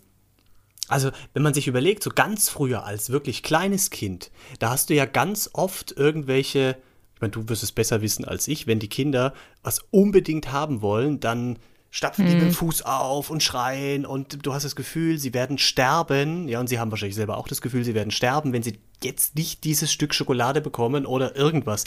also, 0.89 1.11
wenn 1.35 1.43
man 1.43 1.55
sich 1.55 1.69
überlegt, 1.69 2.03
so 2.03 2.11
ganz 2.11 2.49
früher 2.49 2.85
als 2.85 3.11
wirklich 3.11 3.43
kleines 3.43 3.91
Kind, 3.91 4.31
da 4.59 4.71
hast 4.71 4.91
du 4.91 4.95
ja 4.95 5.07
ganz 5.07 5.51
oft 5.53 5.93
irgendwelche, 5.93 6.77
ich 7.15 7.21
meine, 7.21 7.31
du 7.31 7.49
wirst 7.49 7.63
es 7.63 7.71
besser 7.71 8.03
wissen 8.03 8.25
als 8.25 8.49
ich, 8.49 8.67
wenn 8.67 8.81
die 8.81 8.89
Kinder 8.89 9.33
was 9.63 9.81
unbedingt 9.91 10.51
haben 10.51 10.83
wollen, 10.83 11.21
dann 11.21 11.59
stapfen 11.91 12.27
die 12.27 12.35
mit 12.35 12.43
dem 12.43 12.53
Fuß 12.53 12.83
auf 12.83 13.31
und 13.31 13.43
schreien 13.43 14.07
und 14.07 14.47
du 14.47 14.55
hast 14.55 14.65
das 14.65 14.77
Gefühl, 14.77 15.19
sie 15.19 15.35
werden 15.35 15.59
sterben. 15.59 16.49
Ja, 16.49 16.61
und 16.61 16.69
sie 16.69 16.79
haben 16.79 16.91
wahrscheinlich 16.91 17.17
selber 17.17 17.37
auch 17.37 17.49
das 17.49 17.61
Gefühl, 17.61 17.85
sie 17.85 17.95
werden 17.95 18.13
sterben, 18.13 18.53
wenn 18.53 18.63
sie 18.63 18.79
jetzt 19.03 19.37
nicht 19.37 19.65
dieses 19.65 19.93
Stück 19.93 20.15
Schokolade 20.15 20.61
bekommen 20.61 21.05
oder 21.05 21.35
irgendwas. 21.37 21.85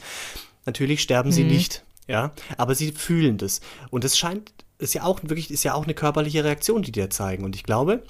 Natürlich 0.65 1.01
sterben 1.01 1.31
sie 1.31 1.43
nicht, 1.43 1.83
ja, 2.07 2.31
aber 2.57 2.75
sie 2.75 2.91
fühlen 2.91 3.37
das. 3.37 3.61
Und 3.89 4.03
das 4.03 4.17
scheint, 4.17 4.51
ist 4.77 4.93
ja 4.93 5.03
auch 5.03 5.19
wirklich, 5.23 5.51
ist 5.51 5.63
ja 5.63 5.73
auch 5.73 5.83
eine 5.85 5.93
körperliche 5.93 6.43
Reaktion, 6.43 6.81
die 6.81 6.91
da 6.91 7.09
zeigen. 7.09 7.43
Und 7.43 7.55
ich 7.55 7.63
glaube, 7.63 8.03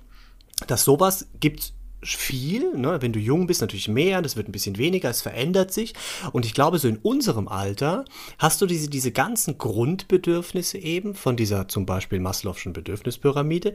dass 0.68 0.84
sowas 0.84 1.28
gibt 1.40 1.74
viel, 2.06 2.76
ne? 2.78 3.02
wenn 3.02 3.14
du 3.14 3.20
jung 3.20 3.48
bist, 3.48 3.62
natürlich 3.62 3.88
mehr, 3.88 4.22
das 4.22 4.36
wird 4.36 4.50
ein 4.50 4.52
bisschen 4.52 4.78
weniger, 4.78 5.10
es 5.10 5.22
verändert 5.22 5.72
sich. 5.72 5.94
Und 6.34 6.46
ich 6.46 6.54
glaube, 6.54 6.78
so 6.80 6.88
in 6.88 6.98
unserem 6.98 7.48
Alter 7.48 8.04
hast 8.40 8.62
du 8.62 8.66
diese, 8.66 8.90
diese 8.90 9.12
ganzen 9.12 9.58
Grundbedürfnisse 9.58 10.78
eben 10.78 11.16
von 11.16 11.38
dieser 11.38 11.68
zum 11.70 11.86
Beispiel 11.86 12.20
Maslow'schen 12.20 12.74
Bedürfnispyramide, 12.74 13.74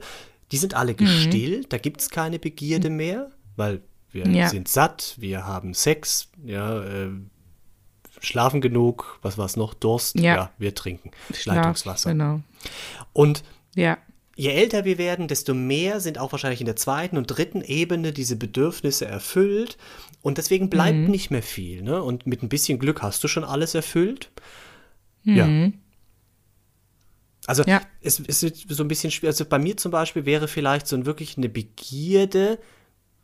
die 0.51 0.57
sind 0.57 0.73
alle 0.75 0.93
gestillt, 0.95 1.73
da 1.73 1.77
gibt 1.77 2.01
es 2.01 2.09
keine 2.09 2.37
Begierde 2.39 2.89
mehr, 2.89 3.31
weil 3.55 3.81
wir 4.11 4.27
Ja. 4.27 4.49
sind 4.49 4.67
satt, 4.67 5.15
wir 5.17 5.45
haben 5.45 5.73
Sex, 5.73 6.29
ja, 6.43 6.83
äh, 6.83 7.09
schlafen 8.19 8.61
genug, 8.61 9.19
was 9.21 9.37
war 9.37 9.45
es 9.45 9.55
noch, 9.55 9.73
Durst, 9.73 10.19
Ja. 10.19 10.35
ja, 10.35 10.51
wir 10.57 10.75
trinken 10.75 11.11
Schlaf, 11.33 11.55
Leitungswasser. 11.57 12.11
Genau. 12.11 12.41
Und 13.13 13.43
Ja. 13.75 13.97
Je 14.35 14.51
älter 14.51 14.85
wir 14.85 14.97
werden, 14.97 15.27
desto 15.27 15.53
mehr 15.53 15.99
sind 15.99 16.17
auch 16.17 16.31
wahrscheinlich 16.31 16.61
in 16.61 16.65
der 16.65 16.77
zweiten 16.77 17.17
und 17.17 17.25
dritten 17.27 17.61
Ebene 17.61 18.13
diese 18.13 18.37
Bedürfnisse 18.37 19.05
erfüllt. 19.05 19.77
Und 20.21 20.37
deswegen 20.37 20.69
bleibt 20.69 20.97
Mhm. 20.97 21.11
nicht 21.11 21.29
mehr 21.29 21.43
viel. 21.43 21.81
Ne? 21.81 22.01
Und 22.01 22.25
mit 22.25 22.41
ein 22.41 22.47
bisschen 22.47 22.79
Glück 22.79 23.01
hast 23.01 23.21
du 23.21 23.27
schon 23.27 23.43
alles 23.43 23.75
erfüllt. 23.75 24.31
Ja. 25.23 25.45
Also 27.47 27.63
Mhm. 27.63 27.69
Ja. 27.69 27.81
es, 28.01 28.19
es 28.25 28.43
ist 28.43 28.69
so 28.69 28.83
ein 28.83 28.87
bisschen 28.87 29.11
schwer. 29.11 29.29
Also 29.29 29.43
bei 29.45 29.59
mir 29.59 29.75
zum 29.77 29.91
Beispiel 29.91 30.25
wäre 30.25 30.47
vielleicht 30.47 30.87
so 30.87 30.95
ein, 30.95 31.05
wirklich 31.05 31.37
eine 31.37 31.49
Begierde. 31.49 32.59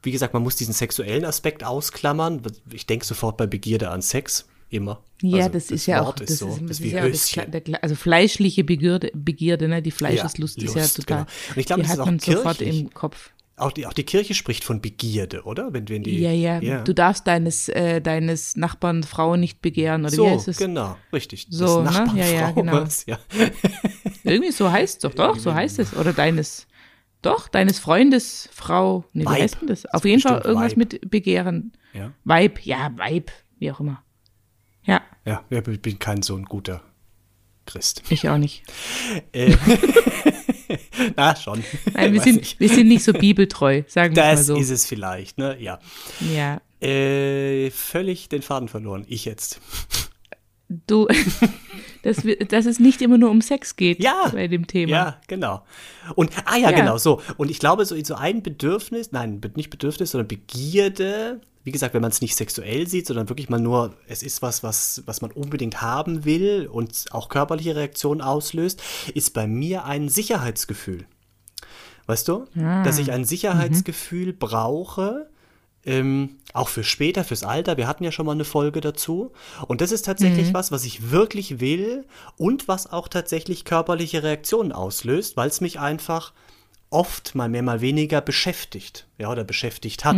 Wie 0.03 0.11
gesagt, 0.11 0.33
man 0.33 0.43
muss 0.43 0.55
diesen 0.55 0.73
sexuellen 0.73 1.25
Aspekt 1.25 1.63
ausklammern. 1.63 2.41
Ich 2.71 2.87
denke 2.87 3.05
sofort 3.05 3.37
bei 3.37 3.47
Begierde 3.47 3.89
an 3.89 4.01
Sex. 4.01 4.47
Immer. 4.75 5.01
Ja, 5.21 5.37
Also 5.37 5.49
das, 5.49 5.71
ist 5.71 5.85
ja 5.85 6.01
auch, 6.01 6.07
Wort 6.07 6.21
das 6.21 6.29
ist, 6.31 6.39
so, 6.39 6.47
das 6.49 6.59
das 6.59 6.69
ist 6.71 6.83
wie 6.83 6.89
ja 6.91 7.03
auch 7.05 7.09
das, 7.09 7.31
der, 7.31 7.83
also 7.83 7.95
fleischliche 7.95 8.63
Begierde, 8.65 9.09
Begierde 9.13 9.67
ne? 9.69 9.81
die 9.81 9.91
Fleischeslust 9.91 10.61
ist 10.61 10.75
ja 10.75 10.85
total, 10.85 11.17
genau. 11.25 11.29
Und 11.51 11.57
ich 11.57 11.65
glaube, 11.65 11.81
das 11.83 11.91
hat 11.91 11.95
ist 11.97 12.01
auch 12.01 12.05
man 12.05 12.19
sofort 12.19 12.57
kirchlich. 12.57 12.81
im 12.81 12.93
Kopf. 12.93 13.31
Auch 13.57 13.71
die, 13.71 13.87
auch 13.87 13.93
die 13.93 14.03
Kirche 14.03 14.33
spricht 14.33 14.65
von 14.65 14.81
Begierde, 14.81 15.43
oder? 15.43 15.71
Wenn, 15.71 15.87
wenn 15.87 16.03
die, 16.03 16.19
Ja, 16.19 16.31
ja, 16.31 16.83
du 16.83 16.93
darfst 16.93 17.25
deines, 17.25 17.69
äh, 17.69 18.01
deines 18.01 18.57
Nachbarn 18.57 19.03
Frau 19.03 19.37
nicht 19.37 19.61
begehren, 19.61 20.01
oder 20.01 20.11
wie 20.11 20.15
so, 20.17 20.29
heißt 20.29 20.49
es? 20.49 20.57
genau, 20.57 20.97
richtig. 21.13 21.47
So, 21.49 21.79
ne? 21.81 21.85
Des 21.87 21.93
Nachbarn 21.95 22.17
Ja, 22.17 22.25
ja, 22.27 22.51
genau. 22.51 22.73
was, 22.73 23.05
ja. 23.05 23.17
Irgendwie 24.25 24.51
so 24.51 24.69
heißt 24.69 24.95
es 24.95 24.99
doch, 24.99 25.13
doch, 25.13 25.39
so 25.39 25.53
heißt 25.53 25.79
es. 25.79 25.95
Oder 25.95 26.11
deines, 26.11 26.67
doch, 27.21 27.47
deines 27.47 27.79
Freundes 27.79 28.49
Frau, 28.51 29.05
nee, 29.13 29.23
wie 29.23 29.29
heißt 29.29 29.61
denn 29.61 29.67
das? 29.69 29.83
Das 29.83 29.93
Auf 29.93 30.03
ist 30.03 30.09
jeden 30.09 30.21
Fall 30.21 30.41
irgendwas 30.41 30.71
Weib. 30.71 30.77
mit 30.77 31.09
Begehren. 31.09 31.71
Ja. 31.93 32.11
Weib, 32.25 32.59
ja, 32.65 32.91
Weib, 32.97 33.31
wie 33.59 33.71
auch 33.71 33.79
immer. 33.79 34.03
Ja, 35.25 35.43
ich 35.49 35.81
bin 35.81 35.99
kein 35.99 36.21
so 36.21 36.35
ein 36.35 36.45
guter 36.45 36.81
Christ. 37.65 38.03
Ich 38.09 38.29
auch 38.29 38.37
nicht. 38.37 38.63
Äh, 39.31 39.55
Na, 41.15 41.35
schon. 41.35 41.63
Nein, 41.93 42.13
wir 42.13 42.21
sind, 42.21 42.37
nicht. 42.37 42.59
wir 42.59 42.69
sind 42.69 42.87
nicht 42.87 43.03
so 43.03 43.11
bibeltreu, 43.13 43.83
sagen 43.87 44.15
wir 44.15 44.23
mal 44.23 44.35
Das 44.35 44.45
so. 44.47 44.55
ist 44.55 44.69
es 44.69 44.85
vielleicht, 44.85 45.37
ne? 45.37 45.57
Ja. 45.59 45.79
Ja. 46.33 46.61
Äh, 46.81 47.71
völlig 47.71 48.29
den 48.29 48.41
Faden 48.41 48.67
verloren. 48.67 49.05
Ich 49.07 49.25
jetzt. 49.25 49.59
Du, 50.67 51.07
dass, 52.03 52.23
wir, 52.23 52.37
dass 52.37 52.65
es 52.65 52.79
nicht 52.79 53.01
immer 53.01 53.17
nur 53.17 53.29
um 53.31 53.41
Sex 53.41 53.75
geht 53.75 54.03
Ja. 54.03 54.29
bei 54.31 54.47
dem 54.47 54.67
Thema. 54.67 54.91
Ja, 54.91 55.21
genau. 55.27 55.63
Und, 56.15 56.31
ah 56.45 56.57
ja, 56.57 56.69
Ja. 56.69 56.77
genau, 56.77 56.97
so. 56.97 57.21
Und 57.37 57.49
ich 57.49 57.59
glaube, 57.59 57.85
so, 57.85 57.95
so 58.03 58.15
ein 58.15 58.43
Bedürfnis, 58.43 59.11
nein, 59.11 59.41
nicht 59.55 59.69
Bedürfnis, 59.69 60.11
sondern 60.11 60.27
Begierde, 60.27 61.41
wie 61.65 61.71
gesagt, 61.71 61.95
wenn 61.95 62.01
man 62.01 62.11
es 62.11 62.21
nicht 62.21 62.35
sexuell 62.35 62.87
sieht, 62.87 63.07
sondern 63.07 63.27
wirklich 63.27 63.49
mal 63.49 63.59
nur, 63.59 63.95
es 64.07 64.21
ist 64.21 64.43
was, 64.43 64.61
was, 64.61 65.01
was 65.07 65.21
man 65.21 65.31
unbedingt 65.31 65.81
haben 65.81 66.23
will 66.23 66.69
und 66.71 67.05
auch 67.09 67.27
körperliche 67.27 67.75
Reaktionen 67.75 68.21
auslöst, 68.21 68.81
ist 69.15 69.33
bei 69.33 69.47
mir 69.47 69.83
ein 69.85 70.07
Sicherheitsgefühl. 70.07 71.05
Weißt 72.05 72.27
du? 72.27 72.45
Dass 72.83 72.99
ich 72.99 73.11
ein 73.11 73.25
Sicherheitsgefühl 73.25 74.31
brauche, 74.31 75.27
ähm, 75.87 76.37
auch 76.53 76.67
für 76.67 76.83
später, 76.83 77.23
fürs 77.23 77.43
Alter. 77.43 77.77
Wir 77.77 77.87
hatten 77.87 78.03
ja 78.03 78.11
schon 78.11 78.27
mal 78.27 78.33
eine 78.33 78.45
Folge 78.45 78.79
dazu. 78.79 79.31
Und 79.67 79.81
das 79.81 79.91
ist 79.91 80.05
tatsächlich 80.05 80.49
was, 80.53 80.71
was 80.71 80.85
ich 80.85 81.09
wirklich 81.09 81.59
will 81.59 82.05
und 82.37 82.67
was 82.67 82.91
auch 82.91 83.07
tatsächlich 83.07 83.65
körperliche 83.65 84.21
Reaktionen 84.21 84.71
auslöst, 84.71 85.35
weil 85.35 85.47
es 85.47 85.61
mich 85.61 85.79
einfach 85.79 86.31
oft 86.91 87.33
mal 87.33 87.49
mehr, 87.49 87.63
mal 87.63 87.81
weniger 87.81 88.21
beschäftigt. 88.21 89.07
Ja, 89.17 89.31
oder 89.31 89.43
beschäftigt 89.43 90.05
hat. 90.05 90.17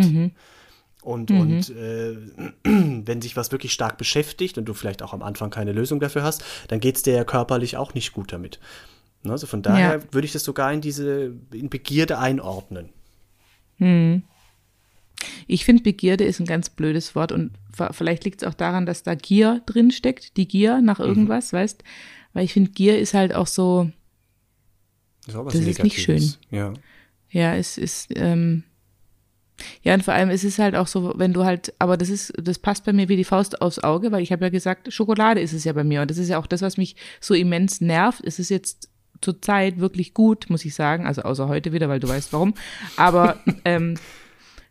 Und, 1.02 1.32
und 1.32 1.70
äh, 1.70 2.18
wenn 2.64 3.22
sich 3.22 3.38
was 3.38 3.52
wirklich 3.52 3.72
stark 3.74 3.98
beschäftigt 3.98 4.58
und 4.58 4.66
du 4.66 4.74
vielleicht 4.74 5.02
auch 5.02 5.14
am 5.14 5.22
Anfang 5.22 5.50
keine 5.50 5.72
Lösung 5.72 6.00
dafür 6.00 6.24
hast, 6.24 6.44
dann 6.68 6.80
geht 6.80 6.98
es 6.98 7.04
dir 7.04 7.14
ja 7.14 7.24
körperlich 7.24 7.78
auch 7.78 7.94
nicht 7.94 8.14
gut 8.14 8.34
damit. 8.34 8.60
Also 9.24 9.48
von 9.48 9.62
daher 9.62 9.98
Ja. 9.98 10.14
würde 10.14 10.26
ich 10.26 10.34
das 10.34 10.44
sogar 10.44 10.72
in 10.74 10.82
diese 10.82 11.34
in 11.52 11.70
Begierde 11.70 12.18
einordnen. 12.18 12.90
Ich 15.48 15.66
finde, 15.66 15.84
Begierde 15.84 16.24
ist 16.24 16.40
ein 16.40 16.46
ganz 16.46 16.70
blödes 16.70 17.16
Wort 17.16 17.32
und 17.32 17.52
vielleicht 17.92 18.26
liegt 18.26 18.42
es 18.42 18.48
auch 18.48 18.54
daran, 18.54 18.86
dass 18.86 19.04
da 19.04 19.16
Gier 19.16 19.62
drin 19.66 19.92
steckt, 19.92 20.36
die 20.38 20.48
Gier 20.48 20.82
nach 20.82 21.00
irgendwas, 21.00 21.54
weißt? 21.54 21.84
Weil 22.34 22.44
ich 22.46 22.54
finde, 22.54 22.72
Gier 22.72 23.00
ist 23.00 23.14
halt 23.14 23.34
auch 23.34 23.48
so, 23.48 23.92
Das 25.26 25.36
ist, 25.36 25.46
Das 25.46 25.56
ist 25.56 25.66
nicht 25.66 25.80
Negatives. 25.84 26.40
Ja. 26.52 26.74
ja, 27.30 27.56
es 27.56 27.78
ist, 27.78 28.10
ähm, 28.16 28.64
ja, 29.84 29.94
und 29.94 30.04
vor 30.04 30.14
allem 30.14 30.30
es 30.30 30.44
ist 30.44 30.60
halt 30.60 30.76
auch 30.76 30.88
so, 30.88 31.14
wenn 31.18 31.34
du 31.34 31.44
halt, 31.44 31.74
aber 31.80 31.98
das 31.98 32.10
ist, 32.10 32.34
das 32.42 32.60
passt 32.60 32.86
bei 32.86 32.94
mir 32.94 33.10
wie 33.10 33.16
die 33.16 33.24
Faust 33.24 33.62
aufs 33.62 33.80
Auge, 33.80 34.12
weil 34.12 34.22
ich 34.22 34.32
habe 34.32 34.46
ja 34.46 34.50
gesagt, 34.50 34.94
Schokolade 34.94 35.42
ist 35.42 35.54
es 35.54 35.64
ja 35.64 35.74
bei 35.74 35.84
mir. 35.84 36.02
Und 36.02 36.12
das 36.12 36.18
ist 36.18 36.30
ja 36.30 36.38
auch 36.38 36.48
das, 36.48 36.62
was 36.62 36.78
mich 36.78 36.96
so 37.20 37.34
immens 37.34 37.82
nervt. 37.82 38.22
Es 38.24 38.40
ist 38.40 38.50
jetzt 38.50 38.90
zur 39.22 39.42
Zeit 39.42 39.80
wirklich 39.80 40.14
gut, 40.14 40.50
muss 40.50 40.66
ich 40.66 40.76
sagen, 40.76 41.08
also 41.08 41.24
außer 41.24 41.48
heute 41.48 41.74
wieder, 41.74 41.90
weil 41.90 42.00
du 42.00 42.08
weißt 42.08 42.34
warum, 42.34 42.54
aber 42.98 43.40
ähm, 43.66 43.96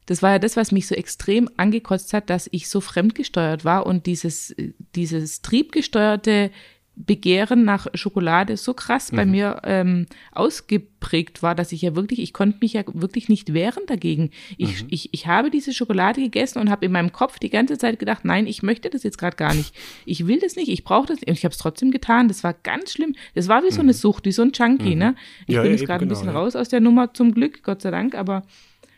das 0.06 0.22
war 0.22 0.32
ja 0.32 0.38
das, 0.38 0.56
was 0.56 0.70
mich 0.70 0.86
so 0.86 0.94
extrem 0.94 1.50
angekotzt 1.56 2.12
hat, 2.12 2.30
dass 2.30 2.48
ich 2.52 2.68
so 2.68 2.80
fremdgesteuert 2.80 3.64
war 3.64 3.86
und 3.86 4.06
dieses, 4.06 4.54
dieses 4.94 5.42
triebgesteuerte 5.42 6.52
Begehren 6.98 7.64
nach 7.64 7.88
Schokolade 7.92 8.56
so 8.56 8.72
krass 8.72 9.10
bei 9.10 9.26
mir 9.26 9.60
ähm, 9.64 10.06
ausgeprägt 10.32 11.42
war, 11.42 11.54
dass 11.54 11.72
ich 11.72 11.82
ja 11.82 11.94
wirklich, 11.94 12.20
ich 12.20 12.32
konnte 12.32 12.56
mich 12.62 12.72
ja 12.72 12.84
wirklich 12.86 13.28
nicht 13.28 13.52
wehren 13.52 13.82
dagegen. 13.86 14.30
Ich, 14.56 14.82
ich, 14.88 15.12
ich 15.12 15.26
habe 15.26 15.50
diese 15.50 15.74
Schokolade 15.74 16.22
gegessen 16.22 16.58
und 16.58 16.70
habe 16.70 16.86
in 16.86 16.92
meinem 16.92 17.12
Kopf 17.12 17.38
die 17.38 17.50
ganze 17.50 17.76
Zeit 17.76 17.98
gedacht, 17.98 18.24
nein, 18.24 18.46
ich 18.46 18.62
möchte 18.62 18.88
das 18.88 19.02
jetzt 19.02 19.18
gerade 19.18 19.36
gar 19.36 19.52
nicht. 19.52 19.74
Ich 20.06 20.26
will 20.26 20.38
das 20.40 20.56
nicht, 20.56 20.68
ich 20.68 20.84
brauche 20.84 21.06
das 21.06 21.20
nicht. 21.20 21.28
Und 21.28 21.36
ich 21.36 21.44
habe 21.44 21.52
es 21.52 21.58
trotzdem 21.58 21.90
getan. 21.90 22.28
Das 22.28 22.42
war 22.42 22.54
ganz 22.54 22.92
schlimm. 22.92 23.14
Das 23.34 23.46
war 23.48 23.62
wie 23.62 23.70
so 23.70 23.82
eine 23.82 23.92
Sucht, 23.92 24.24
wie 24.24 24.32
so 24.32 24.40
ein 24.40 24.52
Junkie, 24.54 24.94
ne? 24.94 25.16
Ich 25.46 25.54
Ja, 25.54 25.60
bin 25.60 25.72
ja, 25.72 25.76
jetzt 25.76 25.86
gerade 25.86 26.04
ein 26.04 26.08
genau, 26.08 26.18
bisschen 26.18 26.34
ja. 26.34 26.40
raus 26.40 26.56
aus 26.56 26.70
der 26.70 26.80
Nummer, 26.80 27.12
zum 27.12 27.34
Glück, 27.34 27.62
Gott 27.62 27.82
sei 27.82 27.90
Dank, 27.90 28.14
aber 28.14 28.42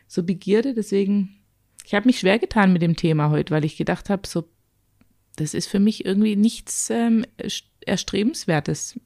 so 0.07 0.23
Begierde, 0.23 0.73
deswegen, 0.73 1.41
ich 1.85 1.95
habe 1.95 2.07
mich 2.07 2.21
schwer 2.21 2.39
getan 2.39 2.73
mit 2.73 2.81
dem 2.81 2.95
Thema 2.95 3.31
heute, 3.31 3.53
weil 3.53 3.65
ich 3.65 3.77
gedacht 3.77 4.09
habe, 4.09 4.27
so, 4.27 4.45
das 5.41 5.55
ist 5.55 5.67
für 5.69 5.81
mich 5.81 6.05
irgendwie 6.05 6.37
nichts 6.37 6.91
ähm, 6.91 7.25
Erstrebenswertes. 7.87 8.99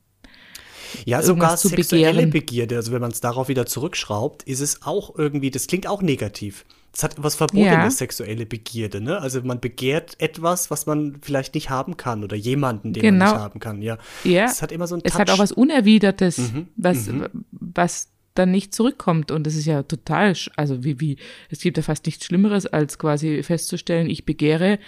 Ja, 1.06 1.22
sogar 1.22 1.56
sexuelle 1.56 2.12
begehren. 2.12 2.30
Begierde, 2.30 2.76
also 2.76 2.92
wenn 2.92 3.00
man 3.00 3.12
es 3.12 3.20
darauf 3.20 3.48
wieder 3.48 3.64
zurückschraubt, 3.64 4.42
ist 4.42 4.60
es 4.60 4.82
auch 4.82 5.16
irgendwie, 5.16 5.50
das 5.50 5.66
klingt 5.66 5.86
auch 5.86 6.02
negativ. 6.02 6.64
Das 6.92 7.02
hat 7.04 7.14
was 7.16 7.34
Verbotenes, 7.36 7.70
Ja. 7.70 7.90
sexuelle 7.90 8.44
Begierde, 8.44 9.00
ne? 9.00 9.18
Also 9.18 9.40
man 9.42 9.60
begehrt 9.60 10.16
etwas, 10.20 10.70
was 10.70 10.84
man 10.84 11.16
vielleicht 11.22 11.54
nicht 11.54 11.70
haben 11.70 11.96
kann 11.96 12.22
oder 12.22 12.36
jemanden, 12.36 12.92
den 12.92 13.02
man 13.02 13.14
Genau. 13.14 13.32
nicht 13.32 13.40
haben 13.40 13.60
kann, 13.60 13.80
ja. 13.80 13.96
Ja, 14.24 14.44
Es 14.44 14.60
hat 14.60 14.72
immer 14.72 14.86
so 14.86 14.96
ein 14.96 15.00
es 15.02 15.12
Touch. 15.12 15.20
hat 15.20 15.30
auch 15.30 15.38
was 15.38 15.52
Unerwidertes, 15.52 16.36
Mhm, 16.36 16.68
was, 16.76 17.08
was 17.52 18.08
dann 18.34 18.50
nicht 18.50 18.74
zurückkommt. 18.74 19.30
Und 19.30 19.46
das 19.46 19.54
ist 19.54 19.64
ja 19.64 19.82
total, 19.84 20.34
also 20.56 20.84
wie, 20.84 21.00
wie, 21.00 21.16
es 21.48 21.60
gibt 21.60 21.78
ja 21.78 21.82
fast 21.82 22.04
nichts 22.04 22.26
Schlimmeres, 22.26 22.66
als 22.66 22.98
quasi 22.98 23.42
festzustellen, 23.42 24.10
ich 24.10 24.26
begehre 24.26 24.78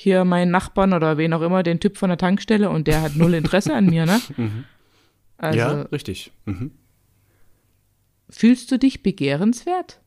hier 0.00 0.24
meinen 0.24 0.50
Nachbarn 0.50 0.94
oder 0.94 1.18
wen 1.18 1.34
auch 1.34 1.42
immer, 1.42 1.62
den 1.62 1.78
Typ 1.78 1.98
von 1.98 2.08
der 2.08 2.16
Tankstelle 2.16 2.70
und 2.70 2.86
der 2.86 3.02
hat 3.02 3.16
null 3.16 3.34
Interesse 3.34 3.74
an 3.74 3.86
mir, 3.86 4.06
ne? 4.06 4.20
Also, 5.36 5.58
ja, 5.58 5.82
richtig. 5.84 6.32
Mhm. 6.44 6.72
fühlst 8.28 8.70
du 8.70 8.78
dich 8.78 9.02
begehrenswert? 9.02 10.00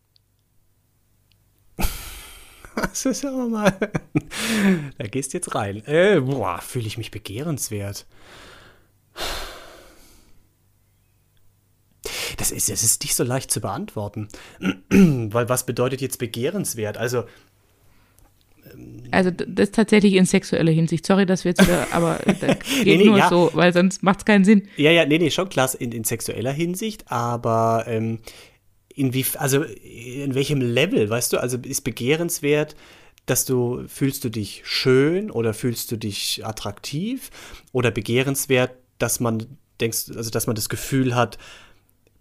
Das 2.75 3.05
ist 3.05 3.23
ja 3.23 3.31
mal. 3.31 3.71
da 4.97 5.07
gehst 5.07 5.33
du 5.33 5.37
jetzt 5.37 5.53
rein. 5.53 5.83
Äh, 5.85 6.21
boah, 6.21 6.59
fühle 6.59 6.87
ich 6.87 6.97
mich 6.97 7.11
begehrenswert. 7.11 8.07
Das 12.37 12.51
ist, 12.51 12.69
das 12.69 12.83
ist 12.83 13.03
nicht 13.03 13.15
so 13.15 13.23
leicht 13.23 13.51
zu 13.51 13.61
beantworten. 13.61 14.27
Weil 14.89 15.49
was 15.49 15.67
bedeutet 15.67 16.01
jetzt 16.01 16.17
begehrenswert? 16.17 16.97
Also, 16.97 17.25
Also 19.11 19.31
das 19.31 19.71
tatsächlich 19.71 20.13
in 20.13 20.25
sexueller 20.25 20.71
Hinsicht. 20.71 21.05
Sorry, 21.05 21.25
dass 21.25 21.43
wir 21.43 21.51
jetzt 21.51 21.61
wieder, 21.61 21.87
aber 21.91 22.19
das 22.25 22.59
geht 22.59 22.85
Nee, 22.85 22.97
nee, 22.97 23.05
nur 23.05 23.17
ja. 23.17 23.29
so, 23.29 23.51
weil 23.53 23.73
sonst 23.73 24.03
macht 24.03 24.19
es 24.19 24.25
keinen 24.25 24.43
Sinn. 24.43 24.67
ja, 24.77 24.91
ja, 24.91 25.05
nee, 25.05 25.19
nee, 25.19 25.29
schon 25.29 25.49
klar 25.49 25.69
in, 25.79 25.91
in 25.91 26.03
sexueller 26.03 26.51
Hinsicht, 26.51 27.11
aber 27.11 27.85
ähm, 27.87 28.19
inwie, 28.95 29.25
also 29.37 29.63
in 29.63 30.35
welchem 30.35 30.61
Level, 30.61 31.09
weißt 31.09 31.33
du? 31.33 31.37
Also 31.37 31.57
ist 31.57 31.81
begehrenswert, 31.81 32.75
dass 33.25 33.45
du, 33.45 33.83
fühlst 33.87 34.23
du 34.23 34.29
dich 34.29 34.61
schön 34.65 35.31
oder 35.31 35.53
fühlst 35.53 35.91
du 35.91 35.97
dich 35.97 36.45
attraktiv 36.45 37.29
oder 37.71 37.91
begehrenswert, 37.91 38.71
dass 38.97 39.19
man 39.19 39.45
denkst, 39.79 40.11
also 40.15 40.29
dass 40.29 40.47
man 40.47 40.55
das 40.55 40.69
Gefühl 40.69 41.15
hat, 41.15 41.37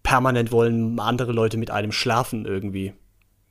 permanent 0.03 0.53
wollen 0.53 0.99
andere 0.99 1.33
Leute 1.33 1.57
mit 1.57 1.71
einem 1.71 1.93
schlafen 1.93 2.45
irgendwie. 2.45 2.93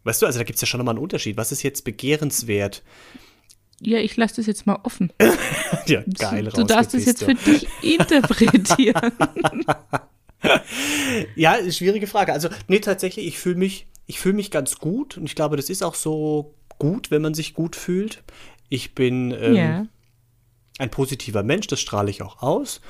Weißt 0.03 0.21
du, 0.21 0.25
also 0.25 0.39
da 0.39 0.43
gibt 0.43 0.55
es 0.55 0.61
ja 0.61 0.67
schon 0.67 0.79
nochmal 0.79 0.95
einen 0.95 1.03
Unterschied. 1.03 1.37
Was 1.37 1.51
ist 1.51 1.63
jetzt 1.63 1.83
begehrenswert? 1.83 2.83
Ja, 3.79 3.99
ich 3.99 4.15
lasse 4.15 4.37
das 4.37 4.45
jetzt 4.45 4.65
mal 4.65 4.79
offen. 4.83 5.11
Ja, 5.87 6.03
geil 6.19 6.51
du 6.53 6.63
darfst 6.63 6.93
es 6.93 7.05
jetzt 7.05 7.23
für 7.23 7.33
dich 7.33 7.67
interpretieren. 7.81 9.11
Ja, 11.35 11.57
schwierige 11.71 12.07
Frage. 12.07 12.33
Also, 12.33 12.49
nee, 12.67 12.79
tatsächlich, 12.79 13.27
ich 13.27 13.37
fühle 13.37 13.57
mich, 13.57 13.87
ich 14.07 14.19
fühle 14.19 14.35
mich 14.35 14.51
ganz 14.51 14.79
gut 14.79 15.17
und 15.17 15.25
ich 15.25 15.35
glaube, 15.35 15.55
das 15.55 15.69
ist 15.69 15.83
auch 15.83 15.95
so 15.95 16.55
gut, 16.79 17.11
wenn 17.11 17.21
man 17.21 17.33
sich 17.33 17.53
gut 17.53 17.75
fühlt. 17.75 18.23
Ich 18.69 18.95
bin 18.95 19.31
ähm, 19.31 19.55
ja. 19.55 19.85
ein 20.79 20.89
positiver 20.89 21.43
Mensch, 21.43 21.67
das 21.67 21.79
strahle 21.79 22.09
ich 22.09 22.21
auch 22.21 22.41
aus. 22.41 22.81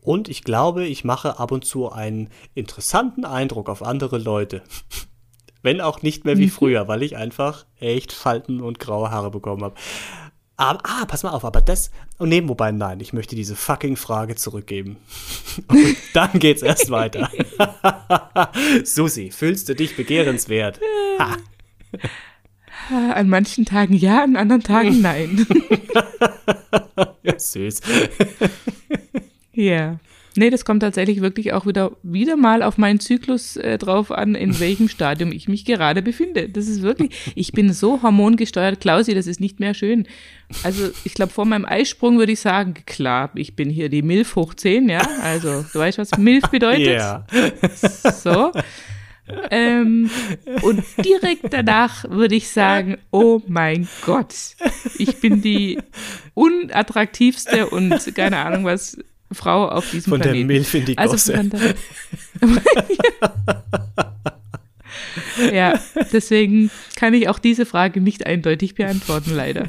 Und 0.00 0.28
ich 0.28 0.44
glaube, 0.44 0.86
ich 0.86 1.04
mache 1.04 1.38
ab 1.38 1.52
und 1.52 1.64
zu 1.64 1.90
einen 1.90 2.28
interessanten 2.54 3.24
Eindruck 3.24 3.68
auf 3.68 3.82
andere 3.82 4.18
Leute. 4.18 4.62
Wenn 5.64 5.80
auch 5.80 6.02
nicht 6.02 6.26
mehr 6.26 6.36
wie 6.36 6.50
früher, 6.50 6.88
weil 6.88 7.02
ich 7.02 7.16
einfach 7.16 7.64
echt 7.80 8.12
Falten 8.12 8.60
und 8.60 8.78
graue 8.78 9.10
Haare 9.10 9.30
bekommen 9.30 9.64
habe. 9.64 9.74
Aber, 10.58 10.78
ah, 10.84 11.06
pass 11.06 11.22
mal 11.22 11.30
auf, 11.30 11.42
aber 11.42 11.62
das, 11.62 11.90
und 12.18 12.28
nee, 12.28 12.46
wobei, 12.46 12.70
nein, 12.70 13.00
ich 13.00 13.14
möchte 13.14 13.34
diese 13.34 13.56
fucking 13.56 13.96
Frage 13.96 14.36
zurückgeben. 14.36 14.98
Und 15.68 15.96
dann 16.12 16.38
geht's 16.38 16.62
erst 16.62 16.90
weiter. 16.90 17.28
Susi, 18.84 19.30
fühlst 19.32 19.68
du 19.68 19.74
dich 19.74 19.96
begehrenswert? 19.96 20.80
Ha. 21.18 21.38
An 23.14 23.28
manchen 23.30 23.64
Tagen 23.64 23.94
ja, 23.94 24.22
an 24.22 24.36
anderen 24.36 24.62
Tagen 24.62 25.00
nein. 25.00 25.46
Ja, 27.22 27.38
süß. 27.38 27.80
Ja. 29.52 29.98
Nee, 30.36 30.50
das 30.50 30.64
kommt 30.64 30.80
tatsächlich 30.80 31.20
wirklich 31.20 31.52
auch 31.52 31.66
wieder, 31.66 31.92
wieder 32.02 32.36
mal 32.36 32.62
auf 32.62 32.78
meinen 32.78 33.00
Zyklus 33.00 33.56
äh, 33.56 33.78
drauf 33.78 34.10
an, 34.10 34.34
in 34.34 34.58
welchem 34.60 34.88
Stadium 34.88 35.32
ich 35.32 35.48
mich 35.48 35.64
gerade 35.64 36.02
befinde. 36.02 36.48
Das 36.48 36.66
ist 36.66 36.82
wirklich, 36.82 37.32
ich 37.34 37.52
bin 37.52 37.72
so 37.72 38.02
hormongesteuert, 38.02 38.80
Klausi, 38.80 39.14
das 39.14 39.26
ist 39.26 39.40
nicht 39.40 39.60
mehr 39.60 39.74
schön. 39.74 40.06
Also 40.62 40.90
ich 41.04 41.14
glaube, 41.14 41.32
vor 41.32 41.44
meinem 41.44 41.64
Eisprung 41.64 42.18
würde 42.18 42.32
ich 42.32 42.40
sagen, 42.40 42.74
klar, 42.86 43.30
ich 43.34 43.56
bin 43.56 43.70
hier 43.70 43.88
die 43.88 44.02
Milf 44.02 44.36
hoch 44.36 44.54
10, 44.54 44.88
ja. 44.88 45.06
Also 45.22 45.64
du 45.72 45.78
weißt, 45.78 45.98
was 45.98 46.16
Milf 46.18 46.48
bedeutet? 46.50 46.86
Ja. 46.86 47.26
So. 48.12 48.52
ähm, 49.50 50.10
und 50.62 50.84
direkt 51.02 51.52
danach 51.52 52.04
würde 52.10 52.34
ich 52.34 52.48
sagen, 52.48 52.98
oh 53.10 53.40
mein 53.46 53.88
Gott, 54.04 54.34
ich 54.98 55.20
bin 55.20 55.40
die 55.40 55.78
unattraktivste 56.34 57.68
und 57.68 58.14
keine 58.14 58.38
Ahnung 58.38 58.64
was 58.64 58.98
Frau 59.34 59.68
auf 59.68 59.90
diesem 59.90 60.10
Von 60.10 60.20
Planeten. 60.20 60.48
der 60.48 60.56
Milf 60.56 60.74
in 60.74 60.84
die 60.84 60.98
also 60.98 61.12
Gosse. 61.12 61.36
von 61.36 61.50
ja, 65.52 65.78
deswegen 66.12 66.70
kann 66.96 67.14
ich 67.14 67.28
auch 67.28 67.38
diese 67.38 67.66
Frage 67.66 68.00
nicht 68.00 68.26
eindeutig 68.26 68.74
beantworten, 68.74 69.32
leider. 69.34 69.68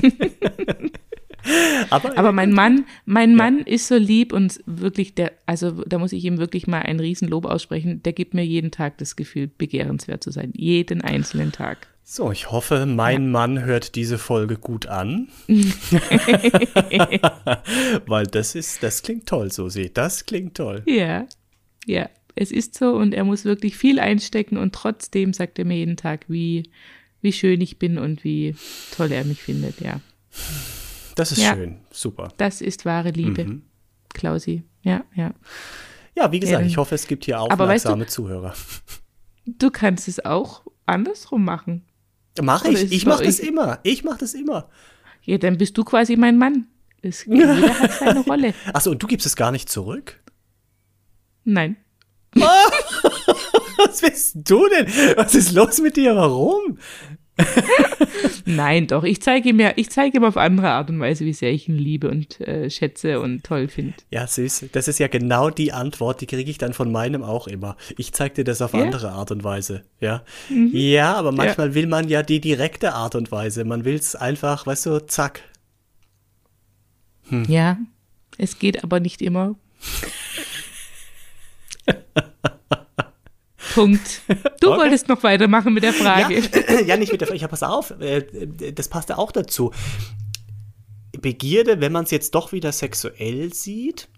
aber, 1.90 2.18
Aber 2.18 2.32
mein 2.32 2.52
Mann, 2.52 2.84
mein 3.04 3.34
Mann 3.34 3.60
ist 3.60 3.88
so 3.88 3.96
lieb 3.96 4.32
und 4.32 4.60
wirklich 4.66 5.14
der, 5.14 5.32
also 5.46 5.84
da 5.84 5.98
muss 5.98 6.12
ich 6.12 6.24
ihm 6.24 6.38
wirklich 6.38 6.66
mal 6.66 6.80
ein 6.80 7.00
Riesenlob 7.00 7.46
aussprechen. 7.46 8.02
Der 8.02 8.12
gibt 8.12 8.34
mir 8.34 8.44
jeden 8.44 8.70
Tag 8.70 8.98
das 8.98 9.16
Gefühl, 9.16 9.48
begehrenswert 9.48 10.22
zu 10.22 10.30
sein. 10.30 10.52
Jeden 10.54 11.00
einzelnen 11.02 11.52
Tag. 11.52 11.88
So, 12.02 12.32
ich 12.32 12.50
hoffe, 12.50 12.86
mein 12.86 13.30
Mann 13.30 13.64
hört 13.64 13.94
diese 13.94 14.18
Folge 14.18 14.56
gut 14.56 14.86
an. 14.86 15.28
Weil 18.06 18.26
das 18.26 18.56
ist, 18.56 18.82
das 18.82 19.02
klingt 19.02 19.26
toll, 19.26 19.52
Susi. 19.52 19.90
Das 19.94 20.26
klingt 20.26 20.56
toll. 20.56 20.82
Ja, 20.86 21.26
ja, 21.86 22.08
es 22.34 22.50
ist 22.50 22.76
so 22.76 22.96
und 22.96 23.14
er 23.14 23.24
muss 23.24 23.44
wirklich 23.44 23.76
viel 23.76 24.00
einstecken 24.00 24.56
und 24.56 24.74
trotzdem 24.74 25.32
sagt 25.32 25.58
er 25.58 25.64
mir 25.64 25.76
jeden 25.76 25.96
Tag, 25.96 26.24
wie, 26.28 26.70
wie 27.20 27.32
schön 27.32 27.60
ich 27.60 27.78
bin 27.78 27.98
und 27.98 28.24
wie 28.24 28.54
toll 28.96 29.12
er 29.12 29.24
mich 29.24 29.42
findet, 29.42 29.80
ja. 29.80 30.00
Das 31.16 31.32
ist 31.32 31.38
Ja. 31.42 31.54
schön. 31.54 31.80
Super. 31.90 32.28
Das 32.36 32.60
ist 32.60 32.84
wahre 32.84 33.10
Liebe, 33.10 33.44
Mhm. 33.44 33.62
Klausi. 34.12 34.64
Ja, 34.82 35.04
ja. 35.14 35.32
Ja, 36.16 36.32
wie 36.32 36.40
gesagt, 36.40 36.62
Ähm, 36.62 36.66
ich 36.66 36.76
hoffe, 36.76 36.94
es 36.94 37.06
gibt 37.06 37.24
hier 37.24 37.38
aber 37.38 37.68
weißt 37.68 37.84
du- 37.84 37.90
aufmerksame 37.90 38.06
Zuhörer. 38.06 38.54
Du 39.46 39.70
kannst 39.70 40.08
es 40.08 40.24
auch 40.24 40.62
andersrum 40.86 41.44
machen. 41.44 41.84
Mach 42.42 42.62
Oder 42.64 42.72
ist 42.72 42.80
ich. 42.80 42.86
es 42.86 42.92
Ich 42.92 43.04
bei 43.04 43.10
mach 43.12 43.20
das 43.20 43.38
immer. 43.40 43.78
Ich 43.82 44.04
mach 44.04 44.18
das 44.18 44.34
immer. 44.34 44.68
Ja, 45.22 45.38
dann 45.38 45.58
bist 45.58 45.76
du 45.78 45.84
quasi 45.84 46.16
mein 46.16 46.38
Mann. 46.38 46.66
Es, 47.02 47.24
jeder 47.26 47.78
hat 47.80 47.92
seine 47.92 48.20
Rolle. 48.20 48.54
Achso, 48.72 48.90
und 48.90 49.02
du 49.02 49.06
gibst 49.06 49.26
es 49.26 49.36
gar 49.36 49.50
nicht 49.52 49.68
zurück? 49.68 50.20
Nein. 51.44 51.76
Was 52.34 54.00
bist 54.02 54.36
du 54.44 54.68
denn? 54.68 54.86
Was 55.16 55.34
ist 55.34 55.52
los 55.52 55.80
mit 55.80 55.96
dir? 55.96 56.14
Warum? 56.14 56.78
Nein, 58.44 58.86
doch. 58.86 59.04
Ich 59.04 59.22
zeige 59.22 59.48
ihm 59.50 59.60
ja, 59.60 59.72
ich 59.76 59.90
zeige 59.90 60.18
ihm 60.18 60.24
auf 60.24 60.36
andere 60.36 60.70
Art 60.70 60.90
und 60.90 61.00
Weise, 61.00 61.24
wie 61.24 61.32
sehr 61.32 61.52
ich 61.52 61.68
ihn 61.68 61.76
liebe 61.76 62.10
und 62.10 62.40
äh, 62.40 62.70
schätze 62.70 63.20
und 63.20 63.44
toll 63.44 63.68
finde. 63.68 63.94
Ja, 64.10 64.26
süß. 64.26 64.66
Das 64.72 64.88
ist 64.88 64.98
ja 64.98 65.08
genau 65.08 65.50
die 65.50 65.72
Antwort, 65.72 66.20
die 66.20 66.26
kriege 66.26 66.50
ich 66.50 66.58
dann 66.58 66.72
von 66.72 66.90
meinem 66.90 67.22
auch 67.22 67.46
immer. 67.46 67.76
Ich 67.96 68.12
zeig 68.12 68.34
dir 68.34 68.44
das 68.44 68.62
auf 68.62 68.72
Ja? 68.72 68.80
Mhm. 68.80 68.86
andere 68.86 69.10
Art 69.12 69.30
und 69.30 69.44
Weise. 69.44 69.82
Ja. 70.00 70.22
Ja, 70.72 71.14
aber 71.14 71.32
manchmal 71.32 71.74
will 71.74 71.86
man 71.86 72.08
ja 72.08 72.22
die 72.22 72.40
direkte 72.40 72.94
Art 72.94 73.14
und 73.14 73.30
Weise. 73.30 73.64
Man 73.64 73.84
will 73.84 73.96
es 73.96 74.16
einfach, 74.16 74.66
weißt 74.66 74.86
du, 74.86 75.06
zack. 75.06 75.42
Hm. 77.28 77.44
Ja, 77.48 77.78
es 78.38 78.58
geht 78.58 78.82
aber 78.82 79.00
nicht 79.00 79.22
immer. 79.22 79.54
Punkt. 83.80 84.22
Du 84.60 84.68
Okay. 84.70 84.78
wolltest 84.80 85.08
noch 85.08 85.22
weitermachen 85.22 85.72
mit 85.74 85.82
der 85.82 85.92
Frage. 85.92 86.38
Ja, 86.38 86.80
ja, 86.86 86.96
nicht 86.96 87.12
mit 87.12 87.20
der 87.20 87.28
Frage. 87.28 87.40
Ja, 87.40 87.48
pass 87.48 87.62
auf, 87.62 87.90
äh, 88.00 88.22
das 88.72 88.88
passt 88.88 89.08
ja 89.08 89.18
auch 89.18 89.32
dazu. 89.32 89.72
Begierde, 91.20 91.80
wenn 91.80 91.92
man 91.92 92.04
es 92.04 92.10
jetzt 92.10 92.34
doch 92.34 92.52
wieder 92.52 92.72
sexuell 92.72 93.52
sieht, 93.52 94.08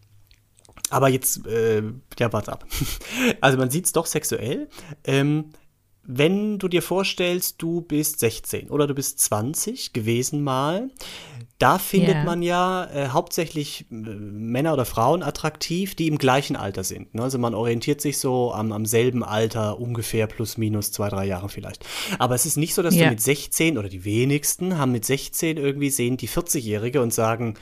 aber 0.91 1.09
jetzt, 1.09 1.47
äh, 1.47 1.83
ja, 2.19 2.33
warte 2.33 2.53
ab. 2.53 2.67
Also 3.41 3.57
man 3.59 3.71
sieht 3.71 3.87
es 3.87 3.93
doch 3.93 4.07
sexuell. 4.07 4.69
Ähm, 5.05 5.51
wenn 6.05 6.59
du 6.59 6.67
dir 6.69 6.83
vorstellst, 6.83 7.63
du 7.63 7.81
bist 7.81 8.19
16 8.21 8.71
oder 8.71 8.87
du 8.87 8.95
bist 8.95 9.21
20 9.21 9.93
gewesen 9.93 10.43
mal, 10.43 10.91
da 11.59 11.79
findet 11.79 12.15
Ja. 12.17 12.25
man 12.25 12.43
ja 12.43 12.87
äh, 12.93 13.09
hauptsächlich 13.11 13.87
äh, 13.91 13.95
Männer 13.95 14.73
oder 14.73 14.85
Frauen 14.85 15.23
attraktiv, 15.23 15.95
die 15.95 16.09
im 16.09 16.19
gleichen 16.19 16.57
Alter 16.57 16.83
sind. 16.83 17.15
Ne? 17.15 17.23
Also 17.23 17.39
man 17.39 17.55
orientiert 17.55 18.01
sich 18.01 18.19
so 18.19 18.53
am, 18.53 18.73
am 18.73 18.85
selben 18.85 19.23
Alter, 19.23 19.79
ungefähr 19.79 20.27
plus 20.27 20.57
minus 20.59 20.91
zwei, 20.91 21.09
drei 21.09 21.25
Jahre 21.27 21.49
vielleicht. 21.49 21.87
Aber 22.19 22.35
es 22.35 22.47
ist 22.47 22.57
nicht 22.57 22.75
so, 22.75 22.83
dass 22.83 22.97
Ja. 22.97 23.05
du 23.05 23.11
mit 23.11 23.21
16 23.21 23.79
oder 23.79 23.89
die 23.89 24.05
wenigsten 24.05 24.79
haben 24.79 24.91
mit 24.91 25.05
16 25.05 25.57
irgendwie 25.57 25.91
sehen 25.91 26.17
die 26.17 26.29
40-Jährige 26.29 27.01
und 27.01 27.15
sagen, 27.15 27.55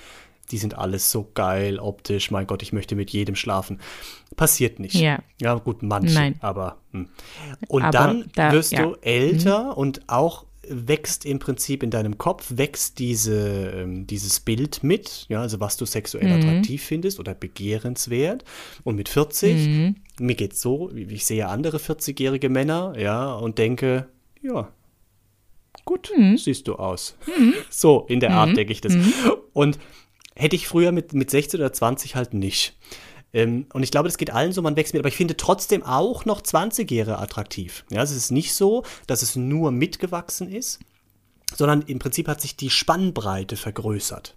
die 0.50 0.58
sind 0.58 0.76
alles 0.78 1.10
so 1.10 1.30
geil 1.34 1.78
optisch, 1.78 2.30
mein 2.30 2.46
Gott, 2.46 2.62
ich 2.62 2.72
möchte 2.72 2.96
mit 2.96 3.10
jedem 3.10 3.34
schlafen. 3.36 3.80
Passiert 4.36 4.78
nicht. 4.80 4.94
Ja. 4.94 5.20
Ja, 5.40 5.54
gut, 5.54 5.82
manche, 5.82 6.14
Nein. 6.14 6.36
aber. 6.40 6.78
Hm. 6.92 7.08
Und 7.68 7.82
Aber 7.82 7.92
dann 7.92 8.30
da- 8.34 8.52
wirst 8.52 8.72
ja. 8.72 8.82
du 8.82 8.94
älter 9.02 9.76
und 9.76 10.02
auch 10.08 10.46
wächst 10.72 11.24
im 11.26 11.40
Prinzip 11.40 11.82
in 11.82 11.90
deinem 11.90 12.16
Kopf, 12.16 12.52
wächst 12.54 13.00
diese, 13.00 13.70
ähm, 13.74 14.06
dieses 14.06 14.38
Bild 14.38 14.84
mit, 14.84 15.26
ja, 15.28 15.40
also 15.40 15.58
was 15.58 15.76
du 15.76 15.84
sexuell 15.84 16.28
Mhm. 16.28 16.40
attraktiv 16.48 16.84
findest 16.84 17.18
oder 17.18 17.34
begehrenswert. 17.34 18.44
Und 18.84 18.94
mit 18.94 19.08
40, 19.08 19.66
Mhm. 19.66 19.96
mir 20.20 20.36
geht's 20.36 20.60
so, 20.60 20.90
ich 20.94 21.24
sehe 21.26 21.48
andere 21.48 21.78
40-jährige 21.80 22.48
Männer, 22.50 22.94
ja, 22.96 23.32
und 23.32 23.58
denke, 23.58 24.06
ja, 24.42 24.68
gut, 25.84 26.12
Mhm. 26.16 26.36
siehst 26.36 26.68
du 26.68 26.76
aus. 26.76 27.16
So, 27.70 28.04
in 28.08 28.20
der 28.20 28.30
Art 28.32 28.56
denke 28.56 28.72
ich 28.72 28.80
das. 28.80 28.94
Und 29.52 29.78
hätte 30.40 30.56
ich 30.56 30.66
früher 30.68 30.92
mit, 30.92 31.12
mit 31.12 31.30
16 31.30 31.60
oder 31.60 31.72
20 31.72 32.16
halt 32.16 32.34
nicht. 32.34 32.76
Ähm, 33.32 33.66
und 33.72 33.82
ich 33.84 33.90
glaube, 33.92 34.08
das 34.08 34.18
geht 34.18 34.30
allen 34.32 34.52
so, 34.52 34.60
man 34.62 34.76
wächst 34.76 34.92
mit, 34.92 35.00
aber 35.00 35.08
ich 35.08 35.16
finde 35.16 35.36
trotzdem 35.36 35.82
auch 35.84 36.24
noch 36.24 36.42
20-Jährige 36.42 37.18
attraktiv. 37.18 37.84
Ja, 37.90 38.02
es 38.02 38.10
ist 38.10 38.32
nicht 38.32 38.54
so, 38.54 38.82
dass 39.06 39.22
es 39.22 39.36
nur 39.36 39.70
mitgewachsen 39.70 40.50
ist, 40.50 40.80
sondern 41.54 41.82
im 41.82 41.98
Prinzip 42.00 42.26
hat 42.28 42.40
sich 42.40 42.56
die 42.56 42.70
Spannbreite 42.70 43.56
vergrößert. 43.56 44.36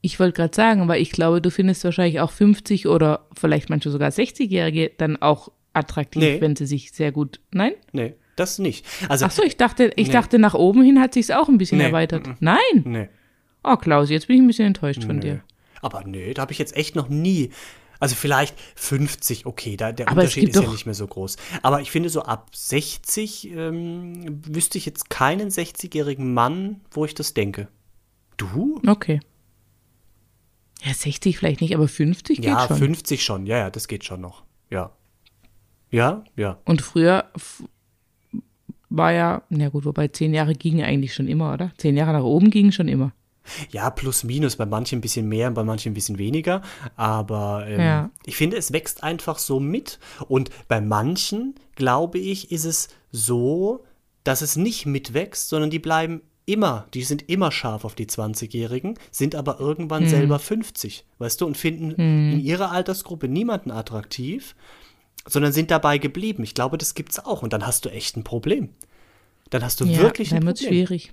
Ich 0.00 0.20
wollte 0.20 0.34
gerade 0.36 0.54
sagen, 0.54 0.86
weil 0.86 1.00
ich 1.00 1.10
glaube, 1.12 1.40
du 1.40 1.50
findest 1.50 1.82
wahrscheinlich 1.82 2.20
auch 2.20 2.30
50 2.30 2.86
oder 2.86 3.26
vielleicht 3.36 3.70
manche 3.70 3.90
sogar 3.90 4.10
60-Jährige 4.10 4.92
dann 4.96 5.16
auch 5.20 5.50
attraktiv, 5.72 6.22
Nee. 6.22 6.40
wenn 6.40 6.54
sie 6.54 6.66
sich 6.66 6.92
sehr 6.92 7.10
gut. 7.10 7.40
Nein? 7.50 7.72
Nee, 7.92 8.14
das 8.36 8.58
nicht. 8.58 8.84
Also, 9.08 9.24
Ach 9.26 9.30
so, 9.32 9.42
ich 9.42 9.56
dachte, 9.56 9.90
ich 9.96 10.08
Nee. 10.08 10.12
dachte, 10.12 10.38
nach 10.38 10.54
oben 10.54 10.82
hin 10.84 11.00
hat 11.00 11.14
sich's 11.14 11.30
auch 11.30 11.48
ein 11.48 11.58
bisschen 11.58 11.78
Nee, 11.78 11.84
erweitert. 11.84 12.28
Nein. 12.40 12.58
nee. 12.84 13.08
Oh, 13.64 13.76
Klaus, 13.76 14.10
jetzt 14.10 14.26
bin 14.28 14.36
ich 14.36 14.42
ein 14.42 14.46
bisschen 14.46 14.66
enttäuscht 14.66 15.04
von 15.04 15.16
Nö. 15.16 15.22
dir. 15.22 15.44
Aber 15.80 16.02
nö, 16.04 16.32
da 16.32 16.42
habe 16.42 16.52
ich 16.52 16.58
jetzt 16.58 16.76
echt 16.76 16.96
noch 16.96 17.08
nie. 17.08 17.50
Also 18.00 18.14
vielleicht 18.14 18.54
50, 18.76 19.46
okay, 19.46 19.76
da, 19.76 19.92
der 19.92 20.08
Aber 20.08 20.22
Unterschied 20.22 20.48
ist 20.48 20.62
ja 20.62 20.70
nicht 20.70 20.86
mehr 20.86 20.94
so 20.94 21.06
groß. 21.06 21.36
Aber 21.62 21.80
ich 21.80 21.90
finde, 21.90 22.08
so 22.08 22.22
ab 22.22 22.50
60 22.54 23.50
ähm, 23.50 24.42
wüsste 24.46 24.78
ich 24.78 24.86
jetzt 24.86 25.10
keinen 25.10 25.48
60-jährigen 25.48 26.34
Mann, 26.34 26.80
wo 26.90 27.04
ich 27.04 27.14
das 27.14 27.34
denke. 27.34 27.68
Du? 28.36 28.80
Okay. 28.86 29.20
Ja, 30.82 30.92
60 30.92 31.38
vielleicht 31.38 31.60
nicht, 31.60 31.74
aber 31.74 31.88
50 31.88 32.38
geht 32.38 32.46
ja, 32.46 32.66
schon. 32.66 32.76
50 32.76 33.22
schon. 33.22 33.46
Ja, 33.46 33.58
ja, 33.58 33.70
das 33.70 33.88
geht 33.88 34.04
schon 34.04 34.20
noch. 34.20 34.44
Ja. 34.70 34.90
Ja, 35.90 36.24
ja. 36.36 36.58
Und 36.64 36.82
früher 36.82 37.30
war 38.90 39.12
ja, 39.12 39.42
na 39.48 39.68
gut, 39.68 39.84
wobei 39.84 40.08
10 40.08 40.34
Jahre 40.34 40.54
gingen 40.54 40.84
eigentlich 40.84 41.14
schon 41.14 41.28
immer, 41.28 41.54
oder? 41.54 41.72
10 41.78 41.96
Jahre 41.96 42.12
nach 42.12 42.24
oben 42.24 42.50
gingen 42.50 42.72
schon 42.72 42.88
immer. 42.88 43.12
Ja, 43.70 43.90
plus 43.90 44.24
minus, 44.24 44.56
bei 44.56 44.66
manchen 44.66 44.98
ein 44.98 45.00
bisschen 45.02 45.28
mehr, 45.28 45.50
bei 45.50 45.64
manchen 45.64 45.90
ein 45.90 45.94
bisschen 45.94 46.18
weniger. 46.18 46.62
Aber 46.96 47.66
ähm, 47.66 47.80
Ja. 47.80 48.10
ich 48.24 48.36
finde, 48.36 48.56
es 48.56 48.72
wächst 48.72 49.02
einfach 49.02 49.38
so 49.38 49.60
mit. 49.60 49.98
Und 50.28 50.50
bei 50.68 50.80
manchen, 50.80 51.54
glaube 51.74 52.18
ich, 52.18 52.50
ist 52.50 52.64
es 52.64 52.88
so, 53.12 53.84
dass 54.24 54.40
es 54.42 54.56
nicht 54.56 54.86
mitwächst, 54.86 55.48
sondern 55.48 55.70
die 55.70 55.78
bleiben 55.78 56.22
immer, 56.46 56.86
die 56.94 57.02
sind 57.02 57.28
immer 57.28 57.50
scharf 57.52 57.84
auf 57.84 57.94
die 57.94 58.06
20-Jährigen, 58.06 58.98
sind 59.10 59.34
aber 59.34 59.60
irgendwann 59.60 60.06
selber 60.08 60.38
50, 60.38 61.06
weißt 61.18 61.40
du, 61.40 61.46
und 61.46 61.56
finden 61.56 61.90
in 62.32 62.40
ihrer 62.40 62.70
Altersgruppe 62.70 63.28
niemanden 63.28 63.70
attraktiv, 63.70 64.54
sondern 65.26 65.52
sind 65.52 65.70
dabei 65.70 65.96
geblieben. 65.98 66.42
Ich 66.44 66.54
glaube, 66.54 66.76
das 66.76 66.94
gibt's 66.94 67.18
auch. 67.18 67.42
Und 67.42 67.52
dann 67.54 67.66
hast 67.66 67.84
du 67.86 67.88
echt 67.90 68.16
ein 68.16 68.24
Problem. 68.24 68.68
Dann 69.50 69.62
hast 69.64 69.80
du 69.80 69.86
Ja, 69.86 70.02
wirklich 70.02 70.32
ein 70.32 70.40
dann 70.40 70.46
wird's 70.48 70.60
Problem. 70.62 70.86
schwierig. 70.86 71.12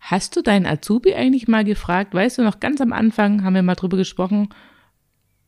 Hast 0.00 0.36
du 0.36 0.42
deinen 0.42 0.66
Azubi 0.66 1.14
eigentlich 1.14 1.48
mal 1.48 1.64
gefragt? 1.64 2.14
Weißt 2.14 2.38
du 2.38 2.42
noch, 2.42 2.60
ganz 2.60 2.80
am 2.80 2.92
Anfang 2.92 3.42
haben 3.44 3.54
wir 3.54 3.62
mal 3.62 3.74
drüber 3.74 3.96
gesprochen. 3.96 4.48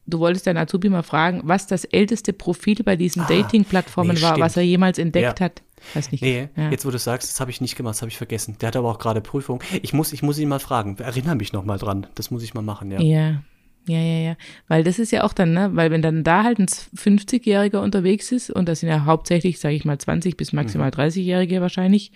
Du 0.06 0.20
wolltest 0.20 0.46
deinen 0.46 0.56
Azubi 0.56 0.88
mal 0.88 1.02
fragen, 1.02 1.42
was 1.44 1.66
das 1.66 1.84
älteste 1.84 2.32
Profil 2.32 2.82
bei 2.82 2.96
diesen 2.96 3.26
Dating-Plattformen 3.26 4.12
Ah, 4.12 4.14
nee, 4.14 4.22
war, 4.22 4.28
stimmt. 4.30 4.44
was 4.44 4.56
er 4.56 4.62
jemals 4.62 4.98
entdeckt 4.98 5.38
Ja. 5.38 5.44
hat. 5.44 5.62
Weiß 5.94 6.10
nicht. 6.10 6.22
Nee, 6.22 6.48
ja. 6.56 6.70
jetzt 6.70 6.86
wo 6.86 6.90
du 6.90 6.98
sagst, 6.98 7.28
das 7.30 7.40
habe 7.40 7.50
ich 7.50 7.60
nicht 7.60 7.76
gemacht, 7.76 7.92
das 7.94 8.02
habe 8.02 8.08
ich 8.10 8.16
vergessen. 8.16 8.56
Der 8.60 8.68
hat 8.68 8.76
aber 8.76 8.88
auch 8.90 8.98
gerade 8.98 9.20
Prüfung. 9.20 9.62
Ich 9.82 9.92
muss, 9.92 10.12
ich 10.12 10.22
muss 10.22 10.38
ihn 10.38 10.48
mal 10.48 10.58
fragen. 10.60 10.96
Erinnere 10.98 11.36
mich 11.36 11.52
noch 11.52 11.64
mal 11.64 11.78
dran. 11.78 12.06
Das 12.14 12.30
muss 12.30 12.42
ich 12.42 12.54
mal 12.54 12.62
machen, 12.62 12.90
ja. 12.90 13.00
Ja, 13.00 13.42
ja, 13.86 14.00
ja, 14.00 14.18
ja. 14.30 14.36
Weil 14.66 14.82
das 14.82 14.98
ist 14.98 15.12
ja 15.12 15.24
auch 15.24 15.32
dann, 15.34 15.52
ne, 15.52 15.70
weil 15.74 15.90
wenn 15.90 16.02
dann 16.02 16.24
da 16.24 16.42
halt 16.42 16.58
ein 16.58 16.66
50-Jähriger 16.66 17.78
unterwegs 17.80 18.32
ist 18.32 18.50
und 18.50 18.66
das 18.68 18.80
sind 18.80 18.88
ja 18.88 19.04
hauptsächlich, 19.04 19.60
sage 19.60 19.74
ich 19.76 19.84
mal, 19.84 19.98
20 19.98 20.36
bis 20.38 20.52
Mhm. 20.52 20.56
maximal 20.56 20.90
30-Jährige 20.90 21.60
wahrscheinlich, 21.60 22.12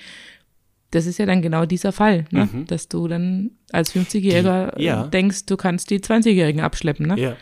das 0.93 1.07
ist 1.07 1.19
ja 1.19 1.27
dann 1.27 1.43
genau 1.43 1.67
dieser 1.67 1.91
Fall, 1.91 2.27
ne? 2.31 2.49
Mhm. 2.53 2.67
dass 2.67 2.89
du 2.89 3.09
dann 3.09 3.51
als 3.73 3.93
50-Jähriger 3.95 4.77
Die- 4.77 4.85
ja. 4.85 5.09
denkst, 5.09 5.47
du 5.47 5.57
kannst 5.57 5.91
die 5.91 5.99
20-Jährigen 6.01 6.61
abschleppen, 6.61 7.07
ne? 7.07 7.19
Ja, 7.19 7.37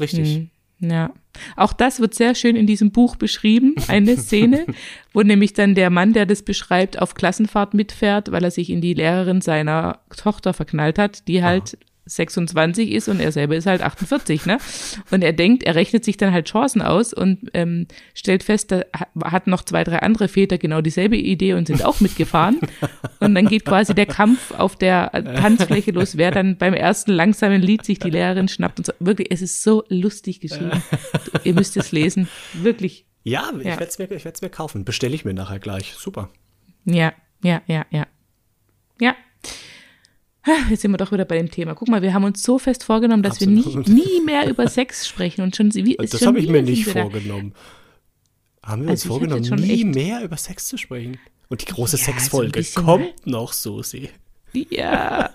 richtig. 0.00 0.38
Mhm. 0.38 0.50
Ja. 0.90 1.10
Auch 1.56 1.72
das 1.72 2.00
wird 2.00 2.14
sehr 2.14 2.34
schön 2.34 2.54
in 2.56 2.66
diesem 2.66 2.90
Buch 2.90 3.16
beschrieben, 3.16 3.74
eine 3.88 4.16
Szene, 4.18 4.66
wo 5.14 5.22
nämlich 5.22 5.52
dann 5.54 5.74
der 5.74 5.88
Mann, 5.90 6.12
der 6.12 6.26
das 6.26 6.42
beschreibt, 6.42 7.00
auf 7.00 7.14
Klassenfahrt 7.14 7.72
mitfährt, 7.72 8.30
weil 8.32 8.44
er 8.44 8.50
sich 8.50 8.68
in 8.70 8.80
die 8.82 8.92
Lehrerin 8.94 9.40
seiner 9.40 10.00
Tochter 10.16 10.52
verknallt 10.52 10.98
hat, 10.98 11.28
die 11.28 11.42
halt 11.42 11.78
26 12.06 12.92
ist 12.92 13.08
und 13.08 13.20
er 13.20 13.32
selber 13.32 13.56
ist 13.56 13.66
halt 13.66 13.82
48, 13.82 14.46
ne? 14.46 14.58
Und 15.10 15.22
er 15.22 15.32
denkt, 15.32 15.64
er 15.64 15.74
rechnet 15.74 16.04
sich 16.04 16.16
dann 16.16 16.32
halt 16.32 16.48
Chancen 16.48 16.80
aus 16.80 17.12
und 17.12 17.50
ähm, 17.52 17.86
stellt 18.14 18.42
fest, 18.42 18.72
da 18.72 18.82
hat 19.24 19.46
noch 19.46 19.64
zwei, 19.64 19.84
drei 19.84 19.98
andere 19.98 20.28
Väter 20.28 20.56
genau 20.56 20.80
dieselbe 20.80 21.16
Idee 21.16 21.54
und 21.54 21.66
sind 21.66 21.84
auch 21.84 22.00
mitgefahren. 22.00 22.60
Und 23.20 23.34
dann 23.34 23.46
geht 23.46 23.64
quasi 23.64 23.94
der 23.94 24.06
Kampf 24.06 24.52
auf 24.52 24.76
der 24.76 25.10
Tanzfläche 25.10 25.90
los, 25.90 26.16
wer 26.16 26.30
dann 26.30 26.56
beim 26.56 26.74
ersten 26.74 27.12
langsamen 27.12 27.60
Lied 27.60 27.84
sich 27.84 27.98
die 27.98 28.10
Lehrerin 28.10 28.48
schnappt 28.48 28.78
und 28.78 28.86
so. 28.86 28.92
Wirklich, 29.00 29.28
es 29.30 29.42
ist 29.42 29.62
so 29.62 29.84
lustig 29.88 30.40
geschrieben. 30.40 30.82
Ihr 31.44 31.54
müsst 31.54 31.76
es 31.76 31.92
lesen. 31.92 32.28
Wirklich. 32.54 33.06
Ja, 33.24 33.50
ich 33.58 33.64
ja. 33.64 33.70
werde 33.70 33.86
es 33.86 33.98
mir, 33.98 34.10
ich 34.12 34.24
werd's 34.24 34.42
mir 34.42 34.50
kaufen. 34.50 34.84
Bestelle 34.84 35.14
ich 35.14 35.24
mir 35.24 35.34
nachher 35.34 35.58
gleich. 35.58 35.94
Super. 35.94 36.30
Ja, 36.84 37.12
ja, 37.42 37.62
ja, 37.66 37.84
ja. 37.90 38.06
Ja, 39.00 39.16
Jetzt 40.70 40.82
sind 40.82 40.90
wir 40.92 40.98
doch 40.98 41.12
wieder 41.12 41.24
bei 41.24 41.36
dem 41.36 41.50
Thema. 41.50 41.74
Guck 41.74 41.88
mal, 41.88 42.02
wir 42.02 42.14
haben 42.14 42.24
uns 42.24 42.42
so 42.42 42.58
fest 42.58 42.84
vorgenommen, 42.84 43.22
dass 43.22 43.34
Absolut. 43.34 43.86
wir 43.86 43.94
nie, 43.94 44.02
nie 44.16 44.20
mehr 44.24 44.48
über 44.48 44.68
Sex 44.68 45.06
sprechen. 45.08 45.42
Und 45.42 45.56
schon, 45.56 45.74
wie, 45.74 45.96
das 45.96 46.24
habe 46.24 46.38
ich 46.38 46.48
mir 46.48 46.62
nicht 46.62 46.86
vorgenommen. 46.86 47.54
Haben 48.62 48.82
wir 48.82 48.90
also 48.90 49.12
uns 49.12 49.28
vorgenommen, 49.28 49.60
nie 49.60 49.84
mehr 49.84 50.22
über 50.22 50.36
Sex 50.36 50.66
zu 50.66 50.76
sprechen? 50.76 51.18
Und 51.48 51.62
die 51.62 51.72
große 51.72 51.96
ja, 51.96 52.04
Sexfolge 52.04 52.62
so 52.62 52.82
kommt 52.82 53.26
noch, 53.26 53.52
Susi. 53.52 54.10
Ja, 54.52 55.32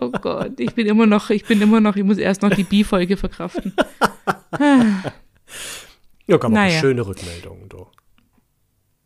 oh 0.00 0.10
Gott, 0.10 0.58
ich 0.58 0.74
bin 0.74 0.86
immer 0.86 1.06
noch, 1.06 1.28
ich 1.30 1.44
bin 1.44 1.60
immer 1.60 1.80
noch, 1.80 1.96
ich 1.96 2.04
muss 2.04 2.18
erst 2.18 2.40
noch 2.42 2.54
die 2.54 2.62
Bi-Folge 2.62 3.16
verkraften. 3.16 3.74
ja, 6.26 6.38
kann 6.38 6.52
man 6.52 6.52
naja. 6.52 6.80
schöne 6.80 7.06
Rückmeldungen, 7.06 7.68
du. 7.68 7.86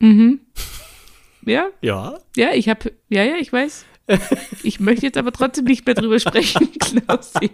Mhm. 0.01 0.41
Ja? 1.47 1.69
Ja? 1.83 2.19
Ja, 2.37 2.53
ich 2.55 2.71
habe, 2.71 2.93
ja, 3.11 3.23
ja, 3.23 3.35
ich 3.37 3.53
weiß. 3.53 3.85
Ich 4.63 4.81
möchte 4.81 5.07
jetzt 5.07 5.17
aber 5.17 5.33
trotzdem 5.33 5.65
nicht 5.65 5.87
mehr 5.87 5.95
drüber 5.95 6.19
sprechen, 6.19 6.71
Klausi. 6.79 7.51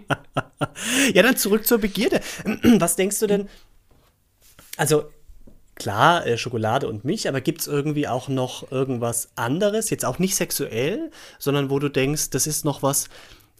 Ja, 1.13 1.23
dann 1.23 1.37
zurück 1.37 1.65
zur 1.65 1.77
Begierde. 1.77 2.21
Was 2.79 2.95
denkst 2.95 3.19
du 3.19 3.27
denn? 3.27 3.49
Also, 4.77 5.05
klar, 5.75 6.25
äh, 6.25 6.37
Schokolade 6.37 6.87
und 6.87 7.05
mich, 7.05 7.27
aber 7.27 7.41
gibt 7.41 7.61
es 7.61 7.67
irgendwie 7.67 8.07
auch 8.07 8.27
noch 8.27 8.71
irgendwas 8.71 9.29
anderes? 9.35 9.89
Jetzt 9.89 10.05
auch 10.05 10.19
nicht 10.19 10.35
sexuell, 10.35 11.11
sondern 11.39 11.69
wo 11.69 11.79
du 11.79 11.89
denkst, 11.89 12.29
das 12.31 12.47
ist 12.47 12.65
noch 12.65 12.83
was, 12.83 13.09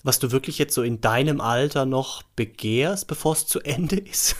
was 0.03 0.19
du 0.19 0.31
wirklich 0.31 0.57
jetzt 0.57 0.73
so 0.73 0.83
in 0.83 1.01
deinem 1.01 1.41
Alter 1.41 1.85
noch 1.85 2.23
begehrst, 2.35 3.07
bevor 3.07 3.33
es 3.33 3.47
zu 3.47 3.61
Ende 3.61 3.97
ist? 3.97 4.35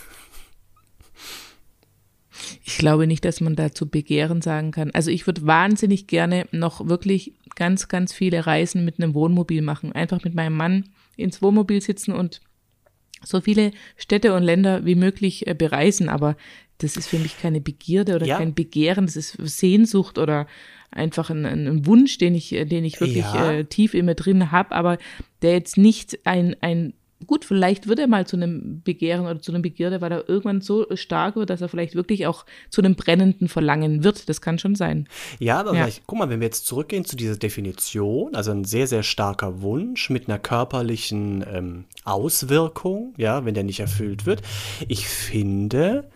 Ich 2.64 2.78
glaube 2.78 3.06
nicht, 3.06 3.24
dass 3.24 3.40
man 3.40 3.56
dazu 3.56 3.88
Begehren 3.88 4.42
sagen 4.42 4.70
kann. 4.70 4.90
Also 4.92 5.10
ich 5.10 5.26
würde 5.26 5.46
wahnsinnig 5.46 6.06
gerne 6.06 6.46
noch 6.52 6.88
wirklich 6.88 7.34
ganz, 7.54 7.88
ganz 7.88 8.12
viele 8.12 8.46
Reisen 8.46 8.84
mit 8.84 8.98
einem 8.98 9.14
Wohnmobil 9.14 9.62
machen. 9.62 9.92
Einfach 9.92 10.24
mit 10.24 10.34
meinem 10.34 10.56
Mann 10.56 10.84
ins 11.16 11.42
Wohnmobil 11.42 11.80
sitzen 11.80 12.12
und 12.12 12.40
so 13.24 13.40
viele 13.40 13.70
Städte 13.96 14.34
und 14.34 14.42
Länder 14.42 14.84
wie 14.84 14.94
möglich 14.94 15.46
äh, 15.46 15.54
bereisen. 15.54 16.08
Aber 16.08 16.36
das 16.78 16.96
ist 16.96 17.08
für 17.08 17.18
mich 17.18 17.40
keine 17.40 17.60
Begierde 17.60 18.16
oder 18.16 18.26
ja. 18.26 18.38
kein 18.38 18.54
Begehren, 18.54 19.06
das 19.06 19.16
ist 19.16 19.36
Sehnsucht 19.38 20.18
oder 20.18 20.46
einfach 20.90 21.30
ein, 21.30 21.44
ein 21.46 21.86
Wunsch, 21.86 22.18
den 22.18 22.34
ich, 22.34 22.52
äh, 22.52 22.64
den 22.64 22.84
ich 22.84 23.00
wirklich 23.00 23.24
ja. 23.24 23.52
äh, 23.52 23.64
tief 23.64 23.94
in 23.94 24.06
mir 24.06 24.14
drin 24.14 24.50
habe, 24.50 24.72
aber 24.72 24.98
der 25.42 25.52
jetzt 25.52 25.78
nicht 25.78 26.26
ein, 26.26 26.56
ein 26.60 26.94
gut, 27.26 27.44
vielleicht 27.44 27.88
wird 27.88 27.98
er 27.98 28.06
mal 28.06 28.26
zu 28.26 28.36
einem 28.36 28.82
Begehren 28.82 29.26
oder 29.26 29.40
zu 29.40 29.52
einem 29.52 29.62
Begierde, 29.62 30.00
weil 30.00 30.12
er 30.12 30.28
irgendwann 30.28 30.60
so 30.60 30.86
stark 30.94 31.36
wird, 31.36 31.50
dass 31.50 31.60
er 31.60 31.68
vielleicht 31.68 31.94
wirklich 31.94 32.26
auch 32.26 32.44
zu 32.70 32.80
einem 32.80 32.94
brennenden 32.94 33.48
Verlangen 33.48 34.04
wird. 34.04 34.28
Das 34.28 34.40
kann 34.40 34.58
schon 34.58 34.74
sein. 34.74 35.08
Ja, 35.38 35.60
aber 35.60 35.74
ja. 35.74 35.88
guck 36.06 36.18
mal, 36.18 36.28
wenn 36.28 36.40
wir 36.40 36.46
jetzt 36.46 36.66
zurückgehen 36.66 37.04
zu 37.04 37.16
dieser 37.16 37.36
Definition, 37.36 38.34
also 38.34 38.50
ein 38.50 38.64
sehr, 38.64 38.86
sehr 38.86 39.02
starker 39.02 39.62
Wunsch 39.62 40.10
mit 40.10 40.28
einer 40.28 40.38
körperlichen 40.38 41.44
ähm, 41.48 41.84
Auswirkung, 42.04 43.14
ja, 43.16 43.44
wenn 43.44 43.54
der 43.54 43.64
nicht 43.64 43.80
erfüllt 43.80 44.26
wird. 44.26 44.42
Ich 44.88 45.08
finde, 45.08 46.08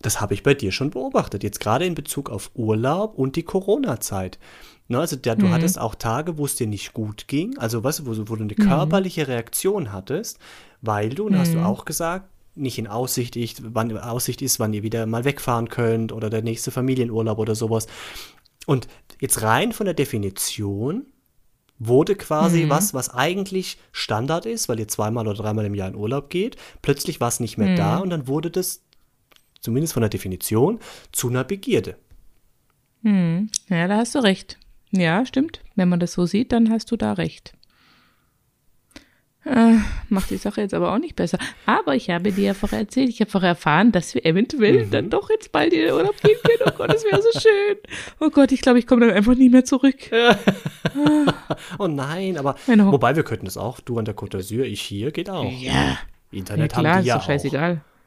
das 0.00 0.20
habe 0.20 0.34
ich 0.34 0.42
bei 0.42 0.54
dir 0.54 0.72
schon 0.72 0.90
beobachtet, 0.90 1.42
jetzt 1.42 1.60
gerade 1.60 1.84
in 1.84 1.94
Bezug 1.94 2.30
auf 2.30 2.50
Urlaub 2.54 3.18
und 3.18 3.36
die 3.36 3.42
Corona-Zeit. 3.42 4.38
Ne, 4.90 4.98
also 4.98 5.16
der, 5.16 5.36
du 5.36 5.46
mhm. 5.46 5.52
hattest 5.52 5.78
auch 5.78 5.94
Tage, 5.94 6.38
wo 6.38 6.46
es 6.46 6.56
dir 6.56 6.66
nicht 6.66 6.94
gut 6.94 7.28
ging, 7.28 7.58
also 7.58 7.84
was, 7.84 8.06
wo, 8.06 8.16
wo 8.16 8.36
du 8.36 8.44
eine 8.44 8.54
mhm. 8.56 8.68
körperliche 8.68 9.28
Reaktion 9.28 9.92
hattest, 9.92 10.38
weil 10.80 11.10
du, 11.10 11.28
mhm. 11.28 11.38
hast 11.38 11.52
du 11.52 11.58
mhm. 11.58 11.64
auch 11.64 11.84
gesagt, 11.84 12.26
nicht 12.54 12.78
in 12.78 12.86
Aussicht, 12.86 13.36
ist, 13.36 13.62
wann 13.74 13.96
Aussicht 13.98 14.40
ist, 14.40 14.58
wann 14.58 14.72
ihr 14.72 14.82
wieder 14.82 15.04
mal 15.04 15.26
wegfahren 15.26 15.68
könnt 15.68 16.10
oder 16.10 16.30
der 16.30 16.42
nächste 16.42 16.70
Familienurlaub 16.70 17.38
oder 17.38 17.54
sowas. 17.54 17.86
Und 18.66 18.88
jetzt 19.20 19.42
rein 19.42 19.72
von 19.72 19.84
der 19.84 19.94
Definition 19.94 21.06
wurde 21.78 22.16
quasi 22.16 22.64
mhm. 22.64 22.70
was, 22.70 22.94
was 22.94 23.10
eigentlich 23.10 23.78
Standard 23.92 24.46
ist, 24.46 24.70
weil 24.70 24.80
ihr 24.80 24.88
zweimal 24.88 25.28
oder 25.28 25.36
dreimal 25.36 25.66
im 25.66 25.74
Jahr 25.74 25.88
in 25.88 25.96
Urlaub 25.96 26.30
geht, 26.30 26.56
plötzlich 26.80 27.20
war 27.20 27.28
es 27.28 27.40
nicht 27.40 27.58
mehr 27.58 27.76
da 27.76 27.96
mhm. 27.96 28.02
und 28.02 28.10
dann 28.10 28.26
wurde 28.26 28.50
das, 28.50 28.80
zumindest 29.60 29.92
von 29.92 30.00
der 30.00 30.10
Definition, 30.10 30.80
zu 31.12 31.28
einer 31.28 31.44
Begierde. 31.44 31.96
Hm. 33.02 33.50
Ja, 33.68 33.86
da 33.86 33.98
hast 33.98 34.14
du 34.14 34.18
recht. 34.20 34.58
Ja, 34.90 35.26
stimmt. 35.26 35.60
Wenn 35.74 35.88
man 35.88 36.00
das 36.00 36.12
so 36.12 36.26
sieht, 36.26 36.52
dann 36.52 36.70
hast 36.70 36.90
du 36.90 36.96
da 36.96 37.12
recht. 37.12 37.54
Äh, 39.44 39.76
macht 40.10 40.30
die 40.30 40.36
Sache 40.36 40.60
jetzt 40.60 40.74
aber 40.74 40.92
auch 40.92 40.98
nicht 40.98 41.16
besser. 41.16 41.38
Aber 41.64 41.94
ich 41.94 42.10
habe 42.10 42.32
dir 42.32 42.44
ja 42.44 42.54
vorher 42.54 42.80
erzählt, 42.80 43.08
ich 43.08 43.20
habe 43.20 43.30
vorher 43.30 43.50
erfahren, 43.50 43.92
dass 43.92 44.14
wir 44.14 44.26
eventuell 44.26 44.84
mhm. 44.84 44.90
dann 44.90 45.10
doch 45.10 45.30
jetzt 45.30 45.52
bald 45.52 45.72
in 45.72 45.80
den 45.80 45.94
Urlaub 45.94 46.20
gehen 46.20 46.36
können. 46.42 46.70
Oh 46.70 46.76
Gott, 46.76 46.92
das 46.92 47.04
wäre 47.04 47.22
so 47.22 47.40
schön. 47.40 47.76
Oh 48.20 48.28
Gott, 48.28 48.52
ich 48.52 48.60
glaube, 48.60 48.78
ich 48.78 48.86
komme 48.86 49.06
dann 49.06 49.16
einfach 49.16 49.34
nie 49.34 49.48
mehr 49.48 49.64
zurück. 49.64 49.96
oh 51.78 51.86
nein, 51.86 52.36
aber 52.36 52.56
wobei 52.66 53.16
wir 53.16 53.22
könnten 53.22 53.46
es 53.46 53.56
auch. 53.56 53.80
Du 53.80 53.98
an 53.98 54.04
der 54.04 54.16
Côte 54.16 54.38
d'Azur, 54.38 54.64
ich 54.64 54.82
hier, 54.82 55.12
geht 55.12 55.30
auch. 55.30 55.50
Ja. 55.50 55.98
Internet 56.30 56.72
ja, 56.72 56.80
klar, 56.80 56.94
haben 56.96 57.02
die 57.02 57.08
ja 57.08 57.16
ist 57.16 57.22
doch 57.22 57.26
scheißegal. 57.26 57.80
Auch. 57.80 57.97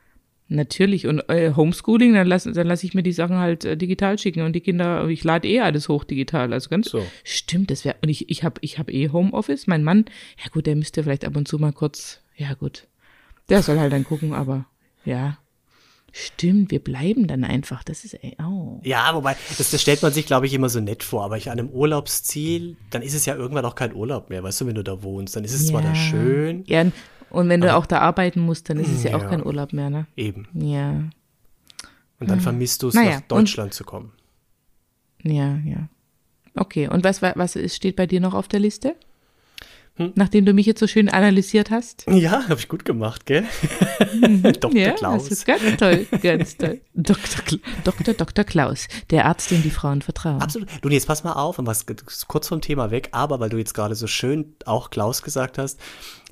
Natürlich. 0.51 1.07
Und 1.07 1.21
äh, 1.29 1.53
Homeschooling, 1.55 2.13
dann 2.13 2.27
lasse 2.27 2.51
dann 2.51 2.67
lass 2.67 2.83
ich 2.83 2.93
mir 2.93 3.03
die 3.03 3.13
Sachen 3.13 3.37
halt 3.37 3.63
äh, 3.63 3.77
digital 3.77 4.19
schicken 4.19 4.41
und 4.41 4.51
die 4.51 4.59
Kinder, 4.59 5.07
ich 5.07 5.23
lade 5.23 5.47
eh 5.47 5.61
alles 5.61 5.87
hoch 5.87 6.03
digital. 6.03 6.51
Also 6.51 6.69
ganz 6.69 6.89
so. 6.89 7.05
Stimmt, 7.23 7.71
das 7.71 7.85
wäre. 7.85 7.95
Und 8.01 8.09
ich, 8.09 8.29
ich 8.29 8.43
habe 8.43 8.59
ich 8.59 8.77
hab 8.77 8.91
eh 8.91 9.09
Homeoffice. 9.09 9.67
Mein 9.67 9.81
Mann, 9.81 10.05
ja 10.43 10.49
gut, 10.51 10.65
der 10.65 10.75
müsste 10.75 11.03
vielleicht 11.03 11.23
ab 11.23 11.37
und 11.37 11.47
zu 11.47 11.57
mal 11.57 11.71
kurz, 11.71 12.19
ja 12.35 12.53
gut. 12.53 12.87
Der 13.47 13.63
soll 13.63 13.79
halt 13.79 13.93
dann 13.93 14.03
gucken, 14.03 14.33
aber 14.33 14.65
ja. 15.05 15.37
Stimmt, 16.11 16.71
wir 16.71 16.79
bleiben 16.79 17.27
dann 17.27 17.45
einfach. 17.45 17.85
Das 17.85 18.03
ist 18.03 18.15
ey, 18.15 18.35
oh. 18.43 18.81
Ja, 18.83 19.15
wobei, 19.15 19.37
das, 19.57 19.71
das 19.71 19.81
stellt 19.81 20.01
man 20.01 20.11
sich, 20.11 20.25
glaube 20.25 20.47
ich, 20.47 20.53
immer 20.53 20.67
so 20.67 20.81
nett 20.81 21.03
vor. 21.03 21.23
Aber 21.23 21.37
ich 21.37 21.49
an 21.49 21.59
einem 21.59 21.69
Urlaubsziel, 21.69 22.75
dann 22.89 23.01
ist 23.01 23.13
es 23.13 23.25
ja 23.25 23.35
irgendwann 23.35 23.63
auch 23.63 23.75
kein 23.75 23.95
Urlaub 23.95 24.29
mehr, 24.29 24.43
weißt 24.43 24.59
du, 24.59 24.67
wenn 24.67 24.75
du 24.75 24.83
da 24.83 25.01
wohnst. 25.01 25.37
Dann 25.37 25.45
ist 25.45 25.53
es 25.53 25.63
ja. 25.63 25.69
zwar 25.69 25.81
da 25.81 25.95
schön. 25.95 26.65
Ja, 26.67 26.85
und 27.31 27.49
wenn 27.49 27.61
du 27.61 27.73
auch 27.75 27.85
da 27.85 27.99
arbeiten 27.99 28.41
musst, 28.41 28.69
dann 28.69 28.79
ist 28.79 28.91
es 28.91 29.03
ja, 29.03 29.11
ja 29.11 29.17
auch 29.17 29.29
kein 29.29 29.45
Urlaub 29.45 29.73
mehr, 29.73 29.89
ne? 29.89 30.07
Eben. 30.15 30.47
Ja. 30.53 30.91
Und 32.19 32.29
dann 32.29 32.37
hm. 32.37 32.41
vermisst 32.41 32.83
du 32.83 32.89
es, 32.89 32.93
naja, 32.93 33.15
nach 33.15 33.21
Deutschland 33.21 33.71
und, 33.71 33.73
zu 33.73 33.83
kommen. 33.83 34.11
Ja, 35.23 35.57
ja. 35.65 35.87
Okay, 36.55 36.87
und 36.87 37.03
was, 37.03 37.21
was 37.21 37.57
steht 37.73 37.95
bei 37.95 38.05
dir 38.05 38.19
noch 38.19 38.33
auf 38.33 38.47
der 38.47 38.59
Liste? 38.59 38.95
Hm? 39.95 40.13
Nachdem 40.15 40.45
du 40.45 40.53
mich 40.53 40.65
jetzt 40.65 40.79
so 40.79 40.87
schön 40.87 41.09
analysiert 41.09 41.69
hast. 41.69 42.05
Ja, 42.07 42.43
habe 42.47 42.59
ich 42.59 42.69
gut 42.69 42.85
gemacht, 42.85 43.25
gell? 43.25 43.43
Mhm. 44.13 44.43
Dr. 44.59 44.75
Ja, 44.75 44.91
Klaus. 44.91 45.23
Das 45.23 45.39
ist 45.39 45.45
ganz 45.45 45.61
toll, 45.77 46.07
ganz 46.21 46.57
toll. 46.57 46.79
Dr. 46.93 47.59
Dr. 47.83 48.13
Dr. 48.13 48.45
Klaus, 48.45 48.87
der 49.09 49.25
Arzt, 49.25 49.51
dem 49.51 49.61
die 49.63 49.69
Frauen 49.69 50.01
vertrauen. 50.01 50.41
Absolut. 50.41 50.69
Du, 50.81 50.89
jetzt 50.89 51.07
pass 51.07 51.23
mal 51.23 51.33
auf, 51.33 51.59
und 51.59 51.65
was 51.65 51.85
kurz 52.27 52.47
vom 52.47 52.61
Thema 52.61 52.89
weg, 52.89 53.09
aber 53.11 53.39
weil 53.39 53.49
du 53.49 53.57
jetzt 53.57 53.73
gerade 53.73 53.95
so 53.95 54.07
schön 54.07 54.55
auch 54.65 54.91
Klaus 54.91 55.23
gesagt 55.23 55.57
hast, 55.57 55.79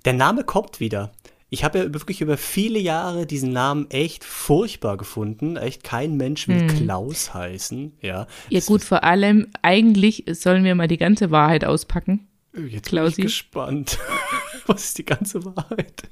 der 0.06 0.14
Name 0.14 0.44
kommt 0.44 0.80
wieder. 0.80 1.12
Ich 1.52 1.64
habe 1.64 1.80
ja 1.80 1.94
wirklich 1.94 2.22
über 2.22 2.38
viele 2.38 2.78
Jahre 2.78 3.26
diesen 3.26 3.52
Namen 3.52 3.90
echt 3.90 4.24
furchtbar 4.24 4.98
gefunden. 4.98 5.58
Echt 5.58 5.84
kein 5.84 6.16
Mensch 6.16 6.48
will 6.48 6.62
hm. 6.62 6.68
Klaus 6.68 7.34
heißen. 7.34 7.94
Ja, 8.02 8.28
ja 8.50 8.60
gut, 8.62 8.84
vor 8.84 9.04
allem, 9.04 9.48
eigentlich 9.64 10.26
sollen 10.32 10.64
wir 10.64 10.76
mal 10.76 10.88
die 10.88 10.98
ganze 10.98 11.32
Wahrheit 11.32 11.66
auspacken. 11.66 12.28
Jetzt 12.54 12.90
Klausi. 12.90 13.16
bin 13.16 13.26
ich 13.26 13.32
gespannt. 13.32 13.98
Was 14.68 14.86
ist 14.86 14.98
die 15.00 15.06
ganze 15.06 15.44
Wahrheit? 15.44 16.04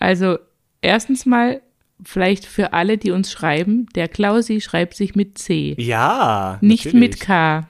Also, 0.00 0.38
erstens 0.80 1.24
mal, 1.24 1.62
vielleicht 2.04 2.44
für 2.44 2.72
alle, 2.72 2.98
die 2.98 3.12
uns 3.12 3.30
schreiben, 3.30 3.86
der 3.94 4.08
Klausi 4.08 4.60
schreibt 4.60 4.94
sich 4.94 5.14
mit 5.14 5.38
C. 5.38 5.74
Ja. 5.78 6.58
Nicht 6.60 6.86
natürlich. 6.86 7.10
mit 7.10 7.20
K. 7.20 7.68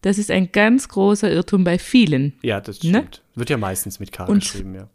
Das 0.00 0.18
ist 0.18 0.30
ein 0.30 0.52
ganz 0.52 0.88
großer 0.88 1.30
Irrtum 1.30 1.64
bei 1.64 1.78
vielen. 1.78 2.34
Ja, 2.42 2.60
das 2.60 2.82
ne? 2.82 2.90
stimmt. 2.90 3.22
Ne? 3.34 3.40
Wird 3.40 3.50
ja 3.50 3.56
meistens 3.56 3.98
mit 3.98 4.12
K 4.12 4.24
und, 4.24 4.40
geschrieben, 4.40 4.74
ja. 4.74 4.88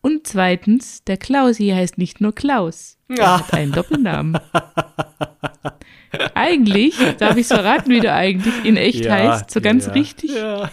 Und 0.00 0.26
zweitens, 0.26 1.02
der 1.04 1.16
Klausi 1.16 1.68
heißt 1.68 1.98
nicht 1.98 2.20
nur 2.20 2.34
Klaus. 2.34 2.98
Er 3.08 3.16
ja. 3.16 3.38
hat 3.38 3.52
einen 3.52 3.72
Doppelnamen. 3.72 4.38
eigentlich, 6.34 6.94
darf 7.18 7.36
ich 7.36 7.42
es 7.42 7.48
verraten, 7.48 7.90
wie 7.90 8.00
du 8.00 8.12
eigentlich 8.12 8.64
in 8.64 8.76
echt 8.76 9.04
ja, 9.04 9.12
heißt, 9.12 9.50
so 9.50 9.60
ganz 9.60 9.86
ja, 9.86 9.92
richtig. 9.92 10.30
Ja. 10.30 10.70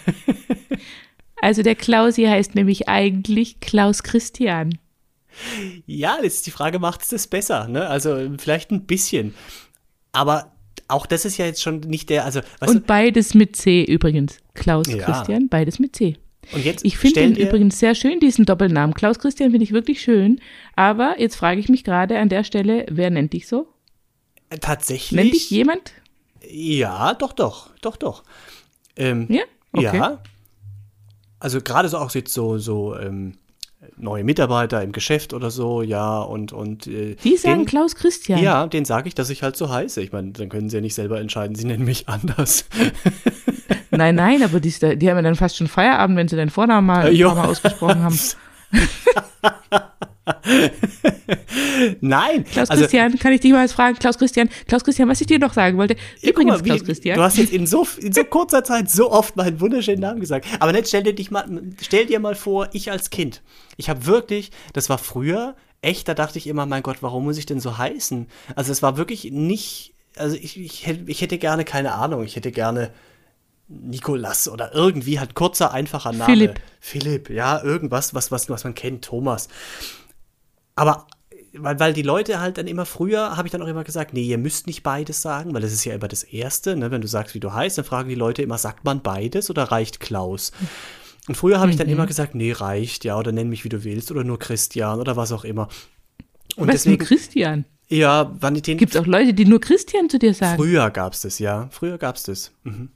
also 1.41 1.63
der 1.63 1.75
Klausi 1.75 2.23
heißt 2.23 2.55
nämlich 2.55 2.87
eigentlich 2.87 3.59
Klaus 3.61 4.03
Christian. 4.03 4.77
Ja, 5.85 6.17
das 6.17 6.35
ist 6.35 6.47
die 6.47 6.51
Frage, 6.51 6.79
macht 6.79 7.01
es 7.01 7.09
das 7.09 7.27
besser? 7.27 7.67
Ne? 7.67 7.87
Also 7.87 8.29
vielleicht 8.37 8.71
ein 8.71 8.85
bisschen. 8.85 9.33
Aber 10.11 10.54
auch 10.87 11.05
das 11.05 11.25
ist 11.25 11.37
ja 11.37 11.45
jetzt 11.45 11.61
schon 11.61 11.79
nicht 11.81 12.09
der, 12.09 12.25
also 12.25 12.41
weißt 12.59 12.73
Und 12.75 12.87
beides 12.87 13.33
mit 13.33 13.55
C 13.55 13.83
übrigens. 13.83 14.37
Klaus 14.53 14.87
Ja. 14.87 14.97
Christian, 14.97 15.49
beides 15.49 15.79
mit 15.79 15.95
C. 15.95 16.17
und 16.51 16.63
jetzt 16.63 16.85
Ich 16.85 16.97
finde 16.97 17.23
ihn 17.23 17.35
übrigens 17.35 17.79
sehr 17.79 17.95
schön, 17.95 18.19
diesen 18.19 18.45
Doppelnamen. 18.45 18.93
Klaus 18.93 19.19
Christian 19.19 19.51
finde 19.51 19.63
ich 19.63 19.71
wirklich 19.71 20.01
schön. 20.01 20.39
Aber 20.75 21.15
jetzt 21.19 21.35
frage 21.35 21.59
ich 21.59 21.69
mich 21.69 21.83
gerade 21.83 22.19
an 22.19 22.29
der 22.29 22.43
Stelle, 22.43 22.85
wer 22.89 23.09
nennt 23.09 23.33
dich 23.33 23.47
so? 23.47 23.67
tatsächlich. 24.61 25.11
Nennt 25.11 25.33
dich 25.33 25.49
jemand? 25.49 25.91
Ja, 26.47 27.13
doch, 27.15 27.33
doch, 27.33 27.69
doch, 27.81 27.97
doch. 27.97 28.23
Ähm, 28.95 29.25
Ja? 29.29 29.41
Okay. 29.73 29.97
Ja. 29.97 30.21
Also 31.39 31.61
gerade 31.61 31.89
so 31.89 31.97
auch 31.97 32.11
jetzt 32.13 32.33
so, 32.33 32.57
so 32.57 32.95
ähm, 32.97 33.37
neue 33.97 34.23
Mitarbeiter 34.23 34.81
im 34.81 34.91
Geschäft 34.91 35.33
oder 35.33 35.51
so, 35.51 35.81
ja, 35.81 36.19
und, 36.21 36.53
und 36.53 36.87
äh, 36.87 37.15
Die 37.23 37.37
sagen 37.37 37.59
den, 37.59 37.65
Klaus 37.65 37.95
Christian. 37.95 38.41
Ja, 38.41 38.67
den 38.67 38.85
sage 38.85 39.07
ich, 39.07 39.15
dass 39.15 39.29
ich 39.29 39.43
halt 39.43 39.55
so 39.55 39.69
heiße. 39.69 40.01
Ich 40.01 40.11
meine, 40.11 40.31
dann 40.31 40.49
können 40.49 40.69
sie 40.69 40.77
ja 40.77 40.81
nicht 40.81 40.95
selber 40.95 41.19
entscheiden, 41.19 41.55
sie 41.55 41.65
nennen 41.65 41.85
mich 41.85 42.07
anders. 42.09 42.65
Nein, 43.91 44.15
nein, 44.15 44.43
aber 44.43 44.59
die, 44.59 44.71
die 44.71 45.09
haben 45.09 45.15
ja 45.17 45.21
dann 45.21 45.35
fast 45.35 45.55
schon 45.55 45.67
Feierabend, 45.67 46.17
wenn 46.17 46.27
sie 46.27 46.35
deinen 46.35 46.49
Vornamen 46.49 46.85
mal, 46.85 47.15
Äh, 47.15 47.23
mal 47.23 47.47
ausgesprochen 47.47 48.03
haben. 48.03 48.19
Nein, 52.01 52.43
Klaus 52.45 52.69
also 52.69 52.83
Christian, 52.83 53.17
kann 53.19 53.33
ich 53.33 53.41
dich 53.41 53.51
mal 53.51 53.63
was 53.63 53.73
fragen? 53.73 53.97
Klaus 53.97 54.17
Christian, 54.17 54.49
Klaus 54.67 54.83
Christian, 54.83 55.07
was 55.07 55.21
ich 55.21 55.27
dir 55.27 55.39
noch 55.39 55.53
sagen 55.53 55.77
wollte. 55.77 55.95
Übrigens, 56.21 56.57
mal, 56.57 56.65
wie- 56.65 56.69
Klaus 56.69 56.83
Christian. 56.83 57.17
Du 57.17 57.23
hast 57.23 57.37
jetzt 57.37 57.53
in 57.53 57.67
so, 57.67 57.87
in 57.99 58.11
so 58.13 58.23
kurzer 58.23 58.63
Zeit 58.63 58.89
so 58.89 59.11
oft 59.11 59.35
meinen 59.35 59.59
wunderschönen 59.61 60.01
Namen 60.01 60.19
gesagt. 60.19 60.47
Aber 60.59 60.73
jetzt 60.75 60.89
stell 60.89 61.03
dir, 61.03 61.13
dich 61.13 61.31
mal, 61.31 61.45
stell 61.81 62.05
dir 62.05 62.19
mal 62.19 62.35
vor, 62.35 62.69
ich 62.73 62.91
als 62.91 63.09
Kind. 63.09 63.41
Ich 63.77 63.89
habe 63.89 64.05
wirklich, 64.05 64.51
das 64.73 64.89
war 64.89 64.97
früher, 64.97 65.55
echt, 65.81 66.07
da 66.07 66.13
dachte 66.13 66.37
ich 66.37 66.47
immer, 66.47 66.65
mein 66.65 66.83
Gott, 66.83 66.97
warum 67.01 67.25
muss 67.25 67.37
ich 67.37 67.45
denn 67.45 67.59
so 67.59 67.77
heißen? 67.77 68.27
Also 68.55 68.71
es 68.71 68.81
war 68.81 68.97
wirklich 68.97 69.31
nicht, 69.31 69.93
also 70.15 70.35
ich, 70.35 70.59
ich, 70.59 70.87
hätte, 70.87 71.03
ich 71.07 71.21
hätte 71.21 71.37
gerne, 71.37 71.65
keine 71.65 71.93
Ahnung, 71.93 72.23
ich 72.23 72.35
hätte 72.35 72.51
gerne 72.51 72.91
Nikolas 73.67 74.47
oder 74.47 74.73
irgendwie 74.73 75.19
halt 75.19 75.33
kurzer, 75.35 75.71
einfacher 75.73 76.11
Name. 76.11 76.25
Philipp. 76.25 76.61
Philipp, 76.79 77.29
ja, 77.29 77.61
irgendwas, 77.63 78.13
was, 78.13 78.31
was, 78.31 78.49
was 78.49 78.63
man 78.63 78.75
kennt, 78.75 79.05
Thomas. 79.05 79.47
Aber 80.75 81.07
weil, 81.57 81.79
weil 81.79 81.93
die 81.93 82.01
Leute 82.01 82.39
halt 82.39 82.57
dann 82.57 82.67
immer 82.67 82.85
früher, 82.85 83.37
habe 83.37 83.47
ich 83.47 83.51
dann 83.51 83.61
auch 83.61 83.67
immer 83.67 83.83
gesagt, 83.83 84.13
nee, 84.13 84.23
ihr 84.23 84.37
müsst 84.37 84.67
nicht 84.67 84.83
beides 84.83 85.21
sagen, 85.21 85.53
weil 85.53 85.61
das 85.61 85.71
ist 85.71 85.85
ja 85.85 85.93
immer 85.93 86.07
das 86.07 86.23
Erste, 86.23 86.75
ne? 86.75 86.91
wenn 86.91 87.01
du 87.01 87.07
sagst, 87.07 87.33
wie 87.35 87.39
du 87.39 87.53
heißt, 87.53 87.77
dann 87.77 87.85
fragen 87.85 88.09
die 88.09 88.15
Leute 88.15 88.41
immer, 88.41 88.57
sagt 88.57 88.83
man 88.83 89.01
beides 89.01 89.49
oder 89.49 89.63
reicht 89.63 89.99
Klaus? 89.99 90.51
Und 91.27 91.35
früher 91.35 91.59
habe 91.59 91.71
ich 91.71 91.77
dann 91.77 91.89
immer 91.89 92.05
gesagt, 92.05 92.35
nee, 92.35 92.51
reicht, 92.51 93.03
ja, 93.03 93.17
oder 93.17 93.31
nenn 93.31 93.49
mich, 93.49 93.63
wie 93.63 93.69
du 93.69 93.83
willst, 93.83 94.11
oder 94.11 94.23
nur 94.23 94.37
Christian 94.37 94.99
oder 94.99 95.15
was 95.15 95.31
auch 95.31 95.43
immer. 95.43 95.69
Und 96.55 96.67
was, 96.67 96.85
nur 96.85 96.97
deswegen, 96.97 97.03
Christian? 97.03 97.65
ja, 97.87 98.31
wann 98.39 98.55
ich 98.55 98.61
den 98.61 98.77
Gibt 98.77 98.93
es 98.93 99.01
auch 99.01 99.07
Leute, 99.07 99.33
die 99.33 99.45
nur 99.45 99.59
Christian 99.59 100.07
zu 100.07 100.19
dir 100.19 100.35
sagen? 100.35 100.57
Früher 100.57 100.91
gab's 100.91 101.21
das, 101.21 101.39
ja. 101.39 101.67
Früher 101.71 101.97
gab's 101.97 102.21
das. 102.23 102.51
Mhm. 102.63 102.89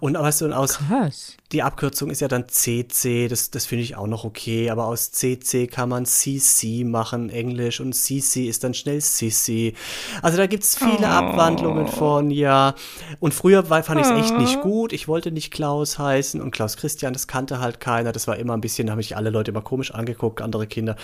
Und 0.00 0.14
du, 0.14 0.44
und 0.44 0.52
aus, 0.52 0.78
Krass. 0.78 1.36
die 1.52 1.62
Abkürzung 1.62 2.10
ist 2.10 2.20
ja 2.20 2.28
dann 2.28 2.48
CC, 2.48 3.28
das, 3.28 3.50
das 3.50 3.66
finde 3.66 3.84
ich 3.84 3.96
auch 3.96 4.06
noch 4.06 4.24
okay, 4.24 4.70
aber 4.70 4.86
aus 4.86 5.12
CC 5.12 5.66
kann 5.66 5.88
man 5.88 6.06
CC 6.06 6.84
machen, 6.84 7.30
Englisch, 7.30 7.80
und 7.80 7.92
CC 7.94 8.48
ist 8.48 8.64
dann 8.64 8.74
schnell 8.74 9.00
Sissy. 9.00 9.74
Also 10.22 10.38
da 10.38 10.46
gibt's 10.46 10.76
viele 10.76 11.08
Abwandlungen 11.08 11.86
von, 11.86 12.30
ja. 12.30 12.74
Und 13.20 13.34
früher 13.34 13.70
war, 13.70 13.82
fand 13.82 14.00
ich 14.00 14.06
es 14.06 14.12
echt 14.12 14.38
nicht 14.38 14.60
gut, 14.60 14.92
ich 14.92 15.08
wollte 15.08 15.30
nicht 15.30 15.50
Klaus 15.50 15.98
heißen 15.98 16.40
und 16.40 16.50
Klaus 16.50 16.76
Christian, 16.76 17.12
das 17.12 17.26
kannte 17.26 17.60
halt 17.60 17.80
keiner, 17.80 18.12
das 18.12 18.26
war 18.26 18.36
immer 18.36 18.54
ein 18.54 18.60
bisschen, 18.60 18.86
da 18.86 18.92
haben 18.92 18.98
mich 18.98 19.16
alle 19.16 19.30
Leute 19.30 19.50
immer 19.50 19.62
komisch 19.62 19.92
angeguckt, 19.92 20.40
andere 20.40 20.66
Kinder. 20.66 20.96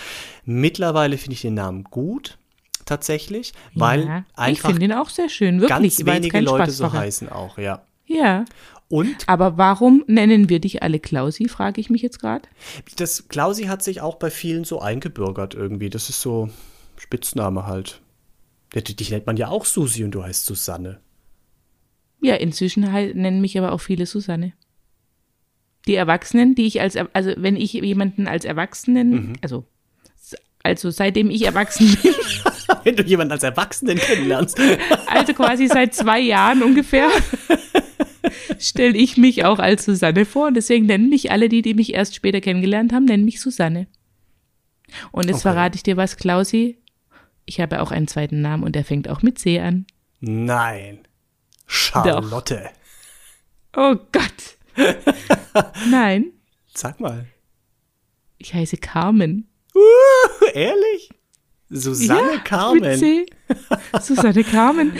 Mittlerweile 0.45 1.17
finde 1.17 1.33
ich 1.33 1.41
den 1.41 1.53
Namen 1.53 1.83
gut, 1.85 2.37
tatsächlich, 2.85 3.53
weil 3.73 4.05
ja, 4.05 4.17
ich 4.19 4.37
einfach 4.37 4.69
finde 4.69 4.85
ihn 4.85 4.93
auch 4.93 5.09
sehr 5.09 5.29
schön, 5.29 5.61
wirklich. 5.61 5.97
ganz 5.97 6.05
wenige 6.05 6.39
Leute 6.41 6.71
so 6.71 6.91
heißen 6.91 7.29
auch, 7.29 7.57
ja. 7.57 7.81
Ja. 8.13 8.45
Und 8.89 9.27
Aber 9.27 9.57
warum 9.57 10.03
nennen 10.07 10.49
wir 10.49 10.59
dich 10.59 10.83
alle 10.83 10.99
Klausi, 10.99 11.47
frage 11.47 11.79
ich 11.79 11.89
mich 11.89 12.01
jetzt 12.01 12.19
gerade. 12.19 12.47
das 12.97 13.29
Klausi 13.29 13.63
hat 13.65 13.81
sich 13.81 14.01
auch 14.01 14.15
bei 14.15 14.29
vielen 14.29 14.65
so 14.65 14.81
eingebürgert 14.81 15.53
irgendwie. 15.53 15.89
Das 15.89 16.09
ist 16.09 16.19
so 16.21 16.49
Spitzname 16.97 17.65
halt. 17.65 18.01
Dich 18.75 19.09
nennt 19.11 19.25
man 19.27 19.37
ja 19.37 19.47
auch 19.47 19.63
Susi 19.65 20.03
und 20.03 20.11
du 20.11 20.23
heißt 20.23 20.45
Susanne. 20.45 20.99
Ja, 22.21 22.35
inzwischen 22.35 22.91
hei- 22.91 23.13
nennen 23.15 23.39
mich 23.41 23.57
aber 23.57 23.71
auch 23.71 23.79
viele 23.81 24.05
Susanne. 24.05 24.53
Die 25.87 25.95
Erwachsenen, 25.95 26.53
die 26.55 26.67
ich 26.67 26.79
als, 26.81 26.95
also 27.13 27.31
wenn 27.37 27.55
ich 27.55 27.73
jemanden 27.73 28.27
als 28.27 28.45
Erwachsenen, 28.45 29.09
Mhm. 29.11 29.33
also, 29.41 29.65
also 30.63 30.89
seitdem 30.91 31.29
ich 31.31 31.43
erwachsen 31.45 31.97
bin, 32.03 32.13
Wenn 32.83 32.95
du 32.95 33.03
jemanden 33.03 33.33
als 33.33 33.43
Erwachsenen 33.43 33.97
kennenlernst. 33.97 34.57
also 35.07 35.33
quasi 35.33 35.67
seit 35.67 35.93
zwei 35.93 36.19
Jahren 36.19 36.61
ungefähr, 36.63 37.09
stelle 38.61 38.97
ich 38.97 39.17
mich 39.17 39.45
auch 39.45 39.59
als 39.59 39.85
Susanne 39.85 40.25
vor. 40.25 40.47
Und 40.47 40.53
deswegen 40.55 40.85
nennen 40.85 41.09
mich 41.09 41.31
alle, 41.31 41.49
die, 41.49 41.61
die 41.61 41.73
mich 41.73 41.93
erst 41.93 42.15
später 42.15 42.41
kennengelernt 42.41 42.93
haben, 42.93 43.05
nennen 43.05 43.25
mich 43.25 43.41
Susanne. 43.41 43.87
Und 45.11 45.25
jetzt 45.27 45.37
Okay. 45.37 45.41
verrate 45.53 45.75
ich 45.75 45.83
dir 45.83 45.97
was, 45.97 46.17
Klausi. 46.17 46.77
Ich 47.45 47.59
habe 47.59 47.81
auch 47.81 47.91
einen 47.91 48.07
zweiten 48.07 48.41
Namen 48.41 48.63
und 48.63 48.75
der 48.75 48.85
fängt 48.85 49.07
auch 49.09 49.21
mit 49.21 49.39
C 49.39 49.59
an. 49.59 49.85
Nein. 50.19 50.99
Charlotte. 51.65 52.69
Oh 53.75 53.95
Gott. 54.11 54.57
Nein, 55.89 56.31
Sag 56.73 56.99
mal. 56.99 57.25
ich 58.37 58.53
heiße 58.53 58.77
Carmen. 58.77 59.47
Ehrlich? 60.53 61.09
Susanne 61.69 62.33
Mit 62.33 62.45
Carmen. 62.45 62.97
C. 62.99 63.25
Susanne 64.01 64.43
Carmen. 64.43 64.93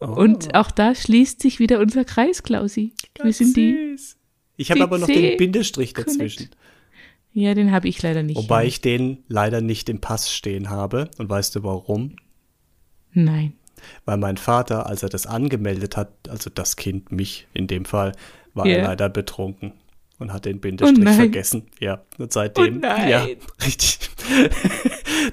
Oh. 0.00 0.06
Und 0.06 0.54
auch 0.54 0.70
da 0.70 0.94
schließt 0.94 1.40
sich 1.42 1.58
wieder 1.58 1.80
unser 1.80 2.04
Kreis, 2.04 2.42
Klausi. 2.42 2.92
Wir 3.20 3.32
sind 3.32 3.56
die. 3.56 3.96
süß. 3.96 4.16
Ich 4.56 4.70
habe 4.70 4.82
aber 4.82 4.98
noch 4.98 5.06
den 5.06 5.36
Bindestrich 5.36 5.92
dazwischen. 5.92 6.50
Ja, 7.32 7.54
den 7.54 7.70
habe 7.72 7.88
ich 7.88 8.00
leider 8.02 8.22
nicht. 8.22 8.36
Wobei 8.36 8.66
ich 8.66 8.80
den 8.80 9.24
leider 9.28 9.60
nicht 9.60 9.88
im 9.88 10.00
Pass 10.00 10.32
stehen 10.32 10.70
habe. 10.70 11.10
Und 11.18 11.28
weißt 11.28 11.54
du 11.56 11.62
warum? 11.62 12.16
Nein. 13.12 13.52
Weil 14.04 14.16
mein 14.16 14.36
Vater, 14.36 14.86
als 14.86 15.02
er 15.04 15.08
das 15.08 15.26
angemeldet 15.26 15.96
hat, 15.96 16.12
also 16.28 16.50
das 16.50 16.76
Kind, 16.76 17.12
mich 17.12 17.46
in 17.54 17.66
dem 17.68 17.84
Fall, 17.84 18.12
war 18.54 18.66
Ja. 18.66 18.78
er 18.78 18.82
leider 18.88 19.08
betrunken 19.08 19.72
und 20.18 20.32
hat 20.32 20.44
den 20.46 20.60
Bindestrich 20.60 20.98
Oh 20.98 21.04
nein. 21.04 21.14
vergessen. 21.16 21.66
Ja, 21.78 22.02
und 22.18 22.32
seitdem, 22.32 22.76
Oh 22.76 22.80
nein. 22.80 23.08
ja, 23.08 23.26
richtig. 23.64 23.98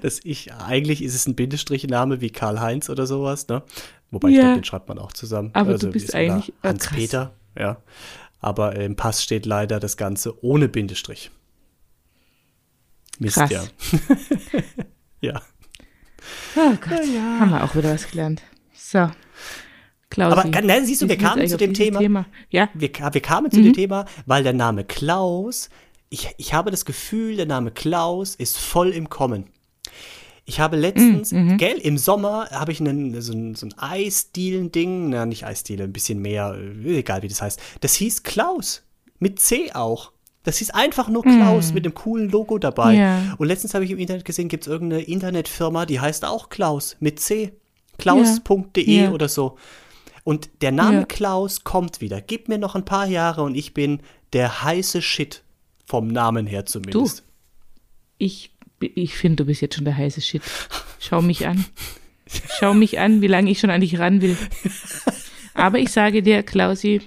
dass 0.04 0.20
ich, 0.24 0.54
eigentlich 0.54 1.02
ist 1.02 1.16
es 1.16 1.28
ein 1.28 1.36
Bindestrichname 1.36 2.22
wie 2.22 2.30
Karl-Heinz 2.30 2.90
oder 2.90 3.08
sowas, 3.08 3.48
ne? 3.48 3.64
Wobei 4.12 4.30
ich 4.30 4.36
Ja. 4.36 4.42
glaube, 4.42 4.56
den 4.60 4.64
schreibt 4.64 4.88
man 4.88 5.00
auch 5.00 5.12
zusammen. 5.14 5.50
Aber 5.54 5.72
Also 5.72 5.88
du 5.88 5.94
bist 5.94 6.14
eigentlich- 6.16 6.54
krass. 6.62 6.72
Hans-Peter, 6.72 7.34
ja. 7.58 7.78
Aber 8.40 8.76
im 8.76 8.96
Pass 8.96 9.24
steht 9.24 9.46
leider 9.46 9.80
das 9.80 9.98
Ganze 9.98 10.44
ohne 10.44 10.68
Bindestrich. 10.70 11.32
Mist, 13.20 13.36
Krass. 13.38 13.50
ja. 13.50 13.64
ja. 15.22 15.42
Oh 16.56 16.72
Gott, 16.82 16.92
haben 17.40 17.50
wir 17.52 17.64
auch 17.64 17.76
wieder 17.76 17.94
was 17.94 18.10
gelernt. 18.10 18.42
So. 18.74 19.10
Klausi. 20.10 20.38
Aber, 20.40 20.62
nein, 20.62 20.86
siehst 20.86 21.02
du, 21.02 21.10
wir 21.10 21.18
kamen 21.18 21.48
zu 21.48 21.58
dem 21.58 21.74
dieses 21.74 21.98
Thema. 21.98 22.26
Ja, 22.50 22.70
wir, 22.74 22.90
wir 22.90 23.22
kamen 23.22 23.48
Mhm. 23.48 23.52
zu 23.52 23.62
dem 23.64 23.74
Thema, 23.74 24.06
weil 24.26 24.44
der 24.44 24.54
Name 24.54 24.84
Klaus, 24.84 25.70
ich, 26.10 26.30
ich 26.38 26.54
habe 26.54 26.72
das 26.72 26.86
Gefühl, 26.86 27.36
der 27.38 27.46
Name 27.48 27.72
Klaus 27.72 28.36
ist 28.36 28.58
voll 28.58 28.90
im 28.92 29.10
Kommen. 29.10 29.46
Ich 30.48 30.60
habe 30.60 30.76
letztens, 30.78 31.32
Mhm, 31.32 31.58
gell, 31.58 31.78
im 31.78 31.98
Sommer 31.98 32.48
habe 32.52 32.72
ich 32.72 32.80
einen, 32.80 33.20
so 33.22 33.34
ein, 33.34 33.56
so 33.56 33.66
ein 33.66 33.74
Eisdielen-Ding, 33.78 35.10
na, 35.10 35.26
nicht 35.26 35.46
Eisdiele, 35.46 35.84
ein 35.84 35.94
bisschen 35.94 36.20
mehr, 36.20 36.56
äh, 36.86 37.00
egal 37.00 37.24
wie 37.24 37.28
das 37.28 37.42
heißt. 37.42 37.60
Das 37.82 37.96
hieß 37.96 38.24
Klaus. 38.24 38.84
Mit 39.20 39.40
C 39.40 39.72
auch. 39.74 40.12
Das 40.44 40.58
hieß 40.58 40.70
einfach 40.72 41.10
nur 41.10 41.24
Klaus 41.24 41.74
mit 41.74 41.86
einem 41.86 41.96
coolen 41.96 42.30
Logo 42.30 42.60
dabei. 42.60 42.94
Ja. 42.94 43.36
Und 43.40 43.48
letztens 43.48 43.74
habe 43.74 43.86
ich 43.86 43.92
im 43.92 43.98
Internet 43.98 44.26
gesehen, 44.26 44.48
gibt 44.48 44.66
es 44.66 44.72
irgendeine 44.72 45.02
Internetfirma, 45.02 45.88
die 45.88 46.00
heißt 46.00 46.24
auch 46.26 46.50
Klaus 46.50 46.96
mit 47.00 47.20
C. 47.20 47.54
Klaus.de 47.98 48.84
Ja. 49.06 49.12
oder 49.12 49.28
so. 49.28 49.58
Und 50.24 50.50
der 50.62 50.72
Name. 50.72 51.06
Klaus 51.08 51.64
kommt 51.64 52.02
wieder. 52.02 52.22
Gib 52.22 52.48
mir 52.50 52.58
noch 52.60 52.76
ein 52.76 52.86
paar 52.86 53.08
Jahre 53.08 53.42
und 53.44 53.56
ich 53.56 53.74
bin 53.74 54.02
der 54.34 54.64
heiße 54.64 55.02
Shit. 55.02 55.42
Vom 55.88 56.08
Namen 56.08 56.46
her 56.48 56.66
zumindest. 56.66 57.24
ich, 58.18 58.52
ich 58.80 59.16
finde, 59.16 59.38
du 59.38 59.46
bist 59.46 59.62
jetzt 59.62 59.76
schon 59.76 59.86
der 59.86 59.98
heiße 59.98 60.22
Shit. 60.22 60.42
Schau 61.00 61.22
mich 61.22 61.48
an. 61.48 61.66
Schau 62.60 62.74
mich 62.74 63.00
an, 63.00 63.22
wie 63.22 63.28
lange 63.28 63.52
ich 63.52 63.60
schon 63.60 63.70
an 63.70 63.82
dich 63.82 64.00
ran 64.00 64.22
will. 64.22 64.38
Aber 65.54 65.80
ich 65.80 65.92
sage 65.92 66.22
dir, 66.24 66.44
Klausi, 66.44 67.02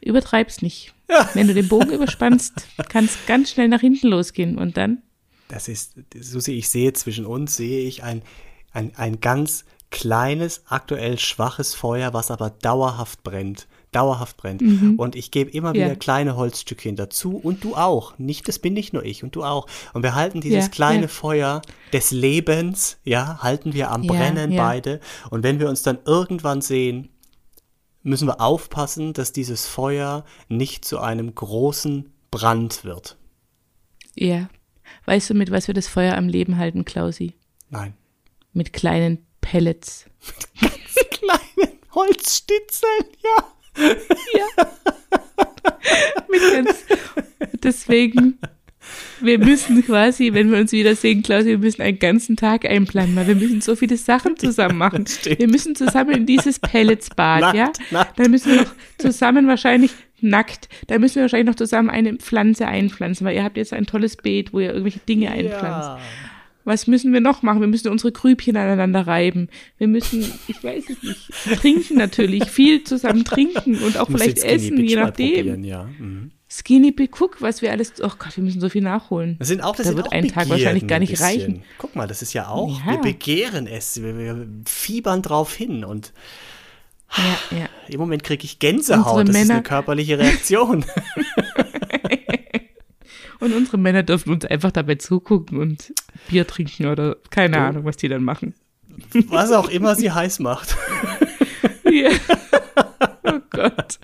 übertreib's 0.00 0.62
nicht. 0.62 0.92
Wenn 1.34 1.46
du 1.46 1.54
den 1.54 1.68
Bogen 1.68 1.92
überspannst, 1.92 2.66
kann 2.88 3.04
es 3.04 3.18
ganz 3.26 3.50
schnell 3.50 3.68
nach 3.68 3.80
hinten 3.80 4.08
losgehen. 4.08 4.58
Und 4.58 4.76
dann, 4.76 5.02
Das 5.48 5.68
ist, 5.68 5.94
Susi, 6.18 6.52
ich 6.52 6.68
sehe 6.68 6.92
zwischen 6.94 7.26
uns, 7.26 7.56
sehe 7.56 7.86
ich 7.86 8.02
ein, 8.02 8.22
ein, 8.72 8.92
ein 8.96 9.20
ganz 9.20 9.64
kleines, 9.90 10.62
aktuell 10.66 11.18
schwaches 11.18 11.74
Feuer, 11.74 12.12
was 12.14 12.30
aber 12.30 12.50
dauerhaft 12.50 13.22
brennt. 13.22 13.68
Dauerhaft 13.94 14.36
brennt. 14.36 14.62
Und 14.98 15.16
ich 15.16 15.30
gebe 15.30 15.50
immer 15.50 15.70
Mhm. 15.70 15.76
Ja. 15.76 15.84
wieder 15.86 15.96
kleine 15.96 16.36
Holzstückchen 16.36 16.96
dazu 16.96 17.36
und 17.36 17.62
du 17.64 17.76
auch. 17.76 18.18
Nicht, 18.18 18.46
das 18.48 18.58
bin 18.58 18.74
nicht 18.74 18.92
nur 18.92 19.04
ich 19.04 19.22
und 19.24 19.34
du 19.36 19.44
auch. 19.44 19.66
Und 19.92 20.02
wir 20.02 20.14
halten 20.14 20.40
dieses 20.40 20.64
Ja, 20.66 20.70
kleine 20.70 21.02
ja. 21.02 21.08
Feuer 21.08 21.62
des 21.92 22.10
Lebens, 22.10 22.98
ja, 23.04 23.38
halten 23.42 23.72
wir 23.72 23.90
am 23.90 24.06
Brennen 24.06 24.54
beide. 24.56 25.00
Und 25.30 25.42
wenn 25.42 25.60
wir 25.60 25.68
uns 25.68 25.82
dann 25.82 25.98
irgendwann 26.04 26.60
sehen, 26.60 27.08
müssen 28.02 28.28
wir 28.28 28.40
aufpassen, 28.40 29.12
dass 29.14 29.32
dieses 29.32 29.66
Feuer 29.66 30.24
nicht 30.48 30.84
zu 30.84 30.98
einem 30.98 31.34
großen 31.34 32.12
Brand 32.30 32.84
wird. 32.84 33.16
Ja. 34.14 34.48
Weißt 35.06 35.30
du, 35.30 35.34
mit 35.34 35.50
was 35.50 35.66
wir 35.68 35.74
das 35.74 35.88
Feuer 35.88 36.16
am 36.16 36.28
Leben 36.28 36.58
halten, 36.58 36.84
Klausi? 36.84 37.34
Nein. 37.70 37.94
Mit 38.52 38.72
kleinen 38.72 39.24
Pellets. 39.40 40.06
Kleinen 41.10 41.72
Holzstitzeln, 41.94 43.04
ja. 43.22 43.44
Mit 46.30 46.40
ganz, 46.52 46.84
deswegen, 47.62 48.38
wir 49.20 49.38
müssen 49.38 49.84
quasi, 49.84 50.32
wenn 50.32 50.50
wir 50.50 50.58
uns 50.58 50.72
wiedersehen, 50.72 51.22
Klausi, 51.22 51.48
wir 51.48 51.58
müssen 51.58 51.82
einen 51.82 51.98
ganzen 51.98 52.36
Tag 52.36 52.64
einplanen, 52.64 53.16
weil 53.16 53.26
wir 53.26 53.34
müssen 53.34 53.60
so 53.60 53.76
viele 53.76 53.96
Sachen 53.96 54.36
zusammen 54.36 54.78
machen. 54.78 55.06
stimmt. 55.08 55.38
wir 55.38 55.48
müssen 55.48 55.74
zusammen 55.74 56.14
in 56.14 56.26
dieses 56.26 56.58
Pelletsbad, 56.58 57.40
Nackt, 57.40 57.56
ja? 57.56 57.72
nackt. 57.90 58.18
Dann 58.18 58.30
müssen 58.30 58.52
wir 58.52 58.62
noch 58.62 58.74
zusammen 58.98 59.46
wahrscheinlich 59.46 59.92
nackt, 60.20 60.68
dann 60.86 61.00
müssen 61.00 61.16
wir 61.16 61.22
wahrscheinlich 61.22 61.48
noch 61.48 61.56
zusammen 61.56 61.90
eine 61.90 62.14
Pflanze 62.14 62.66
einpflanzen, 62.66 63.26
weil 63.26 63.36
ihr 63.36 63.44
habt 63.44 63.56
jetzt 63.56 63.72
ein 63.72 63.86
tolles 63.86 64.16
Beet, 64.16 64.52
wo 64.52 64.60
ihr 64.60 64.70
irgendwelche 64.70 65.00
Dinge 65.00 65.30
einpflanzt. 65.30 65.90
Was 66.64 66.86
müssen 66.86 67.12
wir 67.12 67.20
noch 67.20 67.42
machen? 67.42 67.60
Wir 67.60 67.68
müssen 67.68 67.88
unsere 67.88 68.10
Grübchen 68.12 68.56
aneinander 68.56 69.06
reiben. 69.06 69.48
Wir 69.78 69.86
müssen, 69.88 70.32
ich 70.48 70.64
weiß 70.64 70.84
es 70.88 71.02
nicht, 71.02 71.60
trinken 71.60 71.96
natürlich, 71.98 72.44
viel 72.46 72.84
zusammen 72.84 73.24
trinken 73.24 73.76
und 73.82 73.98
auch 73.98 74.08
Muss 74.08 74.22
vielleicht 74.22 74.38
essen, 74.44 74.78
je 74.82 74.96
nachdem. 74.96 75.62
Ja. 75.64 75.84
Mhm. 75.98 76.30
Skinny 76.48 76.92
Big 76.92 77.10
guck, 77.10 77.42
was 77.42 77.62
wir 77.62 77.70
alles, 77.72 77.94
oh 78.00 78.10
Gott, 78.18 78.36
wir 78.36 78.44
müssen 78.44 78.60
so 78.60 78.68
viel 78.68 78.82
nachholen. 78.82 79.36
Das 79.40 79.48
sind 79.48 79.60
auch, 79.60 79.74
das 79.76 79.88
Da 79.88 79.96
wird 79.96 80.06
auch 80.08 80.12
ein 80.12 80.22
Tag 80.28 80.44
Begierden 80.44 80.50
wahrscheinlich 80.50 80.86
gar 80.86 80.98
nicht 81.00 81.20
reichen. 81.20 81.62
Guck 81.78 81.96
mal, 81.96 82.06
das 82.06 82.22
ist 82.22 82.32
ja 82.32 82.48
auch, 82.48 82.80
Ja. 82.86 82.92
wir 82.92 82.98
begehren 83.00 83.66
es, 83.66 84.00
wir, 84.00 84.16
wir 84.16 84.46
fiebern 84.64 85.20
drauf 85.20 85.52
hin 85.54 85.84
und 85.84 86.12
Ja, 87.50 87.58
ja. 87.58 87.66
im 87.88 87.98
Moment 88.00 88.22
kriege 88.22 88.44
ich 88.44 88.58
Gänsehaut, 88.60 89.20
Unsere 89.20 89.24
das 89.26 89.34
ist 89.36 89.40
Männer- 89.42 89.54
eine 89.54 89.62
körperliche 89.64 90.18
Reaktion. 90.18 90.84
Und 93.44 93.52
unsere 93.52 93.76
Männer 93.78 94.02
dürfen 94.02 94.32
uns 94.32 94.44
einfach 94.44 94.72
dabei 94.72 94.94
zugucken 94.94 95.58
und 95.58 95.92
Bier 96.28 96.46
trinken 96.46 96.86
oder 96.86 97.16
keine 97.30 97.58
Ahnung, 97.58 97.84
was 97.84 97.96
die 97.98 98.08
dann 98.08 98.24
machen. 98.24 98.54
Was 99.28 99.52
auch 99.52 99.68
immer 99.68 99.94
sie 99.94 100.10
heiß 100.10 100.38
macht. 100.40 100.76
Ja. 101.90 102.10
Oh 103.24 103.38
Gott. 103.50 104.00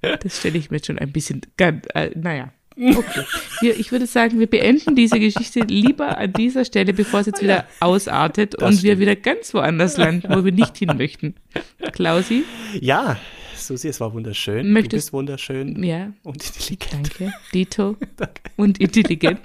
Das 0.00 0.38
stelle 0.38 0.58
ich 0.58 0.70
mir 0.70 0.76
jetzt 0.76 0.86
schon 0.86 0.98
ein 0.98 1.10
bisschen, 1.10 1.40
ganz, 1.56 1.84
äh, 1.94 2.10
naja. 2.14 2.52
Okay. 2.76 3.24
Wir, 3.60 3.78
ich 3.80 3.90
würde 3.90 4.06
sagen, 4.06 4.38
wir 4.38 4.46
beenden 4.46 4.94
diese 4.94 5.18
Geschichte 5.18 5.60
lieber 5.60 6.16
an 6.18 6.32
dieser 6.32 6.64
Stelle, 6.64 6.92
bevor 6.94 7.20
es 7.20 7.26
jetzt 7.26 7.42
wieder 7.42 7.64
ausartet 7.80 8.54
Das 8.54 8.62
und 8.62 8.82
wir 8.84 8.92
stimmt. 8.92 9.00
wieder 9.00 9.16
ganz 9.16 9.52
woanders 9.54 9.96
landen, 9.96 10.28
wo 10.32 10.44
wir 10.44 10.52
nicht 10.52 10.76
hin 10.78 10.92
möchten. 10.96 11.34
Klausi, 11.92 12.44
Ja, 12.80 13.16
Susi, 13.70 13.86
es 13.88 14.00
war 14.00 14.12
wunderschön. 14.12 14.66
du 14.66 14.72
Möchtest- 14.72 14.90
bist 15.06 15.12
wunderschön 15.12 15.80
ja, 15.84 16.12
und 16.24 16.44
intelligent. 16.44 16.92
danke. 16.92 17.32
Dito 17.54 17.96
und 18.56 18.80
intelligent. 18.80 19.40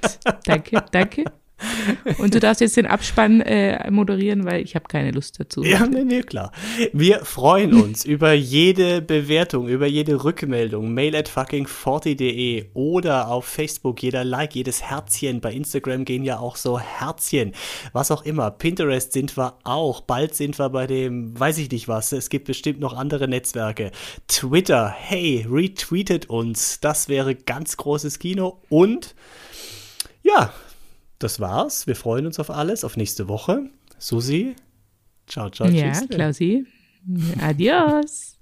Danke, 0.45 0.83
danke. 0.91 1.25
Und 2.17 2.33
du 2.35 2.39
darfst 2.39 2.61
jetzt 2.61 2.77
den 2.77 2.85
Abspann 2.85 3.41
äh, 3.41 3.89
moderieren, 3.89 4.45
weil 4.45 4.61
ich 4.61 4.75
habe 4.75 4.85
keine 4.87 5.11
Lust 5.11 5.39
dazu. 5.39 5.63
Ja, 5.63 5.85
nee, 5.87 6.03
nee, 6.03 6.21
klar. 6.21 6.51
Wir 6.93 7.23
freuen 7.23 7.73
uns 7.73 8.05
über 8.05 8.33
jede 8.33 9.01
Bewertung, 9.01 9.67
über 9.67 9.85
jede 9.85 10.23
Rückmeldung. 10.23 10.93
Mail 10.93 11.15
at 11.15 11.29
fucking40.de 11.29 12.65
oder 12.73 13.29
auf 13.29 13.45
Facebook 13.45 14.01
jeder 14.03 14.23
Like, 14.23 14.55
jedes 14.55 14.83
Herzchen. 14.83 15.41
Bei 15.41 15.53
Instagram 15.53 16.05
gehen 16.05 16.23
ja 16.23 16.39
auch 16.39 16.55
so 16.55 16.79
Herzchen. 16.79 17.53
Was 17.93 18.11
auch 18.11 18.23
immer. 18.23 18.51
Pinterest 18.51 19.13
sind 19.13 19.37
wir 19.37 19.57
auch. 19.63 20.01
Bald 20.01 20.35
sind 20.35 20.59
wir 20.59 20.69
bei 20.69 20.87
dem, 20.87 21.39
weiß 21.39 21.57
ich 21.57 21.71
nicht 21.71 21.87
was. 21.87 22.11
Es 22.11 22.29
gibt 22.29 22.45
bestimmt 22.45 22.79
noch 22.79 22.93
andere 22.93 23.27
Netzwerke. 23.27 23.91
Twitter, 24.27 24.89
hey, 24.89 25.45
retweetet 25.49 26.29
uns. 26.29 26.79
Das 26.81 27.07
wäre 27.07 27.35
ganz 27.35 27.77
großes 27.77 28.19
Kino. 28.19 28.59
Und 28.69 29.15
ja, 30.23 30.51
das 31.25 31.39
war's. 31.39 31.87
Wir 31.87 31.95
freuen 31.95 32.27
uns 32.27 32.39
auf 32.39 32.51
alles, 32.51 32.83
auf 32.83 32.97
nächste 32.97 33.27
Woche. 33.27 33.63
Susi, 33.97 34.55
ciao, 35.25 35.49
ciao, 35.49 35.67
Ja, 35.67 35.91
tschüss. 35.91 36.07
Klausi. 36.07 36.65
Adios. 37.41 38.37